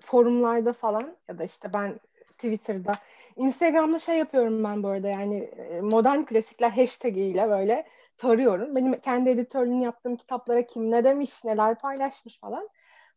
forumlarda 0.00 0.72
falan 0.72 1.16
ya 1.28 1.38
da 1.38 1.44
işte 1.44 1.72
ben 1.74 2.00
Twitter'da 2.38 2.92
Instagram'da 3.36 3.98
şey 3.98 4.18
yapıyorum 4.18 4.64
ben 4.64 4.82
bu 4.82 4.88
arada 4.88 5.08
yani 5.08 5.36
e, 5.38 5.80
modern 5.80 6.22
klasikler 6.24 6.70
hashtag 6.70 7.16
ile 7.16 7.48
böyle 7.48 7.86
tarıyorum. 8.16 8.76
Benim 8.76 9.00
kendi 9.00 9.30
editörlüğünü 9.30 9.84
yaptığım 9.84 10.16
kitaplara 10.16 10.66
kim 10.66 10.90
ne 10.90 11.04
demiş, 11.04 11.44
neler 11.44 11.78
paylaşmış 11.78 12.38
falan. 12.40 12.68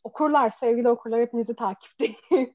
Okurlar, 0.03 0.49
sevgili 0.49 0.89
okurlar 0.89 1.21
hepinizi 1.21 1.55
takipte. 1.55 2.05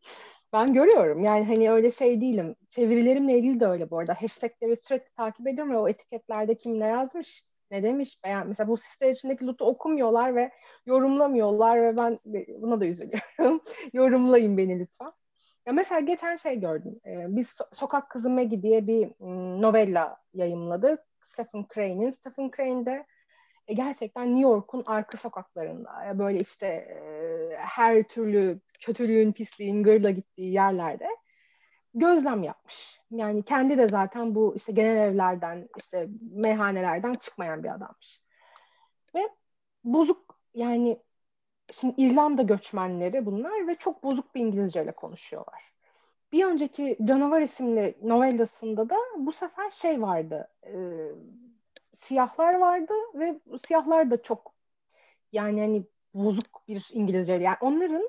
ben 0.52 0.74
görüyorum 0.74 1.24
yani 1.24 1.44
hani 1.44 1.70
öyle 1.70 1.90
şey 1.90 2.20
değilim. 2.20 2.56
Çevirilerimle 2.68 3.38
ilgili 3.38 3.60
de 3.60 3.66
öyle 3.66 3.90
bu 3.90 3.98
arada. 3.98 4.14
Hashtagleri 4.22 4.76
sürekli 4.76 5.14
takip 5.14 5.46
ediyorum 5.48 5.72
ve 5.72 5.78
o 5.78 5.88
etiketlerde 5.88 6.54
kim 6.56 6.80
ne 6.80 6.86
yazmış, 6.86 7.44
ne 7.70 7.82
demiş. 7.82 8.18
Yani 8.26 8.44
mesela 8.48 8.68
bu 8.68 8.76
siteler 8.76 9.12
içindeki 9.12 9.46
loot'u 9.46 9.64
okumuyorlar 9.64 10.36
ve 10.36 10.50
yorumlamıyorlar 10.86 11.82
ve 11.82 11.96
ben 11.96 12.18
buna 12.48 12.80
da 12.80 12.86
üzülüyorum. 12.86 13.60
Yorumlayın 13.92 14.56
beni 14.58 14.78
lütfen. 14.80 15.12
Ya 15.66 15.72
mesela 15.72 16.00
geçen 16.00 16.36
şey 16.36 16.60
gördüm. 16.60 17.00
Ee, 17.06 17.26
biz 17.28 17.48
so- 17.48 17.74
Sokak 17.74 18.10
Kızı 18.10 18.30
Maggie 18.30 18.62
diye 18.62 18.86
bir 18.86 19.06
m, 19.06 19.62
novella 19.62 20.16
yayımladık. 20.34 21.00
Stephen 21.24 21.66
Crane'in. 21.74 22.10
Stephen 22.10 22.50
Crane 22.56 22.86
de 22.86 23.06
e, 23.68 23.74
gerçekten 23.74 24.26
New 24.26 24.40
York'un 24.40 24.82
arka 24.86 25.16
sokaklarında 25.16 26.04
ya 26.04 26.18
böyle 26.18 26.40
işte 26.40 26.66
e, 26.66 27.56
her 27.56 28.02
türlü 28.02 28.60
kötülüğün, 28.80 29.32
pisliğin 29.32 29.82
gırla 29.82 30.10
gittiği 30.10 30.52
yerlerde 30.52 31.08
gözlem 31.94 32.42
yapmış. 32.42 33.00
Yani 33.10 33.42
kendi 33.42 33.78
de 33.78 33.88
zaten 33.88 34.34
bu 34.34 34.54
işte 34.56 34.72
genel 34.72 34.96
evlerden, 34.96 35.68
işte 35.76 36.08
meyhanelerden 36.32 37.14
çıkmayan 37.14 37.64
bir 37.64 37.74
adammış. 37.74 38.20
Ve 39.14 39.28
bozuk 39.84 40.38
yani 40.54 40.98
şimdi 41.72 41.94
İrlanda 41.96 42.42
göçmenleri 42.42 43.26
bunlar 43.26 43.68
ve 43.68 43.74
çok 43.74 44.04
bozuk 44.04 44.34
bir 44.34 44.40
İngilizceyle 44.40 44.92
konuşuyorlar. 44.92 45.72
Bir 46.32 46.44
önceki 46.44 46.98
Canavar 47.04 47.40
isimli 47.40 47.98
novellasında 48.02 48.90
da 48.90 48.96
bu 49.18 49.32
sefer 49.32 49.70
şey 49.70 50.02
vardı. 50.02 50.48
E, 50.66 50.72
siyahlar 51.96 52.54
vardı 52.54 52.92
ve 53.14 53.40
siyahlar 53.66 54.10
da 54.10 54.22
çok 54.22 54.54
yani 55.32 55.60
hani 55.60 55.84
bozuk 56.14 56.68
bir 56.68 56.88
İngilizce. 56.92 57.32
Yani 57.32 57.56
onların 57.60 58.08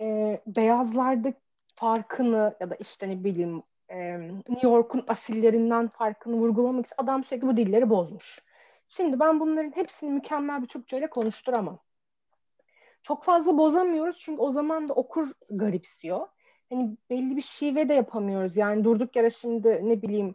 e, 0.00 0.40
beyazlarda 0.46 1.32
farkını 1.74 2.56
ya 2.60 2.70
da 2.70 2.74
işte 2.74 3.08
ne 3.08 3.24
bileyim 3.24 3.62
e, 3.88 4.18
New 4.48 4.68
York'un 4.68 5.04
asillerinden 5.08 5.88
farkını 5.88 6.36
vurgulamak 6.36 6.86
için 6.86 6.94
adam 6.98 7.24
sürekli 7.24 7.46
bu 7.46 7.56
dilleri 7.56 7.90
bozmuş. 7.90 8.44
Şimdi 8.88 9.20
ben 9.20 9.40
bunların 9.40 9.76
hepsini 9.76 10.10
mükemmel 10.10 10.62
bir 10.62 10.68
Türkçeyle 10.68 11.10
konuşturamam. 11.10 11.78
Çok 13.06 13.24
fazla 13.24 13.58
bozamıyoruz 13.58 14.18
çünkü 14.18 14.42
o 14.42 14.52
zaman 14.52 14.88
da 14.88 14.94
okur 14.94 15.28
garipsiyor. 15.50 16.28
Hani 16.70 16.96
belli 17.10 17.36
bir 17.36 17.42
şive 17.42 17.88
de 17.88 17.94
yapamıyoruz. 17.94 18.56
Yani 18.56 18.84
durduk 18.84 19.16
yere 19.16 19.30
şimdi 19.30 19.80
ne 19.88 20.02
bileyim 20.02 20.34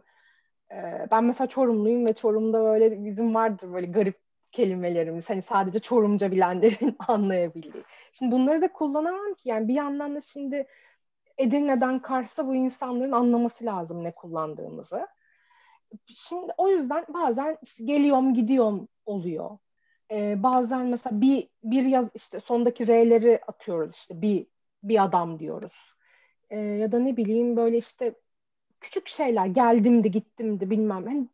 e, 0.72 1.06
ben 1.12 1.24
mesela 1.24 1.48
Çorumluyum 1.48 2.06
ve 2.06 2.12
Çorum'da 2.12 2.64
böyle 2.64 3.04
bizim 3.04 3.34
vardır 3.34 3.72
böyle 3.72 3.86
garip 3.86 4.20
kelimelerimiz. 4.52 5.30
Hani 5.30 5.42
sadece 5.42 5.78
Çorumca 5.78 6.30
bilenlerin 6.32 6.96
anlayabildiği. 7.08 7.84
Şimdi 8.12 8.32
bunları 8.32 8.62
da 8.62 8.72
kullanamam 8.72 9.34
ki. 9.34 9.48
Yani 9.48 9.68
bir 9.68 9.74
yandan 9.74 10.16
da 10.16 10.20
şimdi 10.20 10.66
Edirne'den 11.38 12.02
Kars'a 12.02 12.46
bu 12.46 12.54
insanların 12.54 13.12
anlaması 13.12 13.64
lazım 13.64 14.04
ne 14.04 14.14
kullandığımızı. 14.14 15.06
Şimdi 16.06 16.52
o 16.58 16.68
yüzden 16.68 17.04
bazen 17.08 17.58
işte 17.62 17.84
geliyorum 17.84 18.34
gidiyorum 18.34 18.88
oluyor. 19.06 19.58
Ee, 20.12 20.42
bazen 20.42 20.86
mesela 20.86 21.20
bir 21.20 21.48
bir 21.64 21.82
yaz 21.84 22.10
işte 22.14 22.40
sondaki 22.40 22.86
R'leri 22.86 23.40
atıyoruz 23.46 23.96
işte 23.96 24.22
bir 24.22 24.46
bir 24.82 25.04
adam 25.04 25.38
diyoruz. 25.38 25.94
Ee, 26.50 26.58
ya 26.60 26.92
da 26.92 26.98
ne 26.98 27.16
bileyim 27.16 27.56
böyle 27.56 27.78
işte 27.78 28.14
küçük 28.80 29.08
şeyler 29.08 29.46
geldim 29.46 30.04
de 30.04 30.08
gittim 30.08 30.60
de 30.60 30.70
bilmem. 30.70 31.06
Hani 31.06 31.28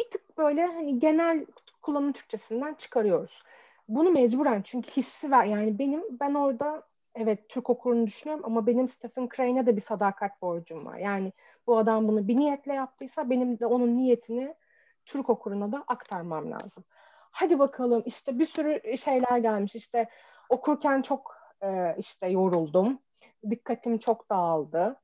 bir 0.00 0.10
tık 0.10 0.38
böyle 0.38 0.66
hani 0.66 0.98
genel 0.98 1.46
kullanım 1.82 2.12
Türkçesinden 2.12 2.74
çıkarıyoruz. 2.74 3.42
Bunu 3.88 4.10
mecburen 4.10 4.62
çünkü 4.62 4.90
hissi 4.90 5.30
ver 5.30 5.44
yani 5.44 5.78
benim 5.78 6.02
ben 6.20 6.34
orada 6.34 6.82
evet 7.14 7.48
Türk 7.48 7.70
okurunu 7.70 8.06
düşünüyorum 8.06 8.44
ama 8.46 8.66
benim 8.66 8.88
Stephen 8.88 9.28
Crane'e 9.36 9.66
de 9.66 9.76
bir 9.76 9.80
sadakat 9.80 10.42
borcum 10.42 10.86
var. 10.86 10.98
Yani 10.98 11.32
bu 11.66 11.78
adam 11.78 12.08
bunu 12.08 12.28
bir 12.28 12.36
niyetle 12.36 12.74
yaptıysa 12.74 13.30
benim 13.30 13.58
de 13.60 13.66
onun 13.66 13.96
niyetini 13.96 14.54
Türk 15.06 15.30
okuruna 15.30 15.72
da 15.72 15.84
aktarmam 15.88 16.50
lazım. 16.50 16.84
Hadi 17.36 17.58
bakalım 17.58 18.02
işte 18.06 18.38
bir 18.38 18.46
sürü 18.46 18.98
şeyler 18.98 19.38
gelmiş 19.38 19.74
işte 19.74 20.08
okurken 20.48 21.02
çok 21.02 21.36
e, 21.62 21.96
işte 21.98 22.28
yoruldum. 22.28 22.98
Dikkatim 23.50 23.98
çok 23.98 24.30
dağıldı 24.30 24.96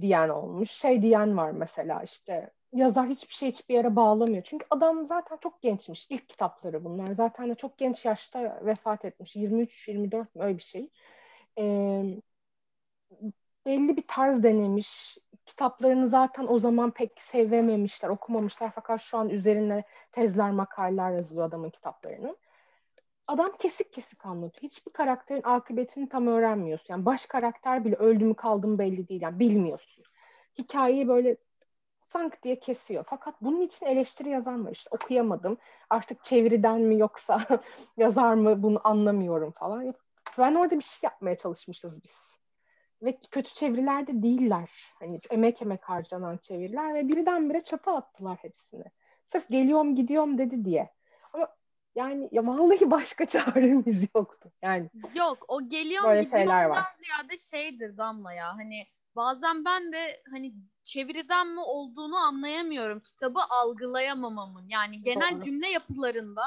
diyen 0.00 0.28
olmuş. 0.28 0.70
Şey 0.70 1.02
diyen 1.02 1.36
var 1.36 1.50
mesela 1.50 2.02
işte 2.02 2.50
yazar 2.72 3.08
hiçbir 3.08 3.34
şey 3.34 3.48
hiçbir 3.48 3.74
yere 3.74 3.96
bağlamıyor. 3.96 4.42
Çünkü 4.42 4.66
adam 4.70 5.06
zaten 5.06 5.36
çok 5.36 5.62
gençmiş. 5.62 6.06
İlk 6.10 6.28
kitapları 6.28 6.84
bunlar. 6.84 7.14
Zaten 7.14 7.50
de 7.50 7.54
çok 7.54 7.78
genç 7.78 8.04
yaşta 8.04 8.60
vefat 8.64 9.04
etmiş. 9.04 9.36
23-24 9.36 10.26
öyle 10.36 10.58
bir 10.58 10.62
şey 10.62 10.90
e, 11.58 11.64
belli 13.66 13.96
bir 13.96 14.04
tarz 14.08 14.42
denemiş. 14.42 15.18
Kitaplarını 15.48 16.08
zaten 16.08 16.46
o 16.48 16.58
zaman 16.58 16.90
pek 16.90 17.22
sevememişler, 17.22 18.08
okumamışlar. 18.08 18.72
Fakat 18.74 19.00
şu 19.00 19.18
an 19.18 19.28
üzerine 19.28 19.84
tezler, 20.12 20.50
makaleler 20.50 21.10
yazılıyor 21.10 21.46
adamın 21.46 21.70
kitaplarının. 21.70 22.36
Adam 23.26 23.56
kesik 23.58 23.92
kesik 23.92 24.26
anlatıyor. 24.26 24.62
Hiçbir 24.62 24.92
karakterin 24.92 25.42
akıbetini 25.44 26.08
tam 26.08 26.26
öğrenmiyorsun. 26.26 26.86
Yani 26.94 27.04
baş 27.04 27.26
karakter 27.26 27.84
bile 27.84 27.96
öldü 27.96 28.24
mü 28.24 28.34
kaldı 28.34 28.68
mı 28.68 28.78
belli 28.78 29.08
değil. 29.08 29.22
Yani 29.22 29.38
bilmiyorsun. 29.38 30.04
Hikayeyi 30.58 31.08
böyle 31.08 31.36
sank 32.08 32.42
diye 32.42 32.60
kesiyor. 32.60 33.04
Fakat 33.08 33.34
bunun 33.42 33.60
için 33.60 33.86
eleştiri 33.86 34.28
yazan 34.28 34.66
var. 34.66 34.72
İşte 34.72 34.90
okuyamadım. 34.92 35.58
Artık 35.90 36.24
çeviriden 36.24 36.80
mi 36.80 36.98
yoksa 36.98 37.46
yazar 37.96 38.34
mı 38.34 38.62
bunu 38.62 38.80
anlamıyorum 38.84 39.52
falan. 39.52 39.94
Ben 40.38 40.54
orada 40.54 40.78
bir 40.78 40.84
şey 40.84 41.00
yapmaya 41.02 41.36
çalışmışız 41.36 42.02
biz. 42.04 42.27
Ve 43.02 43.18
kötü 43.30 43.52
çeviriler 43.52 44.06
de 44.06 44.22
değiller. 44.22 44.70
Hani 44.98 45.20
emek 45.30 45.62
emek 45.62 45.84
harcanan 45.84 46.36
çeviriler 46.36 46.94
ve 46.94 47.08
birdenbire 47.08 47.60
çöpe 47.64 47.90
attılar 47.90 48.38
hepsini. 48.40 48.84
Sırf 49.26 49.48
geliyorum 49.48 49.96
gidiyorum 49.96 50.38
dedi 50.38 50.64
diye. 50.64 50.90
Ama 51.32 51.48
yani 51.94 52.28
ya 52.32 52.46
vallahi 52.46 52.90
başka 52.90 53.24
çaremiz 53.26 54.08
yoktu. 54.14 54.52
Yani 54.62 54.90
Yok 55.14 55.44
o 55.48 55.68
geliyor 55.68 56.04
Böyle 56.04 56.24
şeyler 56.24 56.64
var. 56.64 56.84
ziyade 56.98 57.38
şeydir 57.38 57.96
Damla 57.96 58.32
ya. 58.32 58.52
Hani 58.52 58.86
bazen 59.16 59.64
ben 59.64 59.92
de 59.92 60.22
hani 60.30 60.54
çeviriden 60.84 61.46
mi 61.46 61.60
olduğunu 61.60 62.16
anlayamıyorum. 62.16 63.00
Kitabı 63.00 63.38
algılayamamamın. 63.50 64.68
Yani 64.68 65.02
genel 65.02 65.34
Doğru. 65.34 65.42
cümle 65.42 65.68
yapılarında 65.68 66.42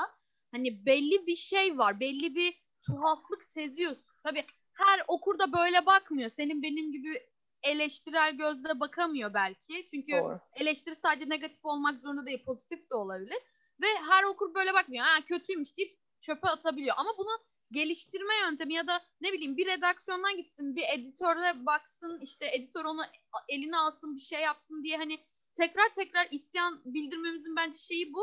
hani 0.52 0.86
belli 0.86 1.28
bir 1.28 1.36
şey 1.36 1.78
var. 1.78 2.00
Belli 2.00 2.36
bir 2.36 2.62
tuhaflık 2.82 3.44
seziyorsun. 3.44 4.04
Tabii 4.24 4.46
her 4.74 5.04
okur 5.08 5.40
da 5.40 5.54
böyle 5.54 5.86
bakmıyor. 5.86 6.30
Senin 6.30 6.64
benim 6.64 6.92
gibi 6.92 7.28
eleştirel 7.64 8.38
gözle 8.38 8.80
bakamıyor 8.80 9.34
belki. 9.34 9.88
Çünkü 9.92 10.12
Doğru. 10.12 10.40
eleştiri 10.56 10.96
sadece 10.96 11.30
negatif 11.30 11.66
olmak 11.66 12.00
zorunda 12.00 12.26
değil, 12.26 12.46
pozitif 12.46 12.90
de 12.90 12.96
olabilir. 12.96 13.38
Ve 13.82 13.88
her 14.10 14.24
okur 14.24 14.54
böyle 14.54 14.74
bakmıyor. 14.74 15.06
Ha 15.06 15.26
kötüymüş 15.26 15.78
deyip 15.78 16.00
çöpe 16.22 16.48
atabiliyor. 16.48 16.96
Ama 16.98 17.18
bunu 17.18 17.30
geliştirme 17.72 18.34
yöntemi 18.46 18.74
ya 18.74 18.88
da 18.88 19.02
ne 19.22 19.34
bileyim 19.34 19.58
bir 19.58 19.66
redaksiyondan 19.66 20.38
gitsin, 20.38 20.76
bir 20.76 20.84
editöre 20.94 21.66
baksın, 21.66 22.20
işte 22.24 22.46
editör 22.54 22.86
onu 22.86 23.02
eline 23.50 23.78
alsın, 23.78 24.16
bir 24.16 24.22
şey 24.22 24.42
yapsın 24.42 24.84
diye 24.84 24.98
hani 24.98 25.20
tekrar 25.56 25.94
tekrar 25.94 26.28
isyan 26.32 26.82
bildirmemizin 26.86 27.56
bence 27.56 27.80
şeyi 27.80 28.14
bu. 28.14 28.22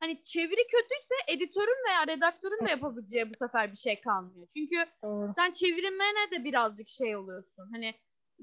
Hani 0.00 0.22
çeviri 0.22 0.66
kötüyse 0.66 1.14
editörün 1.28 1.84
veya 1.88 2.06
redaktörün 2.06 2.66
de 2.66 2.70
yapabileceği 2.70 3.30
bu 3.30 3.34
sefer 3.38 3.72
bir 3.72 3.76
şey 3.76 4.00
kalmıyor. 4.00 4.46
Çünkü 4.54 4.76
Doğru. 5.02 5.32
sen 5.36 5.52
çevirmene 5.52 6.30
de 6.30 6.44
birazcık 6.44 6.88
şey 6.88 7.16
oluyorsun. 7.16 7.68
Hani 7.72 7.94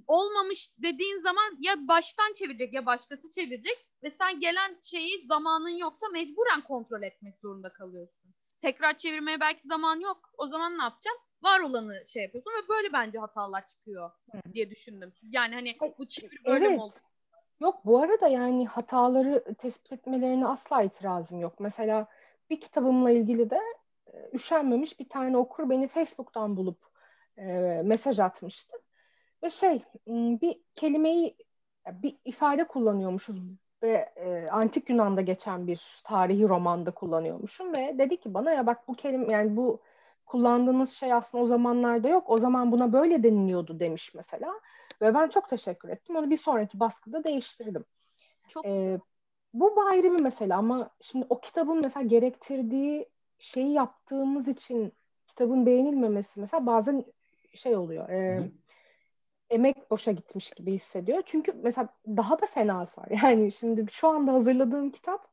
olmamış 0.07 0.71
dediğin 0.83 1.21
zaman 1.21 1.57
ya 1.59 1.87
baştan 1.87 2.33
çevirecek 2.33 2.73
ya 2.73 2.85
başkası 2.85 3.31
çevirecek 3.31 3.87
ve 4.03 4.09
sen 4.11 4.39
gelen 4.39 4.77
şeyi 4.81 5.25
zamanın 5.27 5.77
yoksa 5.77 6.07
mecburen 6.09 6.61
kontrol 6.61 7.01
etmek 7.03 7.39
zorunda 7.39 7.73
kalıyorsun. 7.73 8.33
Tekrar 8.61 8.97
çevirmeye 8.97 9.39
belki 9.39 9.67
zaman 9.67 9.99
yok. 9.99 10.29
O 10.37 10.47
zaman 10.47 10.77
ne 10.77 10.83
yapacaksın? 10.83 11.21
Var 11.41 11.59
olanı 11.59 12.03
şey 12.07 12.23
yapıyorsun 12.23 12.51
ve 12.51 12.69
böyle 12.69 12.93
bence 12.93 13.19
hatalar 13.19 13.65
çıkıyor 13.67 14.11
diye 14.53 14.69
düşündüm. 14.69 15.13
Yani 15.21 15.55
hani 15.55 15.77
bu 15.99 16.07
çeviri 16.07 16.45
böyle 16.45 16.65
evet. 16.65 16.75
mi 16.75 16.81
oldu? 16.81 16.95
Yok 17.59 17.85
bu 17.85 17.99
arada 17.99 18.27
yani 18.27 18.67
hataları 18.67 19.55
tespit 19.57 19.91
etmelerine 19.91 20.47
asla 20.47 20.81
itirazım 20.81 21.39
yok. 21.39 21.59
Mesela 21.59 22.07
bir 22.49 22.61
kitabımla 22.61 23.11
ilgili 23.11 23.49
de 23.49 23.59
üşenmemiş 24.33 24.99
bir 24.99 25.09
tane 25.09 25.37
okur 25.37 25.69
beni 25.69 25.87
Facebook'tan 25.87 26.57
bulup 26.57 26.79
e, 27.37 27.81
mesaj 27.85 28.19
atmıştı. 28.19 28.77
Ve 29.43 29.49
şey 29.49 29.83
bir 30.41 30.61
kelimeyi 30.75 31.37
bir 31.91 32.17
ifade 32.25 32.67
kullanıyormuşuz 32.67 33.41
ve 33.83 34.13
e, 34.15 34.47
antik 34.47 34.89
Yunan'da 34.89 35.21
geçen 35.21 35.67
bir 35.67 36.01
tarihi 36.03 36.49
romanda 36.49 36.91
kullanıyormuşum 36.91 37.75
ve 37.75 37.97
dedi 37.97 38.17
ki 38.19 38.33
bana 38.33 38.51
ya 38.51 38.67
bak 38.67 38.87
bu 38.87 38.93
kelime 38.93 39.33
yani 39.33 39.57
bu 39.57 39.81
kullandığınız 40.25 40.91
şey 40.91 41.13
aslında 41.13 41.43
o 41.43 41.47
zamanlarda 41.47 42.09
yok. 42.09 42.29
O 42.29 42.37
zaman 42.37 42.71
buna 42.71 42.93
böyle 42.93 43.23
deniliyordu 43.23 43.79
demiş 43.79 44.13
mesela. 44.15 44.53
Ve 45.01 45.13
ben 45.13 45.29
çok 45.29 45.49
teşekkür 45.49 45.89
ettim. 45.89 46.15
Onu 46.15 46.29
bir 46.29 46.37
sonraki 46.37 46.79
baskıda 46.79 47.23
değiştirdim. 47.23 47.85
Çok 48.49 48.65
ee, 48.65 48.99
bu 49.53 49.81
ayrı 49.89 50.13
bir 50.13 50.21
mesele 50.21 50.55
ama 50.55 50.89
şimdi 51.01 51.25
o 51.29 51.39
kitabın 51.39 51.81
mesela 51.81 52.05
gerektirdiği 52.05 53.09
şeyi 53.39 53.73
yaptığımız 53.73 54.47
için 54.47 54.93
kitabın 55.27 55.65
beğenilmemesi 55.65 56.39
mesela 56.39 56.65
bazen 56.65 57.05
şey 57.53 57.75
oluyor. 57.75 58.09
E, 58.09 58.39
emek 59.49 59.91
boşa 59.91 60.11
gitmiş 60.11 60.51
gibi 60.51 60.73
hissediyor. 60.73 61.23
Çünkü 61.25 61.53
mesela 61.63 61.87
daha 62.07 62.41
da 62.41 62.45
fenası 62.45 63.01
var. 63.01 63.07
Yani 63.23 63.51
şimdi 63.51 63.85
şu 63.91 64.07
anda 64.07 64.33
hazırladığım 64.33 64.91
kitap 64.91 65.27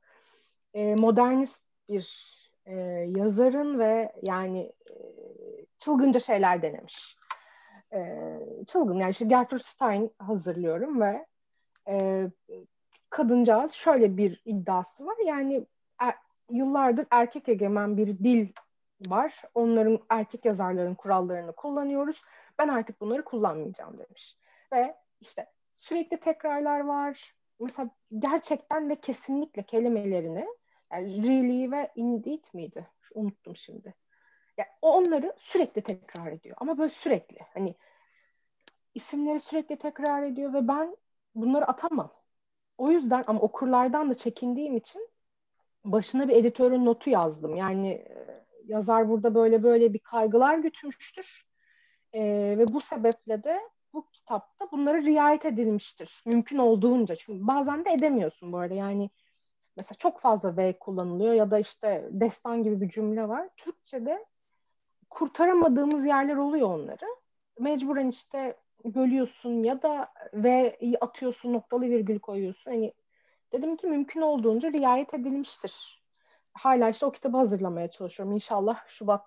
e, 0.75 0.95
modernist 0.95 1.63
bir 1.89 2.35
e, 2.67 2.75
yazarın 3.17 3.79
ve 3.79 4.13
yani 4.23 4.73
e, 4.91 4.95
çılgınca 5.79 6.21
şeyler 6.21 6.63
denemiş. 6.63 7.17
E, 7.95 8.29
çılgın 8.67 8.99
yani 8.99 9.11
işte 9.11 9.25
Gertrude 9.25 9.63
Stein 9.63 10.11
hazırlıyorum 10.19 11.01
ve 11.01 11.27
e, 11.89 12.27
kadıncağız 13.11 13.73
şöyle 13.73 14.17
bir 14.17 14.43
iddiası 14.45 15.07
var. 15.07 15.17
Yani 15.27 15.67
er, 15.99 16.15
yıllardır 16.51 17.07
erkek 17.11 17.49
egemen 17.49 17.97
bir 17.97 18.19
dil 18.19 18.49
var. 19.09 19.43
Onların 19.55 19.99
erkek 20.09 20.45
yazarların 20.45 20.95
kurallarını 20.95 21.53
kullanıyoruz. 21.53 22.23
Ben 22.59 22.69
artık 22.69 23.01
bunları 23.01 23.25
kullanmayacağım 23.25 23.99
demiş. 23.99 24.39
Ve 24.73 24.97
işte 25.21 25.47
sürekli 25.77 26.21
tekrarlar 26.21 26.81
var. 26.81 27.35
Mesela 27.61 27.91
gerçekten 28.19 28.89
ve 28.89 28.97
kesinlikle 28.97 29.63
kelimelerini 29.63 30.47
yani 30.93 31.23
really 31.23 31.71
ve 31.71 31.93
indeed 31.95 32.45
miydi? 32.55 32.89
Unuttum 33.15 33.57
şimdi. 33.57 33.95
Yani 34.59 34.69
onları 34.83 35.35
sürekli 35.39 35.83
tekrar 35.83 36.33
ediyor. 36.33 36.57
Ama 36.61 36.79
böyle 36.79 36.91
sürekli. 36.91 37.39
Hani 37.55 37.75
isimleri 38.95 39.41
sürekli 39.41 39.77
tekrar 39.77 40.23
ediyor 40.23 40.53
ve 40.53 40.69
ben 40.69 40.97
bunları 41.35 41.67
atamam. 41.67 42.13
O 42.79 42.91
yüzden 42.91 43.25
ama 43.27 43.41
okurlardan 43.41 44.11
da 44.11 44.15
çekindiğim 44.15 44.77
için 44.77 45.09
başına 45.85 46.29
bir 46.29 46.37
editörün 46.37 46.85
notu 46.85 47.11
yazdım. 47.11 47.57
Yani 47.57 47.89
e, 47.89 48.45
yazar 48.67 49.09
burada 49.09 49.35
böyle 49.35 49.63
böyle 49.63 49.93
bir 49.93 49.99
kaygılar 49.99 50.59
gütmüştür. 50.59 51.47
Ee, 52.15 52.55
ve 52.59 52.69
bu 52.69 52.81
sebeple 52.81 53.45
de 53.45 53.61
bu 53.93 54.11
kitapta 54.11 54.71
bunları 54.73 55.05
riayet 55.05 55.45
edilmiştir. 55.45 56.23
Mümkün 56.27 56.59
olduğunca. 56.59 57.17
Çünkü 57.17 57.47
bazen 57.47 57.85
de 57.85 57.91
edemiyorsun 57.91 58.53
bu 58.53 58.59
arada. 58.59 58.75
Yani 58.75 59.11
mesela 59.77 59.97
çok 59.99 60.21
fazla 60.21 60.57
V 60.57 60.79
kullanılıyor 60.79 61.35
ya 61.35 61.51
da 61.51 61.59
işte 61.59 62.09
destan 62.11 62.63
gibi 62.63 62.81
bir 62.81 62.89
cümle 62.89 63.29
var. 63.29 63.49
Türkçe'de 63.57 64.27
kurtaramadığımız 65.15 66.05
yerler 66.05 66.37
oluyor 66.37 66.69
onları. 66.69 67.07
Mecburen 67.59 68.09
işte 68.09 68.57
bölüyorsun 68.85 69.63
ya 69.63 69.83
da 69.83 70.13
V'yi 70.35 70.99
atıyorsun, 71.01 71.53
noktalı 71.53 71.83
virgül 71.83 72.19
koyuyorsun. 72.19 72.71
Hani 72.71 72.93
dedim 73.53 73.77
ki 73.77 73.87
mümkün 73.87 74.21
olduğunca 74.21 74.73
riayet 74.73 75.15
edilmiştir. 75.15 76.05
Hala 76.53 76.89
işte 76.89 77.07
o 77.07 77.13
kitabı 77.13 77.37
hazırlamaya 77.37 77.91
çalışıyorum. 77.91 78.35
İnşallah 78.35 78.79
Şubat 78.89 79.25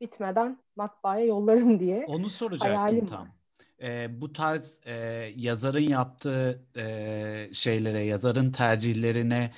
bitmeden 0.00 0.58
matbaaya 0.76 1.24
yollarım 1.24 1.80
diye. 1.80 2.04
Onu 2.08 2.30
soracaktım 2.30 2.76
hayalim 2.76 3.06
tam. 3.06 3.28
E, 3.84 4.20
bu 4.20 4.32
tarz 4.32 4.80
e, 4.86 4.92
yazarın 5.36 5.88
yaptığı 5.88 6.62
e, 6.76 7.48
şeylere, 7.52 8.04
yazarın 8.04 8.52
tercihlerine 8.52 9.52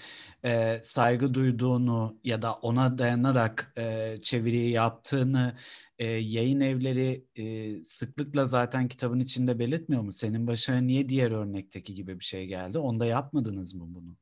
e, 0.45 0.79
saygı 0.83 1.35
duyduğunu 1.35 2.17
ya 2.25 2.43
da 2.43 2.55
ona 2.55 2.99
dayanarak 2.99 3.73
e, 3.79 4.17
çeviriyi 4.23 4.71
yaptığını 4.71 5.57
e, 5.99 6.07
yayın 6.07 6.61
evleri 6.61 7.25
e, 7.37 7.85
sıklıkla 7.85 8.45
zaten 8.45 8.89
kitabın 8.89 9.21
içinde 9.21 9.59
belirtmiyor 9.59 10.03
mu? 10.03 10.13
Senin 10.13 10.47
başına 10.47 10.77
niye 10.77 11.09
diğer 11.09 11.31
örnekteki 11.31 11.95
gibi 11.95 12.21
bir 12.21 12.25
şey 12.25 12.47
geldi? 12.47 12.79
Onda 12.79 13.07
yapmadınız 13.07 13.75
mı 13.75 13.85
bunu? 13.89 14.17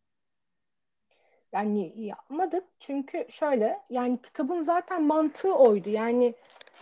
Yani 1.52 1.92
yapmadık 1.96 2.64
çünkü 2.80 3.26
şöyle 3.30 3.78
yani 3.90 4.22
kitabın 4.22 4.62
zaten 4.62 5.02
mantığı 5.02 5.54
oydu. 5.54 5.88
Yani 5.90 6.34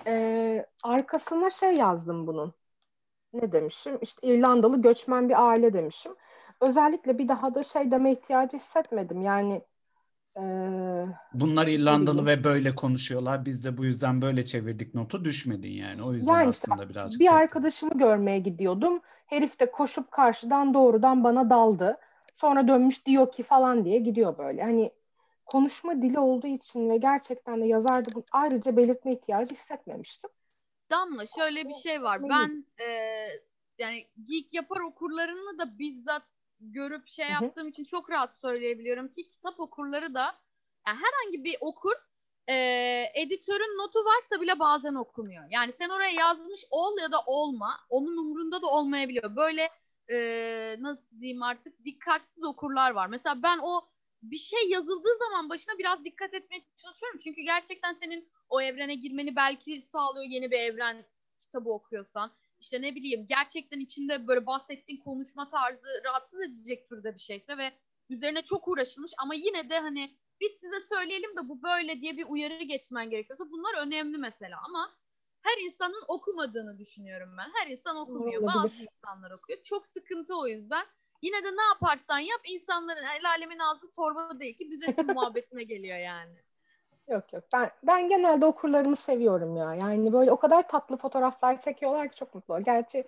e, 0.07 0.67
arkasına 0.83 1.51
şey 1.51 1.75
yazdım 1.77 2.27
bunun. 2.27 2.55
Ne 3.33 3.53
demişim? 3.53 3.99
İşte 4.03 4.29
İrlandalı 4.29 4.83
göçmen 4.83 5.29
bir 5.29 5.49
aile 5.49 5.73
demişim. 5.73 6.13
Özellikle 6.61 7.19
bir 7.19 7.29
daha 7.29 7.55
da 7.55 7.63
şey 7.63 7.91
deme 7.91 8.13
ihtiyacı 8.13 8.57
hissetmedim. 8.57 9.21
Yani 9.21 9.63
e, 10.37 10.43
Bunlar 11.35 11.67
İrlandalı 11.67 12.27
ve 12.27 12.45
böyle 12.45 12.75
konuşuyorlar. 12.75 13.45
Biz 13.45 13.65
de 13.65 13.77
bu 13.77 13.85
yüzden 13.85 14.23
böyle 14.23 14.45
çevirdik 14.45 14.95
notu 14.95 15.25
düşmedin 15.25 15.73
yani. 15.73 16.03
O 16.03 16.13
yüzden 16.13 16.33
yani 16.33 16.49
aslında 16.49 16.89
birazcık... 16.89 17.21
Bir 17.21 17.35
arkadaşımı 17.35 17.99
görmeye 17.99 18.39
gidiyordum. 18.39 19.01
Herif 19.27 19.61
de 19.61 19.71
koşup 19.71 20.11
karşıdan 20.11 20.75
doğrudan 20.75 21.25
bana 21.25 21.51
daldı 21.51 21.99
Sonra 22.35 22.69
dönmüş 22.69 23.07
diyor 23.07 23.33
ki 23.33 23.43
falan 23.43 23.85
diye 23.85 23.99
gidiyor 23.99 24.39
böyle. 24.39 24.63
Hani 24.63 24.93
konuşma 25.47 26.03
dili 26.03 26.19
olduğu 26.19 26.47
için 26.47 26.91
ve 26.91 26.97
gerçekten 26.97 27.61
de 27.61 27.67
yazarda 27.67 28.11
ayrıca 28.33 28.77
belirtme 28.77 29.13
ihtiyacı 29.13 29.55
hissetmemiştim. 29.55 30.31
Damla 30.93 31.27
şöyle 31.27 31.69
bir 31.69 31.75
şey 31.75 32.03
var. 32.03 32.29
Ben 32.29 32.67
e, 32.81 32.87
yani 33.79 34.07
geek 34.23 34.55
yapar 34.55 34.81
okurlarını 34.81 35.59
da 35.59 35.79
bizzat 35.79 36.23
görüp 36.61 37.09
şey 37.09 37.29
yaptığım 37.29 37.69
için 37.69 37.85
çok 37.85 38.11
rahat 38.11 38.39
söyleyebiliyorum 38.41 39.09
ki 39.09 39.29
kitap 39.29 39.61
okurları 39.61 40.15
da 40.15 40.25
yani 40.87 40.99
herhangi 40.99 41.45
bir 41.45 41.57
okur 41.61 41.95
e, 42.49 42.55
editörün 43.15 43.79
notu 43.79 43.99
varsa 43.99 44.41
bile 44.41 44.59
bazen 44.59 44.95
okumuyor. 44.95 45.45
Yani 45.51 45.73
sen 45.73 45.89
oraya 45.89 46.11
yazmış 46.11 46.65
ol 46.71 46.99
ya 46.99 47.13
da 47.13 47.17
olma 47.27 47.81
onun 47.89 48.17
umurunda 48.17 48.63
da 48.63 48.67
olmayabiliyor. 48.67 49.37
Böyle 49.37 49.69
e, 50.11 50.77
nasıl 50.81 51.21
diyeyim 51.21 51.43
artık 51.43 51.85
dikkatsiz 51.85 52.45
okurlar 52.45 52.91
var. 52.91 53.07
Mesela 53.07 53.43
ben 53.43 53.59
o 53.63 53.89
bir 54.23 54.37
şey 54.37 54.69
yazıldığı 54.69 55.19
zaman 55.19 55.49
başına 55.49 55.79
biraz 55.79 56.05
dikkat 56.05 56.35
etmeye 56.35 56.63
çalışıyorum. 56.77 57.21
Çünkü 57.25 57.43
gerçekten 57.43 57.95
senin 57.95 58.29
o 58.53 58.61
evrene 58.61 58.95
girmeni 58.95 59.37
belki 59.37 59.83
sağlıyor 59.83 60.27
yeni 60.27 60.51
bir 60.51 60.59
evren 60.59 61.05
kitabı 61.41 61.71
okuyorsan. 61.71 62.33
İşte 62.61 62.83
ne 62.83 62.95
bileyim 62.95 63.27
gerçekten 63.29 63.81
içinde 63.81 64.27
böyle 64.27 64.47
bahsettiğin 64.47 65.01
konuşma 65.01 65.51
tarzı 65.51 66.03
rahatsız 66.05 66.41
edecek 66.41 66.89
türde 66.89 67.15
bir 67.15 67.21
şeyse 67.21 67.59
ve 67.59 67.73
üzerine 68.11 68.43
çok 68.43 68.69
uğraşılmış 68.69 69.13
ama 69.19 69.35
yine 69.35 69.71
de 69.71 69.79
hani 69.79 70.11
biz 70.41 70.53
size 70.53 70.81
söyleyelim 70.81 71.37
de 71.37 71.49
bu 71.49 71.63
böyle 71.63 72.01
diye 72.01 72.17
bir 72.17 72.27
uyarı 72.29 72.65
geçmen 72.65 73.11
gerekiyorsa 73.11 73.51
bunlar 73.51 73.87
önemli 73.87 74.19
mesela 74.19 74.59
ama 74.65 74.91
her 75.43 75.65
insanın 75.65 76.05
okumadığını 76.09 76.79
düşünüyorum 76.79 77.37
ben. 77.39 77.51
Her 77.55 77.71
insan 77.71 77.97
okumuyor. 77.97 78.43
Olabilir. 78.43 78.63
Bazı 78.63 78.83
insanlar 78.83 79.31
okuyor. 79.31 79.63
Çok 79.63 79.87
sıkıntı 79.87 80.39
o 80.39 80.47
yüzden. 80.47 80.87
Yine 81.23 81.45
de 81.45 81.57
ne 81.57 81.63
yaparsan 81.63 82.19
yap 82.19 82.41
insanların 82.45 83.05
el 83.19 83.29
alemin 83.29 83.59
ağzı 83.59 83.91
torba 83.91 84.41
değil 84.41 84.59
ki 84.59 84.71
büzesin 84.71 85.07
muhabbetine 85.15 85.65
geliyor 85.65 85.99
yani. 85.99 86.43
Yok 87.09 87.33
yok. 87.33 87.45
Ben 87.55 87.71
ben 87.83 88.09
genelde 88.09 88.47
okurlarımı 88.47 88.97
seviyorum 88.97 89.57
ya. 89.57 89.75
Yani 89.75 90.13
böyle 90.13 90.33
o 90.33 90.37
kadar 90.37 90.69
tatlı 90.69 90.97
fotoğraflar 90.97 91.61
çekiyorlar 91.61 92.09
ki 92.09 92.17
çok 92.19 92.35
mutlu. 92.35 92.65
Gerçi 92.65 93.05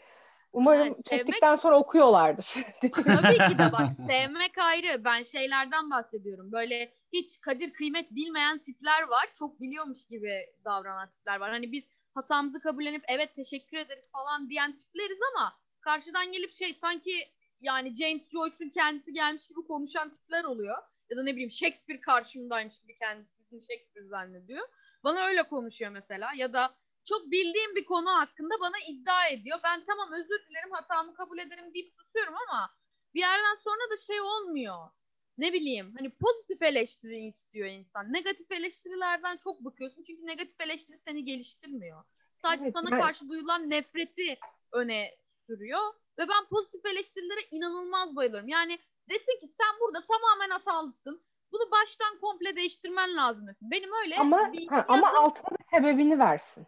umarım 0.53 0.88
Ha, 0.88 0.95
sevmek- 0.95 1.05
çektikten 1.05 1.57
sonra 1.57 1.78
okuyorlardır. 1.78 2.55
Tabii 2.80 3.38
ki 3.38 3.59
de 3.59 3.72
bak 3.72 3.92
sevmek 4.09 4.59
ayrı. 4.59 5.05
Ben 5.05 5.22
şeylerden 5.22 5.90
bahsediyorum. 5.90 6.53
Böyle 6.53 6.92
hiç 7.12 7.40
kadir 7.40 7.72
kıymet 7.72 8.11
bilmeyen 8.11 8.59
tipler 8.59 9.03
var. 9.03 9.26
Çok 9.38 9.61
biliyormuş 9.61 10.07
gibi 10.07 10.32
davranan 10.64 11.11
tipler 11.11 11.40
var. 11.40 11.51
Hani 11.51 11.72
biz 11.72 11.88
hatamızı 12.14 12.61
kabullenip 12.61 13.05
evet 13.09 13.34
teşekkür 13.36 13.76
ederiz 13.76 14.11
falan 14.12 14.51
diyen 14.51 14.76
tipleriz 14.76 15.18
ama 15.34 15.53
karşıdan 15.80 16.32
gelip 16.32 16.53
şey 16.53 16.74
sanki 16.74 17.11
yani 17.61 17.95
James 17.95 18.30
Joyce'un 18.30 18.70
kendisi 18.70 19.12
gelmiş 19.12 19.49
gibi 19.49 19.66
konuşan 19.66 20.11
tipler 20.11 20.45
oluyor. 20.45 20.78
Ya 21.11 21.16
da 21.16 21.22
ne 21.22 21.32
bileyim 21.32 21.51
Shakespeare 21.51 22.01
karşımdaymış 22.01 22.78
gibi 22.80 22.99
kendisini 23.55 23.76
Shakespeare 23.76 24.07
zannediyor. 24.09 24.68
Bana 25.05 25.26
öyle 25.26 25.42
konuşuyor 25.48 25.90
mesela. 25.90 26.30
Ya 26.36 26.52
da 26.52 26.76
çok 27.05 27.30
bildiğim 27.30 27.74
bir 27.76 27.84
konu 27.84 28.11
hakkında 28.11 28.55
bana 28.61 28.76
iddia 28.88 29.28
ediyor. 29.28 29.59
Ben 29.64 29.84
tamam 29.86 30.12
özür 30.12 30.48
dilerim 30.48 30.72
hatamı 30.72 31.14
kabul 31.14 31.38
ederim 31.38 31.74
deyip 31.74 31.92
susuyorum 31.92 32.34
ama 32.48 32.70
bir 33.14 33.20
yerden 33.20 33.55
sonra 33.64 33.90
da 33.92 33.96
şey 33.96 34.20
olmuyor. 34.20 34.88
Ne 35.38 35.52
bileyim 35.52 35.94
hani 35.98 36.11
pozitif 36.11 36.62
eleştiri 36.62 37.26
istiyor 37.26 37.66
insan. 37.68 38.12
Negatif 38.12 38.52
eleştirilerden 38.52 39.36
çok 39.36 39.64
bıkıyorsun. 39.64 40.05
Çünkü 40.05 40.26
negatif 40.26 40.61
eleştiri 40.61 40.98
seni 40.98 41.24
geliştirmiyor. 41.24 42.05
Sadece 42.36 42.64
Evet, 42.64 42.72
sana 42.72 42.90
ben- 42.90 43.00
karşı 43.00 43.28
duyulan 43.28 43.70
nefreti 43.70 44.38
öne 44.72 45.16
sürüyor. 45.46 45.94
Ve 46.18 46.28
ben 46.28 46.44
pozitif 46.50 46.86
eleştirilere 46.86 47.40
inanılmaz 47.50 48.16
bayılıyorum. 48.16 48.48
Yani 48.48 48.78
desin 49.09 49.40
ki 49.40 49.46
sen 49.46 49.80
burada 49.80 50.07
tamamen 50.07 50.50
hatalısın. 50.50 51.24
Bunu 51.55 51.70
baştan 51.70 52.18
komple 52.20 52.57
değiştirmen 52.57 53.16
lazım. 53.16 53.46
Benim 53.62 53.90
öyle 54.02 54.16
ama 54.16 54.52
bir 54.52 54.66
ha, 54.68 54.84
ama 54.88 55.07
yazım- 55.07 55.24
altına 55.24 55.50
da 55.50 55.64
sebebini 55.70 56.18
versin. 56.18 56.66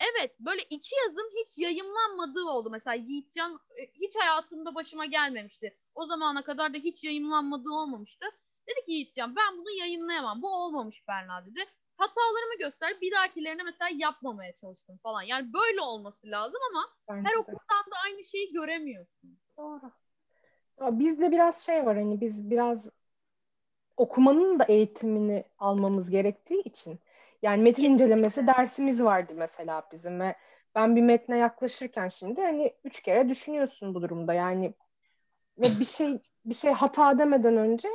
Evet 0.00 0.40
böyle 0.40 0.62
iki 0.62 0.94
yazım 0.96 1.26
hiç 1.36 1.58
yayımlanmadığı 1.58 2.44
oldu. 2.44 2.70
Mesela 2.70 2.94
Yiğitcan 2.94 3.60
e, 3.80 3.86
hiç 3.86 4.16
hayatımda 4.16 4.74
başıma 4.74 5.06
gelmemişti. 5.06 5.76
O 5.94 6.06
zamana 6.06 6.42
kadar 6.44 6.74
da 6.74 6.78
hiç 6.78 7.04
yayımlanmadığı 7.04 7.70
olmamıştı. 7.70 8.26
Dedi 8.68 8.86
ki 8.86 8.92
Yiğitcan 8.92 9.36
ben 9.36 9.58
bunu 9.58 9.70
yayınlayamam. 9.70 10.42
Bu 10.42 10.48
olmamış 10.48 11.08
Berna 11.08 11.46
dedi. 11.46 11.64
Hatalarımı 11.96 12.58
göster. 12.58 13.00
Bir 13.00 13.12
dahakilerine 13.12 13.62
mesela 13.62 13.90
yapmamaya 13.94 14.54
çalıştım 14.54 14.98
falan. 15.02 15.22
Yani 15.22 15.52
böyle 15.52 15.80
olması 15.80 16.26
lazım 16.26 16.60
ama 16.70 16.88
Bence 17.08 17.28
her 17.28 17.34
de. 17.34 17.38
okuldan 17.38 17.84
da 17.92 17.96
aynı 18.04 18.24
şeyi 18.24 18.52
göremiyorsun. 18.52 19.38
Doğru. 19.56 19.80
Bizde 20.80 21.30
biraz 21.30 21.64
şey 21.66 21.86
var 21.86 21.96
hani 21.96 22.20
biz 22.20 22.50
biraz 22.50 22.88
okumanın 24.00 24.58
da 24.58 24.64
eğitimini 24.64 25.44
almamız 25.58 26.10
gerektiği 26.10 26.62
için 26.62 27.00
yani 27.42 27.62
metin 27.62 27.84
incelemesi 27.84 28.46
dersimiz 28.46 29.02
vardı 29.02 29.32
mesela 29.36 29.88
bizim 29.92 30.20
ve 30.20 30.36
ben 30.74 30.96
bir 30.96 31.02
metne 31.02 31.38
yaklaşırken 31.38 32.08
şimdi 32.08 32.40
hani 32.42 32.74
üç 32.84 33.02
kere 33.02 33.28
düşünüyorsun 33.28 33.94
bu 33.94 34.02
durumda 34.02 34.34
yani 34.34 34.74
ve 35.58 35.80
bir 35.80 35.84
şey 35.84 36.18
bir 36.44 36.54
şey 36.54 36.72
hata 36.72 37.18
demeden 37.18 37.56
önce 37.56 37.88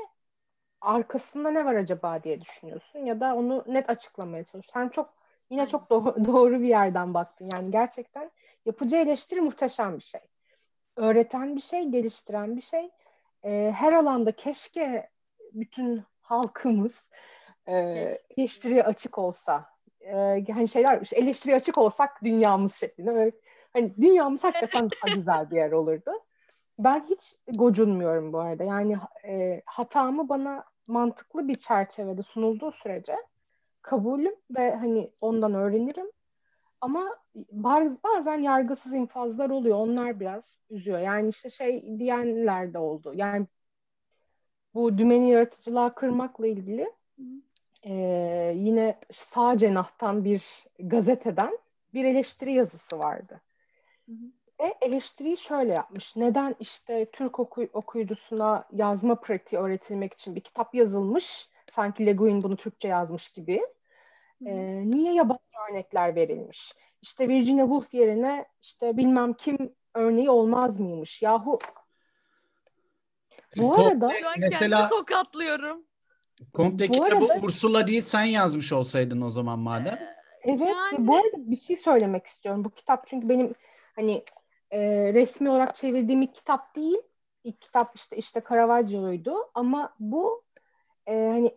arkasında 0.82 1.52
ne 1.52 1.66
var 1.66 1.76
acaba 1.76 2.24
diye 2.24 2.42
düşünüyorsun 2.42 3.00
ya 3.00 3.20
da 3.20 3.36
onu 3.36 3.64
net 3.68 3.90
açıklamaya 3.90 4.44
çalışıyorsun. 4.44 4.72
Sen 4.74 4.90
çok 4.90 5.14
yine 5.50 5.68
çok 5.68 5.90
doğru, 5.90 6.26
doğru 6.26 6.62
bir 6.62 6.68
yerden 6.68 7.14
baktın. 7.14 7.50
Yani 7.54 7.72
gerçekten 7.72 8.32
yapıcı 8.66 8.96
eleştiri 8.96 9.42
muhteşem 9.42 9.98
bir 9.98 10.04
şey. 10.04 10.22
Öğreten 10.96 11.56
bir 11.56 11.62
şey, 11.62 11.90
geliştiren 11.90 12.58
bir 12.58 12.62
şey. 12.62 12.92
Ee, 13.44 13.74
her 13.76 13.94
alanda 13.94 14.32
keşke 14.32 15.10
bütün 15.56 16.04
halkımız 16.22 17.08
e, 17.68 17.74
eleştiriye 18.38 18.84
açık 18.84 19.18
olsa. 19.18 19.76
Ee, 20.02 20.46
hani 20.54 20.68
şeyler 20.68 21.02
işte 21.02 21.18
eleştiriye 21.18 21.56
açık 21.56 21.78
olsak 21.78 22.24
dünyamız 22.24 22.76
şeklinde 22.76 23.14
böyle 23.16 23.32
hani 23.74 23.96
dünyamız 24.02 24.44
hakikaten 24.44 24.90
daha 24.90 25.16
güzel 25.16 25.52
bir 25.52 25.56
yer 25.56 25.72
olurdu. 25.72 26.12
Ben 26.80 27.06
hiç 27.10 27.36
gocunmuyorum 27.56 28.34
bu 28.34 28.40
arada. 28.40 28.64
Yani 28.64 28.98
e, 29.28 29.62
hatamı 29.66 30.30
bana 30.30 30.64
mantıklı 30.88 31.48
bir 31.48 31.56
çerçevede 31.56 32.24
sunulduğu 32.24 32.72
sürece 32.72 33.16
kabulüm 33.82 34.36
ve 34.58 34.76
hani 34.76 35.12
ondan 35.22 35.54
öğrenirim. 35.54 36.12
Ama 36.82 37.18
baz- 37.52 38.04
bazen 38.04 38.38
yargısız 38.38 38.94
infazlar 38.94 39.50
oluyor. 39.50 39.78
Onlar 39.78 40.20
biraz 40.20 40.60
üzüyor. 40.70 41.00
Yani 41.00 41.30
işte 41.30 41.50
şey 41.50 42.00
diyenler 42.00 42.74
de 42.74 42.78
oldu. 42.78 43.14
Yani 43.16 43.48
bu 44.76 44.98
dümeni 44.98 45.30
yaratıcılığa 45.30 45.96
kırmakla 45.96 46.48
ilgili 46.48 46.92
e, 47.86 47.94
yine 48.56 49.00
sağ 49.12 49.58
cenahtan 49.58 50.26
bir 50.26 50.66
gazeteden 50.80 51.58
bir 51.94 52.06
eleştiri 52.06 52.54
yazısı 52.54 53.00
vardı. 53.00 53.42
Hı 54.06 54.12
hı. 54.12 54.26
Ve 54.60 54.74
eleştiriyi 54.82 55.38
şöyle 55.38 55.74
yapmış. 55.74 56.16
Neden 56.16 56.56
işte 56.60 57.06
Türk 57.12 57.40
oku- 57.40 57.70
okuyucusuna 57.74 58.68
yazma 58.72 59.16
pratiği 59.16 59.62
öğretilmek 59.62 60.14
için 60.14 60.36
bir 60.36 60.42
kitap 60.42 60.76
yazılmış. 60.76 61.50
Sanki 61.72 62.06
Le 62.06 62.14
Guin 62.14 62.44
bunu 62.44 62.56
Türkçe 62.58 62.88
yazmış 62.88 63.30
gibi. 63.30 63.62
Hı 64.44 64.46
hı. 64.46 64.50
Ee, 64.50 64.90
niye 64.90 65.14
yabancı 65.14 65.42
örnekler 65.70 66.16
verilmiş? 66.16 66.74
İşte 67.02 67.30
Virginia 67.30 67.66
Woolf 67.66 67.94
yerine 67.94 68.46
işte 68.62 68.98
bilmem 68.98 69.34
kim 69.34 69.58
örneği 69.94 70.30
olmaz 70.30 70.80
mıymış? 70.80 71.22
Yahu 71.22 71.60
Bu 73.58 73.62
Komple- 73.74 73.88
arada- 74.06 74.14
Şu 74.14 74.28
an 74.28 74.34
mesela 74.40 74.90
tokatlıyorum. 74.90 75.84
komple 76.54 76.90
Bu 76.90 76.92
kitabı 76.94 77.26
arada- 77.26 77.46
Ursula 77.46 77.88
değil 77.88 78.02
sen 78.02 78.24
yazmış 78.24 78.74
olsaydın 78.74 79.22
o 79.22 79.30
zaman 79.30 79.60
madem. 79.60 80.00
Evet, 80.44 80.60
Yani- 80.62 81.08
bu 81.08 81.16
arada 81.16 81.38
bir 81.52 81.58
şey 81.58 81.76
söylemek 81.76 82.26
istiyorum. 82.26 82.64
Bu 82.64 82.70
kitap 82.70 83.08
çünkü 83.08 83.30
benim 83.30 83.56
hani 83.96 84.24
e, 84.72 84.80
resmi 85.14 85.50
olarak 85.50 85.76
çevirdiğim 85.76 86.22
ilk 86.22 86.36
kitap 86.36 86.76
değil. 86.76 86.98
İlk 87.44 87.62
kitap 87.62 87.96
işte 87.96 88.18
işte 88.18 88.42
Caravaggio'ydu 88.50 89.36
ama 89.54 89.94
bu 90.00 90.44
e, 91.08 91.14
hani 91.34 91.56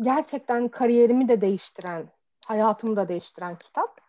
gerçekten 0.00 0.68
kariyerimi 0.68 1.28
de 1.28 1.40
değiştiren, 1.40 2.08
hayatımı 2.46 2.96
da 2.96 3.08
değiştiren 3.08 3.56
kitap. 3.56 4.00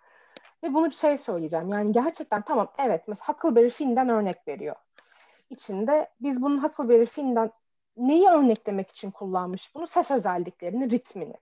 Ve 0.64 0.74
bunu 0.74 0.86
bir 0.90 0.96
şey 0.96 1.18
söyleyeceğim. 1.18 1.70
Yani 1.70 1.92
gerçekten 1.92 2.42
tamam 2.42 2.68
evet 2.78 3.04
mesela 3.08 3.28
Huckleberry 3.28 3.70
Finn'den 3.70 4.10
örnek 4.10 4.48
veriyor. 4.48 4.76
İçinde 5.50 6.10
biz 6.22 6.42
bunun 6.42 6.64
Huckleberry 6.64 7.06
Finn'den 7.06 7.52
neyi 7.98 8.30
örneklemek 8.30 8.90
için 8.90 9.12
kullanmış 9.12 9.76
bunu? 9.76 9.88
Ses 9.88 10.12
özelliklerini, 10.12 10.90
ritmini. 10.90 11.36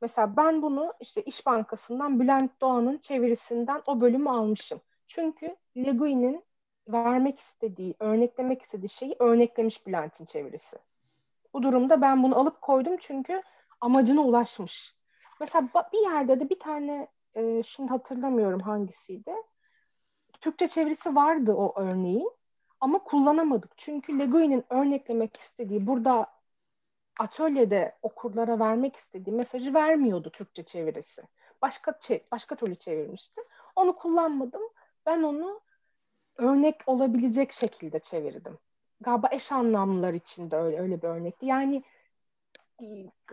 Mesela 0.00 0.36
ben 0.36 0.62
bunu 0.62 0.94
işte 1.00 1.22
İş 1.22 1.46
Bankası'ndan 1.46 2.20
Bülent 2.20 2.60
Doğan'ın 2.60 2.98
çevirisinden 2.98 3.82
o 3.86 4.00
bölümü 4.00 4.30
almışım. 4.30 4.80
Çünkü 5.06 5.56
Le 5.76 5.90
Guin'in 5.90 6.44
vermek 6.88 7.38
istediği, 7.38 7.94
örneklemek 8.00 8.62
istediği 8.62 8.88
şeyi 8.88 9.16
örneklemiş 9.18 9.86
Bülent'in 9.86 10.24
çevirisi. 10.24 10.76
Bu 11.54 11.62
durumda 11.62 12.00
ben 12.00 12.22
bunu 12.22 12.38
alıp 12.38 12.60
koydum 12.60 12.96
çünkü 13.00 13.42
amacına 13.80 14.20
ulaşmış. 14.20 14.96
Mesela 15.40 15.68
bir 15.92 15.98
yerde 15.98 16.40
de 16.40 16.50
bir 16.50 16.58
tane 16.58 17.08
e, 17.34 17.62
şimdi 17.62 17.90
hatırlamıyorum 17.90 18.60
hangisiydi. 18.60 19.34
Türkçe 20.40 20.68
çevirisi 20.68 21.14
vardı 21.14 21.54
o 21.54 21.80
örneğin 21.80 22.30
ama 22.84 22.98
kullanamadık. 22.98 23.72
Çünkü 23.76 24.18
Le 24.18 24.26
Guin'in 24.26 24.64
örneklemek 24.70 25.36
istediği 25.36 25.86
burada 25.86 26.26
atölyede 27.20 27.98
okurlara 28.02 28.58
vermek 28.58 28.96
istediği 28.96 29.32
mesajı 29.32 29.74
vermiyordu 29.74 30.30
Türkçe 30.30 30.62
çevirisi. 30.62 31.22
Başka 31.62 31.98
başka 32.32 32.56
türlü 32.56 32.76
çevirmişti. 32.76 33.40
Onu 33.76 33.96
kullanmadım. 33.96 34.62
Ben 35.06 35.22
onu 35.22 35.60
örnek 36.36 36.82
olabilecek 36.86 37.52
şekilde 37.52 37.98
çevirdim. 37.98 38.58
Galiba 39.00 39.28
eş 39.32 39.52
anlamlılar 39.52 40.14
için 40.14 40.50
de 40.50 40.56
öyle 40.56 40.80
öyle 40.80 41.02
bir 41.02 41.08
örnekti. 41.08 41.46
Yani 41.46 41.82
e, 42.82 42.86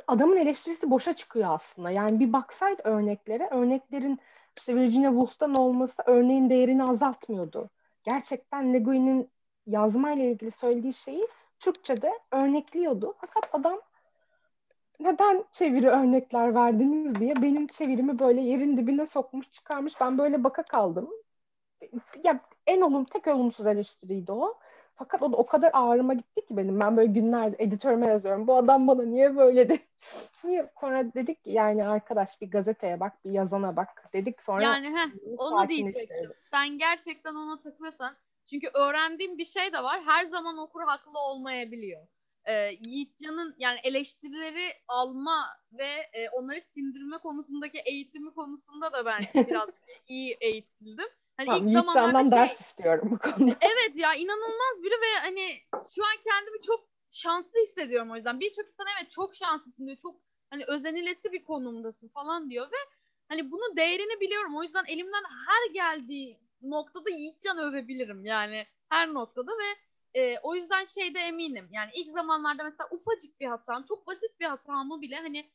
adamın 0.07 0.37
eleştirisi 0.37 0.91
boşa 0.91 1.13
çıkıyor 1.13 1.53
aslında. 1.53 1.91
Yani 1.91 2.19
bir 2.19 2.33
baksaydı 2.33 2.81
örneklere, 2.83 3.49
örneklerin 3.51 4.19
işte 4.57 4.75
Virginia 4.75 5.09
Woolf'tan 5.11 5.55
olması 5.55 6.03
örneğin 6.05 6.49
değerini 6.49 6.83
azaltmıyordu. 6.83 7.69
Gerçekten 8.03 8.73
Le 8.73 8.79
Guin'in 8.79 9.31
yazma 9.65 10.11
ile 10.11 10.31
ilgili 10.31 10.51
söylediği 10.51 10.93
şeyi 10.93 11.27
Türkçe'de 11.59 12.19
örnekliyordu. 12.31 13.15
Fakat 13.21 13.49
adam 13.53 13.81
neden 14.99 15.45
çeviri 15.51 15.89
örnekler 15.89 16.55
verdiniz 16.55 17.15
diye 17.15 17.35
benim 17.35 17.67
çevirimi 17.67 18.19
böyle 18.19 18.41
yerin 18.41 18.77
dibine 18.77 19.07
sokmuş 19.07 19.51
çıkarmış. 19.51 19.93
Ben 20.01 20.17
böyle 20.17 20.43
baka 20.43 20.63
kaldım. 20.63 21.09
Ya 22.23 22.39
en 22.67 22.81
olum 22.81 23.05
tek 23.05 23.27
olumsuz 23.27 23.65
eleştiriydi 23.65 24.31
o. 24.31 24.59
Fakat 24.95 25.21
o 25.21 25.31
da 25.31 25.37
o 25.37 25.45
kadar 25.45 25.71
ağrıma 25.73 26.13
gitti 26.13 26.45
ki 26.45 26.57
benim. 26.57 26.79
Ben 26.79 26.97
böyle 26.97 27.11
günlerce 27.11 27.55
editörüme 27.59 28.07
yazıyorum. 28.07 28.47
Bu 28.47 28.55
adam 28.55 28.87
bana 28.87 29.03
niye 29.03 29.35
böyle 29.37 29.69
de 29.69 29.79
niye? 30.43 30.71
Sonra 30.79 31.13
dedik 31.13 31.43
ki 31.43 31.51
yani 31.51 31.87
arkadaş 31.87 32.41
bir 32.41 32.51
gazeteye 32.51 32.99
bak, 32.99 33.25
bir 33.25 33.31
yazana 33.31 33.75
bak 33.75 34.13
dedik. 34.13 34.41
Sonra 34.41 34.63
yani 34.63 34.87
heh, 34.87 35.37
onu 35.37 35.69
diyecektim. 35.69 36.31
Sen 36.51 36.77
gerçekten 36.77 37.35
ona 37.35 37.61
takılıyorsan 37.61 38.15
çünkü 38.51 38.67
öğrendiğim 38.73 39.37
bir 39.37 39.45
şey 39.45 39.73
de 39.73 39.83
var. 39.83 40.01
Her 40.05 40.25
zaman 40.25 40.57
okur 40.57 40.81
haklı 40.81 41.19
olmayabiliyor. 41.19 42.07
Ee, 42.45 42.71
Yiğitcan'ın 42.85 43.55
yani 43.57 43.79
eleştirileri 43.83 44.73
alma 44.87 45.45
ve 45.71 45.89
e, 46.13 46.29
onları 46.29 46.61
sindirme 46.61 47.17
konusundaki 47.17 47.79
eğitimi 47.85 48.33
konusunda 48.33 48.93
da 48.93 49.05
ben 49.05 49.21
biraz 49.47 49.81
iyi 50.07 50.37
eğitildim. 50.41 51.07
Hani 51.37 51.45
tamam, 51.45 51.67
ilk 51.67 51.73
zamanlarda 51.73 52.29
şey, 52.29 52.31
ders 52.31 52.61
istiyorum 52.61 53.09
bu 53.11 53.17
konuda. 53.17 53.55
Evet 53.61 53.95
ya 53.95 54.13
inanılmaz 54.13 54.83
biri 54.83 54.93
ve 54.93 55.19
hani 55.21 55.61
şu 55.95 56.03
an 56.03 56.17
kendimi 56.23 56.61
çok 56.61 56.87
şanslı 57.11 57.59
hissediyorum 57.59 58.11
o 58.11 58.15
yüzden. 58.15 58.39
Birçok 58.39 58.65
insan 58.65 58.85
evet 58.99 59.11
çok 59.11 59.35
şanslısın 59.35 59.87
diyor. 59.87 59.97
Çok 59.97 60.15
hani 60.49 60.63
özenilesi 60.67 61.31
bir 61.31 61.43
konumdasın 61.43 62.07
falan 62.07 62.49
diyor 62.49 62.65
ve 62.65 62.91
hani 63.27 63.51
bunu 63.51 63.77
değerini 63.77 64.19
biliyorum. 64.19 64.57
O 64.57 64.63
yüzden 64.63 64.85
elimden 64.87 65.23
her 65.47 65.73
geldiği 65.73 66.39
noktada 66.61 67.09
Yiğitcan 67.09 67.57
övebilirim 67.57 68.25
yani 68.25 68.65
her 68.89 69.13
noktada 69.13 69.51
ve 69.51 69.75
e, 70.21 70.39
o 70.39 70.55
yüzden 70.55 70.85
şeyde 70.85 71.19
eminim. 71.19 71.69
Yani 71.71 71.91
ilk 71.95 72.13
zamanlarda 72.13 72.63
mesela 72.63 72.89
ufacık 72.91 73.39
bir 73.39 73.45
hatam, 73.45 73.85
çok 73.87 74.07
basit 74.07 74.39
bir 74.39 74.45
hatamı 74.45 75.01
bile 75.01 75.15
hani 75.15 75.51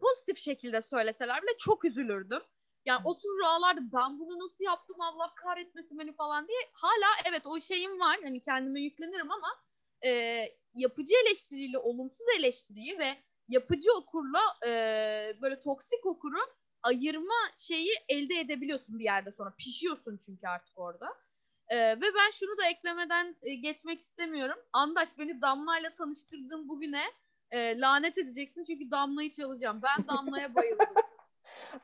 pozitif 0.00 0.38
şekilde 0.38 0.82
söyleseler 0.82 1.42
bile 1.42 1.58
çok 1.58 1.84
üzülürdüm. 1.84 2.42
Yani 2.84 3.00
oturur 3.04 3.40
ağlardı 3.44 3.80
ben 3.92 4.18
bunu 4.18 4.38
nasıl 4.38 4.64
yaptım 4.64 5.00
Allah 5.00 5.34
kahretmesin 5.34 5.98
beni 5.98 6.12
falan 6.12 6.48
diye. 6.48 6.58
Hala 6.72 7.08
evet 7.30 7.46
o 7.46 7.60
şeyim 7.60 8.00
var 8.00 8.18
hani 8.22 8.40
kendime 8.42 8.80
yüklenirim 8.80 9.30
ama 9.30 9.48
e, 10.04 10.42
yapıcı 10.74 11.14
eleştiriyle 11.26 11.78
olumsuz 11.78 12.26
eleştiriyi 12.38 12.98
ve 12.98 13.16
yapıcı 13.48 13.92
okurla 13.92 14.40
e, 14.66 14.70
böyle 15.42 15.60
toksik 15.60 16.06
okuru 16.06 16.38
ayırma 16.82 17.34
şeyi 17.56 17.92
elde 18.08 18.40
edebiliyorsun 18.40 18.98
bir 18.98 19.04
yerde 19.04 19.32
sonra. 19.32 19.54
Pişiyorsun 19.58 20.20
çünkü 20.26 20.46
artık 20.48 20.78
orada. 20.78 21.14
Ee, 21.68 21.76
ve 21.76 22.14
ben 22.14 22.30
şunu 22.30 22.58
da 22.58 22.66
eklemeden 22.66 23.36
e, 23.42 23.54
geçmek 23.54 24.00
istemiyorum. 24.00 24.58
Andaç 24.72 25.08
beni 25.18 25.42
Damla 25.42 25.78
ile 25.78 25.94
tanıştırdığın 25.94 26.68
bugüne 26.68 27.04
e, 27.50 27.80
lanet 27.80 28.18
edeceksin 28.18 28.64
çünkü 28.64 28.90
Damla'yı 28.90 29.30
çalacağım. 29.30 29.80
Ben 29.82 30.08
Damla'ya 30.08 30.54
bayıldım. 30.54 30.86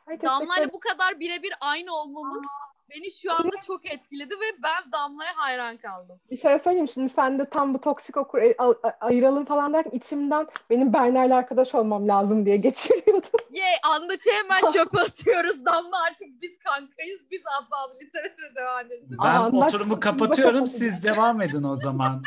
Damla 0.22 0.58
ile 0.58 0.72
bu 0.72 0.80
kadar 0.80 1.20
birebir 1.20 1.54
aynı 1.60 1.94
olmamız 1.94 2.42
beni 2.90 3.10
şu 3.10 3.32
anda 3.32 3.60
çok 3.66 3.86
etkiledi 3.86 4.34
ve 4.34 4.62
ben 4.62 4.92
Damla'ya 4.92 5.32
hayran 5.36 5.76
kaldım. 5.76 6.20
Bir 6.30 6.36
şey 6.36 6.58
söyleyeyim 6.58 6.88
şimdi 6.88 7.08
sen 7.08 7.38
de 7.38 7.50
tam 7.50 7.74
bu 7.74 7.80
toksik 7.80 8.16
okur 8.16 8.38
e, 8.38 8.56
ayıralım 9.00 9.44
falan 9.44 9.72
derken 9.72 9.90
içimden 9.90 10.46
benim 10.70 10.92
Berna'yla 10.92 11.36
arkadaş 11.36 11.74
olmam 11.74 12.08
lazım 12.08 12.46
diye 12.46 12.56
geçiriyordum. 12.66 13.40
Ye 13.50 13.62
yeah, 13.62 13.96
Andaç'ı 13.96 14.30
hemen 14.30 14.72
çöpe 14.72 15.00
atıyoruz. 15.00 15.64
Damla 15.64 16.02
artık 16.06 16.28
biz 16.42 16.58
kankayız. 16.58 17.20
Biz 17.30 17.42
abla 17.58 17.94
literatüre 18.00 18.54
devam 18.54 18.86
edelim. 18.86 19.16
Ben 19.24 19.34
Aa, 19.34 19.66
oturumu 19.66 20.00
kapatıyorum. 20.00 20.66
siz 20.66 21.04
devam 21.04 21.42
edin 21.42 21.62
o 21.62 21.76
zaman. 21.76 22.22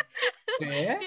ya 0.62 1.00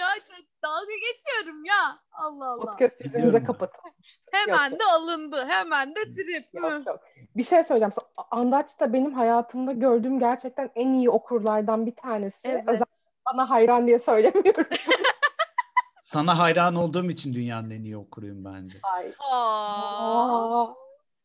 dalga 0.64 0.94
geçiyorum 0.94 1.64
ya. 1.64 1.98
Allah 2.12 2.46
Allah. 2.46 2.64
Podcast 2.64 3.04
yüzümüze 3.04 3.44
kapatılmış. 3.44 4.20
Hemen 4.32 4.70
yok, 4.70 4.80
de 4.80 4.84
alındı. 4.84 5.44
Hemen 5.48 5.94
de 5.94 6.12
trip. 6.12 6.54
Yok, 6.54 6.86
yok. 6.86 7.00
Bir 7.36 7.44
şey 7.44 7.64
söyleyeceğim. 7.64 7.92
Andaç 8.30 8.80
da 8.80 8.92
benim 8.92 9.14
hayatımda 9.14 9.72
gördüğüm 9.72 10.18
gerçekten 10.18 10.70
en 10.74 10.92
iyi 10.92 11.10
okurlardan 11.10 11.86
bir 11.86 11.96
tanesi. 11.96 12.48
Evet. 12.48 12.64
Özellikle 12.66 13.10
bana 13.26 13.50
hayran 13.50 13.86
diye 13.86 13.98
söylemiyorum. 13.98 14.66
Sana 16.00 16.38
hayran 16.38 16.74
olduğum 16.74 17.10
için 17.10 17.34
dünyanın 17.34 17.70
en 17.70 17.82
iyi 17.82 17.96
okuruyum 17.96 18.44
bence. 18.44 18.78
Ay. 18.82 19.12
Aa. 19.18 20.66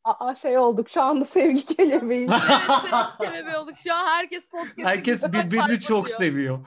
Aa, 0.04 0.36
şey 0.36 0.58
olduk 0.58 0.90
şu 0.90 1.02
anda 1.02 1.26
sevgi 1.26 1.66
kelebeği. 1.66 2.28
evet 2.32 2.82
sevgi 2.90 3.18
kelebeği 3.22 3.58
olduk. 3.58 3.78
Şu 3.78 3.94
an 3.94 4.06
herkes 4.06 4.46
podcast. 4.46 4.88
Herkes 4.88 5.24
birbirini 5.24 5.80
çok 5.80 6.10
seviyor. 6.10 6.60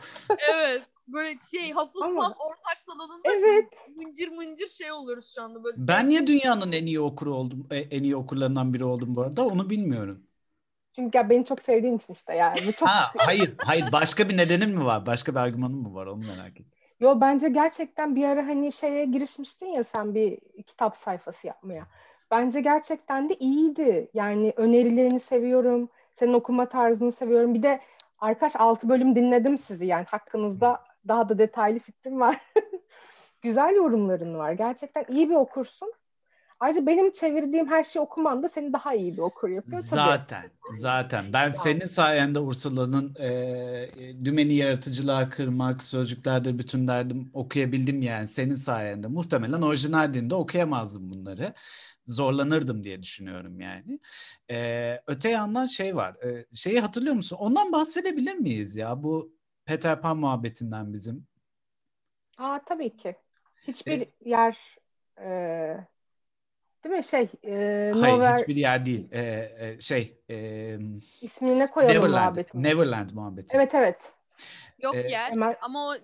evet. 0.52 0.82
Böyle 1.08 1.38
şey 1.50 1.72
Ama, 2.02 2.22
ortak 2.22 2.78
salonunda 2.86 3.28
evet. 3.32 3.68
mıncır 3.96 4.28
mıncır 4.28 4.68
şey 4.68 4.92
oluyoruz 4.92 5.32
şu 5.34 5.42
anda. 5.42 5.64
Böyle 5.64 5.76
ben 5.78 6.08
niye 6.08 6.26
dünyanın 6.26 6.72
en 6.72 6.86
iyi 6.86 7.00
okuru 7.00 7.34
oldum, 7.34 7.66
e, 7.70 7.76
en 7.78 8.02
iyi 8.02 8.16
okurlarından 8.16 8.74
biri 8.74 8.84
oldum 8.84 9.16
bu 9.16 9.22
arada 9.22 9.46
onu 9.46 9.70
bilmiyorum. 9.70 10.26
Çünkü 10.94 11.18
ya 11.18 11.30
beni 11.30 11.44
çok 11.44 11.62
sevdiğin 11.62 11.96
için 11.96 12.12
işte 12.12 12.34
yani. 12.34 12.72
Çok... 12.78 12.88
Ha, 12.88 13.12
hayır, 13.16 13.54
hayır. 13.58 13.92
Başka 13.92 14.28
bir 14.28 14.36
nedenin 14.36 14.70
mi 14.70 14.84
var? 14.84 15.06
Başka 15.06 15.32
bir 15.32 15.36
argümanın 15.36 15.76
mı 15.76 15.94
var? 15.94 16.06
Onu 16.06 16.26
merak 16.26 16.60
ettim. 16.60 16.66
Yo 17.00 17.20
bence 17.20 17.48
gerçekten 17.48 18.16
bir 18.16 18.24
ara 18.24 18.46
hani 18.46 18.72
şeye 18.72 19.04
girişmiştin 19.04 19.66
ya 19.66 19.84
sen 19.84 20.14
bir 20.14 20.38
kitap 20.66 20.96
sayfası 20.96 21.46
yapmaya. 21.46 21.86
Bence 22.30 22.60
gerçekten 22.60 23.28
de 23.28 23.34
iyiydi. 23.34 24.10
Yani 24.14 24.52
önerilerini 24.56 25.20
seviyorum. 25.20 25.88
Senin 26.18 26.32
okuma 26.32 26.68
tarzını 26.68 27.12
seviyorum. 27.12 27.54
Bir 27.54 27.62
de 27.62 27.80
arkadaş 28.18 28.56
6 28.56 28.88
bölüm 28.88 29.16
dinledim 29.16 29.58
sizi 29.58 29.86
yani 29.86 30.06
hakkınızda 30.10 30.84
daha 31.08 31.28
da 31.28 31.38
detaylı 31.38 31.78
fikrim 31.78 32.20
var. 32.20 32.40
Güzel 33.42 33.74
yorumların 33.74 34.34
var. 34.34 34.52
Gerçekten 34.52 35.04
iyi 35.08 35.30
bir 35.30 35.34
okursun. 35.34 35.92
Ayrıca 36.62 36.86
benim 36.86 37.12
çevirdiğim 37.12 37.68
her 37.68 37.84
şeyi 37.84 38.02
okuman 38.02 38.42
da 38.42 38.48
seni 38.48 38.72
daha 38.72 38.94
iyi 38.94 39.12
bir 39.12 39.18
okur 39.18 39.48
yapıyor. 39.48 39.82
Zaten, 39.82 40.42
tabii. 40.42 40.76
zaten. 40.76 41.32
Ben 41.32 41.50
senin 41.50 41.86
sayende 41.86 42.38
Ursula'nın 42.38 43.14
e, 43.14 44.24
dümeni 44.24 44.54
yaratıcılığa 44.54 45.30
kırmak, 45.30 45.82
sözcüklerde 45.82 46.58
bütün 46.58 46.88
derdim 46.88 47.30
okuyabildim 47.32 48.02
yani 48.02 48.28
senin 48.28 48.54
sayende. 48.54 49.06
Muhtemelen 49.06 49.62
orijinal 49.62 50.14
dilde 50.14 50.34
okuyamazdım 50.34 51.10
bunları. 51.10 51.54
Zorlanırdım 52.06 52.84
diye 52.84 53.02
düşünüyorum 53.02 53.60
yani. 53.60 53.98
E, 54.50 55.00
öte 55.06 55.28
yandan 55.28 55.66
şey 55.66 55.96
var. 55.96 56.14
E, 56.24 56.46
şeyi 56.54 56.80
hatırlıyor 56.80 57.14
musun? 57.14 57.36
Ondan 57.40 57.72
bahsedebilir 57.72 58.34
miyiz 58.34 58.76
ya? 58.76 59.02
Bu 59.02 59.32
Peter 59.64 60.00
Pan 60.00 60.16
muhabbetinden 60.16 60.92
bizim. 60.92 61.26
Aa 62.38 62.60
tabii 62.66 62.96
ki. 62.96 63.16
Hiçbir 63.62 64.00
e, 64.00 64.12
yer 64.24 64.76
e, 65.18 65.28
değil 66.84 66.96
mi 66.96 67.04
şey 67.04 67.28
e, 67.44 67.92
Hayır 67.94 68.14
Nowhere... 68.14 68.40
hiçbir 68.40 68.56
yer 68.56 68.86
değil. 68.86 69.12
E, 69.12 69.20
e, 69.58 69.80
şey 69.80 70.20
e, 70.30 70.78
ismini 71.20 71.70
koyalım 71.70 71.96
Neverland, 71.96 72.24
muhabbeti. 72.24 72.62
Neverland 72.62 73.10
muhabbeti. 73.10 73.56
Evet 73.56 73.74
evet. 73.74 74.12
Yok 74.78 74.94
ee, 74.94 74.98
yer 74.98 75.30
hemen... 75.30 75.56
ama 75.60 75.88
o 75.88 75.94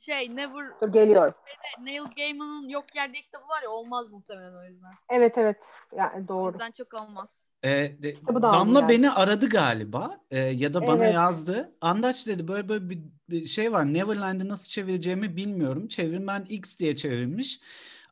şey 0.00 0.36
Never 0.36 0.66
Dur, 0.82 0.92
geliyor. 0.92 1.32
Neil 1.80 2.02
Gaiman'ın 2.16 2.68
Yok 2.68 2.96
Yer 2.96 3.12
diye 3.12 3.22
kitabı 3.22 3.48
var 3.48 3.62
ya 3.62 3.70
olmaz 3.70 4.10
muhtemelen 4.10 4.54
o 4.54 4.64
yüzden. 4.64 4.92
Evet 5.08 5.38
evet. 5.38 5.64
Yani 5.96 6.28
doğru. 6.28 6.44
O 6.44 6.48
yüzden 6.48 6.70
çok 6.70 6.94
olmaz. 6.94 7.43
E, 7.64 8.02
de, 8.02 8.14
Damla 8.26 8.80
yani. 8.80 8.88
beni 8.88 9.10
aradı 9.10 9.48
galiba 9.48 10.20
e, 10.30 10.38
ya 10.38 10.74
da 10.74 10.86
bana 10.86 11.04
evet. 11.04 11.14
yazdı. 11.14 11.72
Andaç 11.80 12.26
dedi 12.26 12.48
böyle 12.48 12.68
böyle 12.68 12.90
bir, 12.90 13.02
bir 13.30 13.46
şey 13.46 13.72
var. 13.72 13.94
Neverland'i 13.94 14.48
nasıl 14.48 14.68
çevireceğimi 14.68 15.36
bilmiyorum. 15.36 15.88
Çevirmen 15.88 16.44
X 16.44 16.78
diye 16.78 16.96
çevirmiş. 16.96 17.60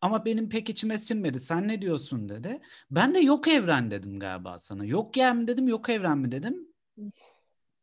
Ama 0.00 0.24
benim 0.24 0.48
pek 0.48 0.70
içime 0.70 0.98
sinmedi. 0.98 1.40
Sen 1.40 1.68
ne 1.68 1.82
diyorsun 1.82 2.28
dedi. 2.28 2.60
Ben 2.90 3.14
de 3.14 3.18
yok 3.18 3.48
evren 3.48 3.90
dedim 3.90 4.18
galiba 4.18 4.58
sana. 4.58 4.84
Yok 4.84 5.16
yer 5.16 5.36
mi 5.36 5.46
dedim, 5.46 5.68
yok 5.68 5.88
evren 5.88 6.18
mi 6.18 6.32
dedim. 6.32 6.68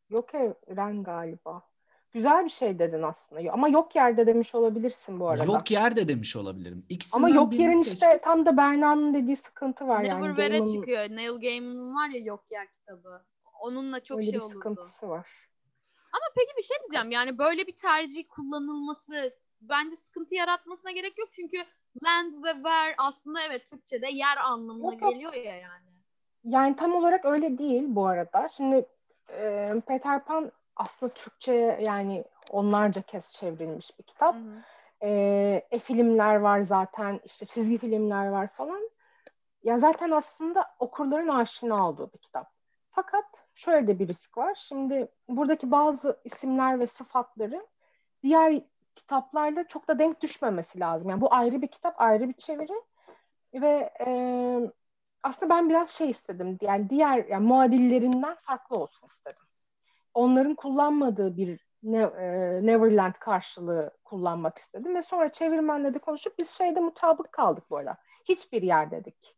Yok 0.10 0.30
evren 0.68 1.04
galiba. 1.04 1.69
Güzel 2.14 2.46
bir 2.46 2.50
şey 2.50 2.80
dedin 2.80 3.02
aslında. 3.02 3.52
Ama 3.52 3.70
yok 3.70 3.96
yerde 3.96 4.28
demiş 4.28 4.56
olabilirsin 4.56 5.20
bu 5.20 5.30
arada. 5.30 5.44
Yok 5.44 5.72
yerde 5.72 6.08
demiş 6.08 6.36
olabilirim. 6.36 6.86
İkisinden 6.90 7.24
Ama 7.24 7.36
yok 7.36 7.54
yerin 7.54 7.84
seçtim. 7.84 7.94
işte 7.94 8.22
tam 8.24 8.46
da 8.46 8.58
Berna'nın 8.58 9.14
dediği 9.14 9.36
sıkıntı 9.36 9.88
var 9.88 10.00
Never 10.04 10.10
yani. 10.10 10.24
Neverwhere'e 10.24 10.66
çıkıyor. 10.66 11.00
Neil 11.10 11.40
Gaiman'ın 11.42 11.96
var 11.96 12.10
ya 12.10 12.20
yok 12.24 12.44
yer 12.52 12.68
kitabı. 12.68 13.22
Onunla 13.62 14.04
çok 14.04 14.18
Öyle 14.18 14.26
şey 14.26 14.34
bir 14.34 14.40
olurdu. 14.40 14.54
sıkıntısı 14.54 15.10
var. 15.10 15.28
Ama 16.14 16.26
peki 16.36 16.58
bir 16.58 16.64
şey 16.64 16.78
diyeceğim. 16.80 17.12
Yani 17.12 17.38
böyle 17.38 17.68
bir 17.68 17.76
tercih 17.76 18.24
kullanılması 18.30 19.34
bence 19.62 19.96
sıkıntı 19.96 20.36
yaratmasına 20.36 20.92
gerek 20.92 21.20
yok. 21.20 21.30
Çünkü 21.32 21.58
land 22.04 22.44
ve 22.44 22.54
where 22.54 22.96
aslında 22.98 23.40
evet 23.42 23.70
Türkçe'de 23.70 24.08
yer 24.08 24.38
anlamına 24.38 24.94
yok, 24.94 25.14
geliyor 25.14 25.34
ya 25.34 25.56
yani. 25.56 25.90
Yani 26.44 26.76
tam 26.76 26.96
olarak 26.96 27.26
öyle 27.26 27.58
değil 27.58 27.84
bu 27.88 28.08
arada. 28.08 28.48
Şimdi 28.48 28.86
e, 29.30 29.74
Peter 29.88 30.26
Pan 30.26 30.52
aslında 30.80 31.14
Türkçe 31.14 31.80
yani 31.86 32.26
onlarca 32.50 33.02
kez 33.02 33.32
çevrilmiş 33.32 34.00
bir 34.00 34.04
kitap. 34.04 34.36
Hı 34.36 34.40
hı. 34.40 34.62
E, 35.02 35.10
e, 35.72 35.80
filmler 35.80 36.36
var 36.36 36.62
zaten, 36.62 37.20
işte 37.26 37.46
çizgi 37.46 37.78
filmler 37.78 38.28
var 38.28 38.48
falan. 38.48 38.90
Ya 39.64 39.80
zaten 39.80 40.12
aslında 40.12 40.66
okurların 40.80 41.28
aşina 41.28 41.90
olduğu 41.90 42.14
bir 42.14 42.18
kitap. 42.18 42.52
Fakat 42.92 43.26
şöyle 43.56 43.88
de 43.88 44.00
bir 44.00 44.08
risk 44.08 44.38
var. 44.38 44.56
Şimdi 44.56 45.08
buradaki 45.30 45.72
bazı 45.72 46.20
isimler 46.24 46.80
ve 46.80 46.88
sıfatları 46.88 47.68
diğer 48.24 48.62
kitaplarla 48.96 49.68
çok 49.68 49.88
da 49.88 50.00
denk 50.00 50.22
düşmemesi 50.22 50.80
lazım. 50.80 51.10
Yani 51.10 51.22
bu 51.22 51.34
ayrı 51.34 51.62
bir 51.62 51.68
kitap, 51.68 52.02
ayrı 52.02 52.30
bir 52.30 52.34
çeviri 52.34 52.82
ve 53.54 53.94
e, 54.08 54.10
aslında 55.24 55.56
ben 55.56 55.70
biraz 55.70 55.90
şey 55.90 56.10
istedim. 56.10 56.58
Yani 56.62 56.90
diğer 56.90 57.26
yani 57.26 57.48
muadillerinden 57.48 58.36
farklı 58.42 58.76
olsun 58.76 59.08
istedim. 59.08 59.49
Onların 60.14 60.56
kullanmadığı 60.56 61.38
bir 61.38 61.66
ne, 61.84 61.98
e, 61.98 62.60
Neverland 62.66 63.14
karşılığı 63.14 63.92
kullanmak 64.04 64.58
istedim 64.58 64.96
ve 64.96 65.02
sonra 65.02 65.32
çevirmenle 65.32 65.94
de 65.94 66.00
konuşup 66.00 66.38
biz 66.40 66.50
şeyde 66.50 66.80
mutabık 66.80 67.32
kaldık 67.32 67.64
bu 67.70 67.78
arada. 67.78 67.98
Hiçbir 68.30 68.62
yer 68.62 68.92
dedik. 68.92 69.36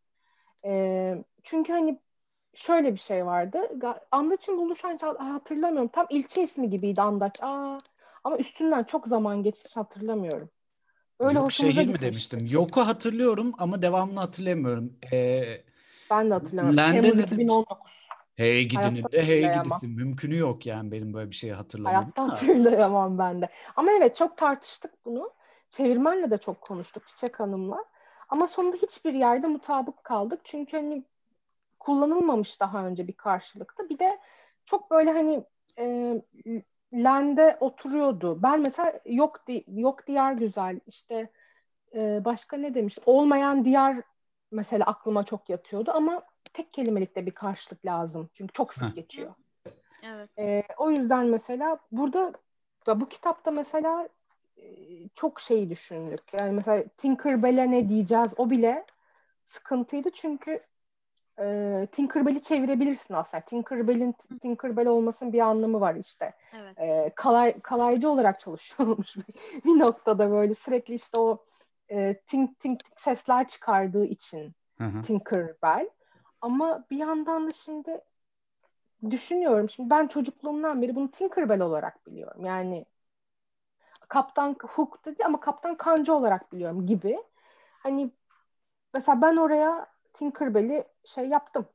E, 0.65 1.15
çünkü 1.43 1.73
hani 1.73 1.99
şöyle 2.53 2.93
bir 2.93 2.99
şey 2.99 3.25
vardı. 3.25 3.59
Andaç'ın 4.11 4.57
buluşan 4.57 4.97
hatırlamıyorum. 5.17 5.89
Tam 5.93 6.05
ilçe 6.09 6.43
ismi 6.43 6.69
gibiydi 6.69 7.01
Andaç. 7.01 7.43
Aa, 7.43 7.77
ama 8.23 8.37
üstünden 8.37 8.83
çok 8.83 9.07
zaman 9.07 9.43
geçti 9.43 9.69
hatırlamıyorum. 9.75 10.49
Öyle 11.19 11.39
Yok 11.39 11.51
şehir 11.51 11.87
mi 11.87 11.99
demiştim? 11.99 12.47
Yok'u 12.49 12.87
hatırlıyorum 12.87 13.53
ama 13.57 13.81
devamını 13.81 14.19
hatırlamıyorum. 14.19 14.93
Ee, 15.13 15.63
ben 16.09 16.29
de 16.29 16.33
hatırlamıyorum. 16.33 16.77
Lende 16.77 17.01
Temmuz 17.01 17.19
2019. 17.19 18.00
Hey 18.41 18.63
gidinin 18.63 19.11
de 19.11 19.23
hey 19.23 19.63
gidisin. 19.63 19.89
Mümkünü 19.89 20.37
yok 20.37 20.65
yani 20.65 20.91
benim 20.91 21.13
böyle 21.13 21.29
bir 21.29 21.35
şeyi 21.35 21.53
hatırlamam. 21.53 21.95
Hayatta 21.95 22.23
hatırlayamam 22.23 23.17
ben 23.17 23.41
de. 23.41 23.49
Ama 23.75 23.91
evet 23.91 24.15
çok 24.15 24.37
tartıştık 24.37 25.05
bunu. 25.05 25.31
Çevirmenle 25.69 26.31
de 26.31 26.37
çok 26.37 26.61
konuştuk 26.61 27.07
Çiçek 27.07 27.39
Hanım'la. 27.39 27.85
Ama 28.29 28.47
sonunda 28.47 28.77
hiçbir 28.77 29.13
yerde 29.13 29.47
mutabık 29.47 30.03
kaldık. 30.03 30.39
Çünkü 30.43 30.77
hani 30.77 31.03
kullanılmamış 31.79 32.59
daha 32.59 32.85
önce 32.85 33.07
bir 33.07 33.13
karşılıkta. 33.13 33.89
Bir 33.89 33.99
de 33.99 34.19
çok 34.65 34.91
böyle 34.91 35.11
hani 35.11 35.43
e, 35.79 36.15
lende 36.93 37.57
oturuyordu. 37.59 38.43
Ben 38.43 38.61
mesela 38.61 38.99
yok 39.05 39.47
di 39.47 39.63
yok 39.67 40.07
diyar 40.07 40.33
güzel 40.33 40.79
işte 40.87 41.29
e, 41.95 42.25
başka 42.25 42.57
ne 42.57 42.73
demiş? 42.73 42.99
Olmayan 43.05 43.65
diyar 43.65 44.01
mesela 44.51 44.85
aklıma 44.85 45.23
çok 45.23 45.49
yatıyordu 45.49 45.91
ama 45.93 46.23
tek 46.53 46.73
kelimelikte 46.73 47.25
bir 47.25 47.31
karşılık 47.31 47.85
lazım. 47.85 48.29
Çünkü 48.33 48.53
çok 48.53 48.73
sık 48.73 48.95
geçiyor. 48.95 49.33
Evet. 50.03 50.29
E, 50.39 50.63
o 50.77 50.91
yüzden 50.91 51.25
mesela 51.25 51.79
burada 51.91 52.33
bu 52.87 53.09
kitapta 53.09 53.51
mesela 53.51 54.09
e, 54.57 54.63
çok 55.15 55.39
şeyi 55.39 55.69
düşündük. 55.69 56.33
Yani 56.39 56.51
mesela 56.51 56.83
Tinkerbell'e 56.97 57.71
ne 57.71 57.89
diyeceğiz 57.89 58.33
o 58.37 58.49
bile 58.49 58.85
sıkıntıydı 59.45 60.09
çünkü 60.11 60.63
e, 61.39 61.87
Tinkerbell'i 61.91 62.41
çevirebilirsin 62.41 63.13
aslında. 63.13 63.45
Tinkerbell'in 63.45 64.15
Tinkerbell 64.41 64.87
olmasının 64.87 65.33
bir 65.33 65.39
anlamı 65.39 65.81
var 65.81 65.95
işte. 65.95 66.33
Evet. 66.53 66.79
E, 66.79 67.11
kalay, 67.15 67.59
kalaycı 67.61 68.09
olarak 68.09 68.39
çalışıyormuş 68.39 69.15
bir 69.65 69.79
noktada 69.79 70.31
böyle 70.31 70.53
sürekli 70.53 70.95
işte 70.95 71.19
o 71.19 71.45
e, 71.91 72.13
tink 72.27 72.59
tink 72.59 72.85
tink 72.85 72.99
sesler 72.99 73.47
çıkardığı 73.47 74.05
için 74.05 74.55
hı 74.77 74.83
hı. 74.83 75.01
Tinkerbell. 75.01 75.89
Ama 76.41 76.85
bir 76.91 76.97
yandan 76.97 77.47
da 77.47 77.51
şimdi 77.51 78.01
düşünüyorum. 79.09 79.69
Şimdi 79.69 79.89
ben 79.89 80.07
çocukluğumdan 80.07 80.81
beri 80.81 80.95
bunu 80.95 81.11
Tinkerbell 81.11 81.61
olarak 81.61 82.07
biliyorum. 82.07 82.45
Yani 82.45 82.85
Kaptan 84.07 84.55
Hook 84.61 85.05
dedi 85.05 85.25
ama 85.25 85.39
Kaptan 85.39 85.75
Kanca 85.77 86.13
olarak 86.13 86.53
biliyorum 86.53 86.87
gibi. 86.87 87.17
Hani 87.79 88.11
mesela 88.93 89.21
ben 89.21 89.35
oraya 89.35 89.87
Tinkerbell'i 90.13 90.85
şey 91.05 91.25
yaptım. 91.25 91.65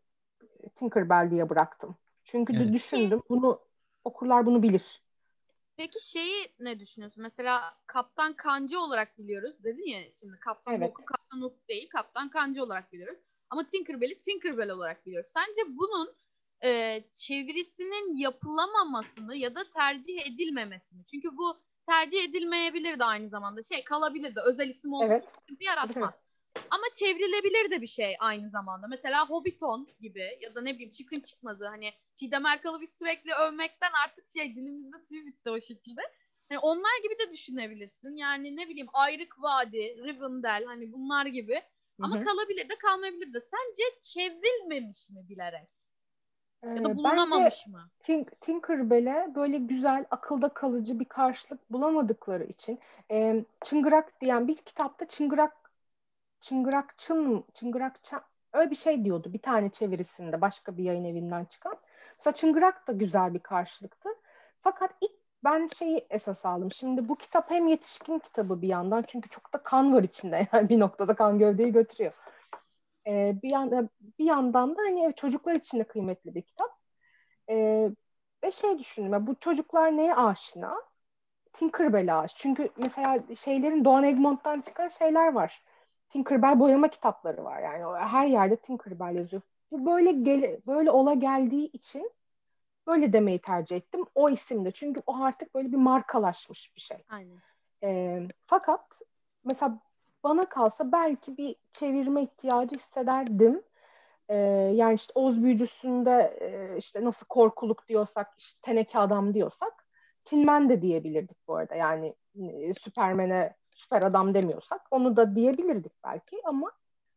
Tinkerbell 0.75 1.31
diye 1.31 1.51
bıraktım. 1.51 1.97
Çünkü 2.25 2.57
evet. 2.57 2.73
düşündüm. 2.73 3.23
Bunu 3.29 3.61
okurlar 4.05 4.47
bunu 4.47 4.63
bilir. 4.63 5.03
Peki 5.77 6.05
şeyi 6.05 6.49
ne 6.61 6.81
düşünüyorsun? 6.81 7.23
Mesela 7.23 7.75
Kaptan 7.87 8.33
Kancı 8.33 8.81
olarak 8.81 9.19
biliyoruz. 9.19 9.65
Dedin 9.65 9.87
ya 9.87 10.01
şimdi 10.21 10.41
Kaptan 10.41 10.75
evet. 10.75 10.89
Hook'u 10.89 11.05
Kaptan 11.05 11.41
Hook 11.41 11.69
değil, 11.69 11.89
Kaptan 11.89 12.29
Kancı 12.29 12.63
olarak 12.63 12.93
biliyoruz. 12.93 13.19
Ama 13.51 13.67
Tinkerbell'i 13.67 14.21
Tinkerbell 14.21 14.71
olarak 14.71 15.07
biliyoruz. 15.07 15.31
Sence 15.35 15.63
bunun 15.69 16.13
e, 16.65 17.03
çevirisinin 17.13 18.17
yapılamamasını 18.17 19.37
ya 19.37 19.55
da 19.55 19.71
tercih 19.71 20.27
edilmemesini. 20.27 21.05
Çünkü 21.07 21.29
bu 21.37 21.57
tercih 21.89 22.25
edilmeyebilir 22.25 22.99
de 22.99 23.05
aynı 23.05 23.29
zamanda. 23.29 23.63
Şey 23.63 23.85
kalabilir 23.85 24.35
de 24.35 24.41
özel 24.47 24.69
isim 24.69 24.93
olduğu 24.93 25.05
evet. 25.05 25.29
sıkıntı 25.41 25.65
yaratmaz. 25.65 26.15
Ama 26.71 26.85
çevrilebilir 26.95 27.71
de 27.71 27.83
bir 27.83 27.87
şey 27.87 28.17
aynı 28.19 28.51
zamanda. 28.51 28.87
Mesela 28.87 29.29
Hobbiton 29.29 29.89
gibi 30.01 30.39
ya 30.41 30.55
da 30.55 30.63
ne 30.63 30.75
bileyim 30.75 30.91
Çıkın 30.91 31.21
Çıkmazı 31.21 31.67
hani 31.67 31.91
Çiğdem 32.15 32.47
Erkal'ı 32.47 32.81
bir 32.81 32.87
sürekli 32.87 33.33
övmekten 33.33 33.91
artık 34.05 34.29
şey 34.29 34.57
dilimizde 34.57 34.97
tüy 35.09 35.27
bitti 35.27 35.51
o 35.51 35.61
şekilde. 35.61 36.01
Hani 36.49 36.59
onlar 36.59 37.03
gibi 37.03 37.15
de 37.19 37.33
düşünebilirsin. 37.33 38.17
Yani 38.17 38.57
ne 38.57 38.69
bileyim 38.69 38.89
Ayrık 38.93 39.43
Vadi, 39.43 39.97
Rivendell 40.05 40.65
hani 40.65 40.93
bunlar 40.93 41.27
gibi. 41.27 41.63
Ama 42.03 42.15
Hı-hı. 42.15 42.25
kalabilir 42.25 42.69
de 42.69 42.79
kalmayabilir 42.79 43.35
de. 43.35 43.41
Sence 43.41 43.83
çevrilmemiş 44.01 45.11
mi 45.11 45.29
bilerek? 45.29 45.69
Ya 46.65 46.85
da 46.85 46.91
ee, 46.91 46.97
bulunamamış 46.97 47.67
Bence 47.67 47.77
mı? 47.77 47.91
Tink, 48.01 48.41
Tinkerbell'e 48.41 49.35
böyle 49.35 49.59
güzel, 49.59 50.05
akılda 50.11 50.49
kalıcı 50.49 51.01
bir 51.01 51.05
karşılık 51.05 51.73
bulamadıkları 51.73 52.45
için 52.45 52.79
e, 53.11 53.45
Çıngırak 53.65 54.21
diyen 54.21 54.49
bir 54.49 54.57
kitapta 54.57 55.09
Çıngırak 55.09 55.53
Çıngırakçın, 56.41 57.45
Çıngırakçan 57.55 58.23
öyle 58.53 58.71
bir 58.71 58.77
şey 58.77 59.05
diyordu 59.05 59.33
bir 59.33 59.39
tane 59.39 59.71
çevirisinde 59.71 60.41
başka 60.41 60.77
bir 60.77 60.85
yayın 60.85 61.05
evinden 61.05 61.45
çıkan. 61.45 61.77
Mesela 62.19 62.35
Çıngırak 62.35 62.89
da 62.89 62.93
güzel 62.93 63.35
bir 63.35 63.39
karşılıktı. 63.39 64.09
Fakat 64.63 64.91
ilk 65.01 65.26
ben 65.45 65.67
şeyi 65.67 66.07
esas 66.11 66.47
aldım. 66.47 66.73
Şimdi 66.73 67.09
bu 67.09 67.17
kitap 67.17 67.51
hem 67.51 67.67
yetişkin 67.67 68.19
kitabı 68.19 68.63
bir 68.63 68.69
yandan 68.69 69.03
çünkü 69.07 69.29
çok 69.29 69.53
da 69.53 69.63
kan 69.63 69.95
var 69.95 70.03
içinde. 70.03 70.47
Yani 70.53 70.69
bir 70.69 70.81
noktada 70.81 71.15
kan 71.17 71.39
gövdeyi 71.39 71.73
götürüyor. 71.73 72.13
Ee, 73.07 73.37
bir, 73.43 73.51
yan, 73.51 73.91
bir 74.19 74.25
yandan 74.25 74.77
da 74.77 74.83
hani 74.83 75.15
çocuklar 75.17 75.57
için 75.57 75.79
de 75.79 75.85
kıymetli 75.85 76.35
bir 76.35 76.43
kitap. 76.43 76.79
Ee, 77.51 77.91
ve 78.45 78.51
şey 78.53 78.79
düşündüm. 78.79 79.27
Bu 79.27 79.35
çocuklar 79.41 79.97
neye 79.97 80.15
aşina? 80.15 80.77
Tinkerbell'e 81.53 82.13
aşina. 82.15 82.39
Çünkü 82.39 82.71
mesela 82.77 83.23
şeylerin 83.37 83.85
Doğan 83.85 84.05
Egmont'tan 84.05 84.61
çıkan 84.61 84.89
şeyler 84.89 85.33
var. 85.33 85.65
Tinkerbell 86.09 86.61
boyama 86.61 86.89
kitapları 86.89 87.45
var. 87.45 87.61
Yani 87.63 87.99
her 87.99 88.27
yerde 88.27 88.57
Tinkerbell 88.57 89.17
yazıyor. 89.17 89.43
Bu 89.73 89.87
böyle 89.87 90.13
gel 90.13 90.61
böyle 90.67 90.91
ola 90.91 91.15
geldiği 91.15 91.67
için 91.73 92.13
böyle 92.87 93.13
demeyi 93.13 93.39
tercih 93.39 93.77
ettim. 93.77 94.05
O 94.15 94.31
isimde. 94.31 94.71
Çünkü 94.71 95.03
o 95.07 95.17
artık 95.17 95.55
böyle 95.55 95.73
bir 95.73 95.77
markalaşmış 95.77 96.77
bir 96.77 96.81
şey. 96.81 97.05
Aynen. 97.09 97.37
E, 97.83 98.21
fakat 98.47 99.03
mesela 99.45 99.79
bana 100.25 100.49
kalsa 100.49 100.93
belki 100.93 101.37
bir 101.37 101.57
çevirme 101.73 102.23
ihtiyacı 102.23 102.77
hissederdim. 102.77 103.63
E, 104.29 104.37
yani 104.75 104.95
işte 104.95 105.13
Oz 105.15 105.43
büyücüsünde 105.43 106.37
e, 106.41 106.77
işte 106.77 107.05
nasıl 107.05 107.27
korkuluk 107.27 107.89
diyorsak, 107.89 108.35
işte 108.39 108.59
teneke 108.63 108.99
adam 108.99 109.35
diyorsak 109.35 109.87
Tinman 110.25 110.69
de 110.69 110.83
diyebilirdik 110.83 111.49
bu 111.49 111.57
arada. 111.57 111.75
Yani 111.75 112.15
e, 112.35 112.75
Süpermen'e 112.75 113.55
süper 113.71 114.03
adam 114.03 114.35
demiyorsak 114.35 114.81
onu 114.91 115.17
da 115.17 115.37
diyebilirdik 115.37 115.93
belki 116.05 116.41
ama 116.45 116.73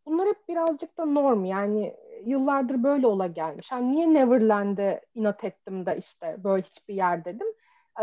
bunlar 0.05 0.27
hep 0.27 0.47
birazcık 0.47 0.97
da 0.97 1.05
norm 1.05 1.45
yani 1.45 1.95
yıllardır 2.25 2.83
böyle 2.83 3.07
ola 3.07 3.27
gelmiş. 3.27 3.71
Yani 3.71 3.91
niye 3.91 4.13
Neverland'e 4.13 5.01
inat 5.15 5.43
ettim 5.43 5.85
de 5.85 5.97
işte 5.97 6.35
böyle 6.43 6.63
hiçbir 6.63 6.93
yer 6.93 7.25
dedim. 7.25 7.47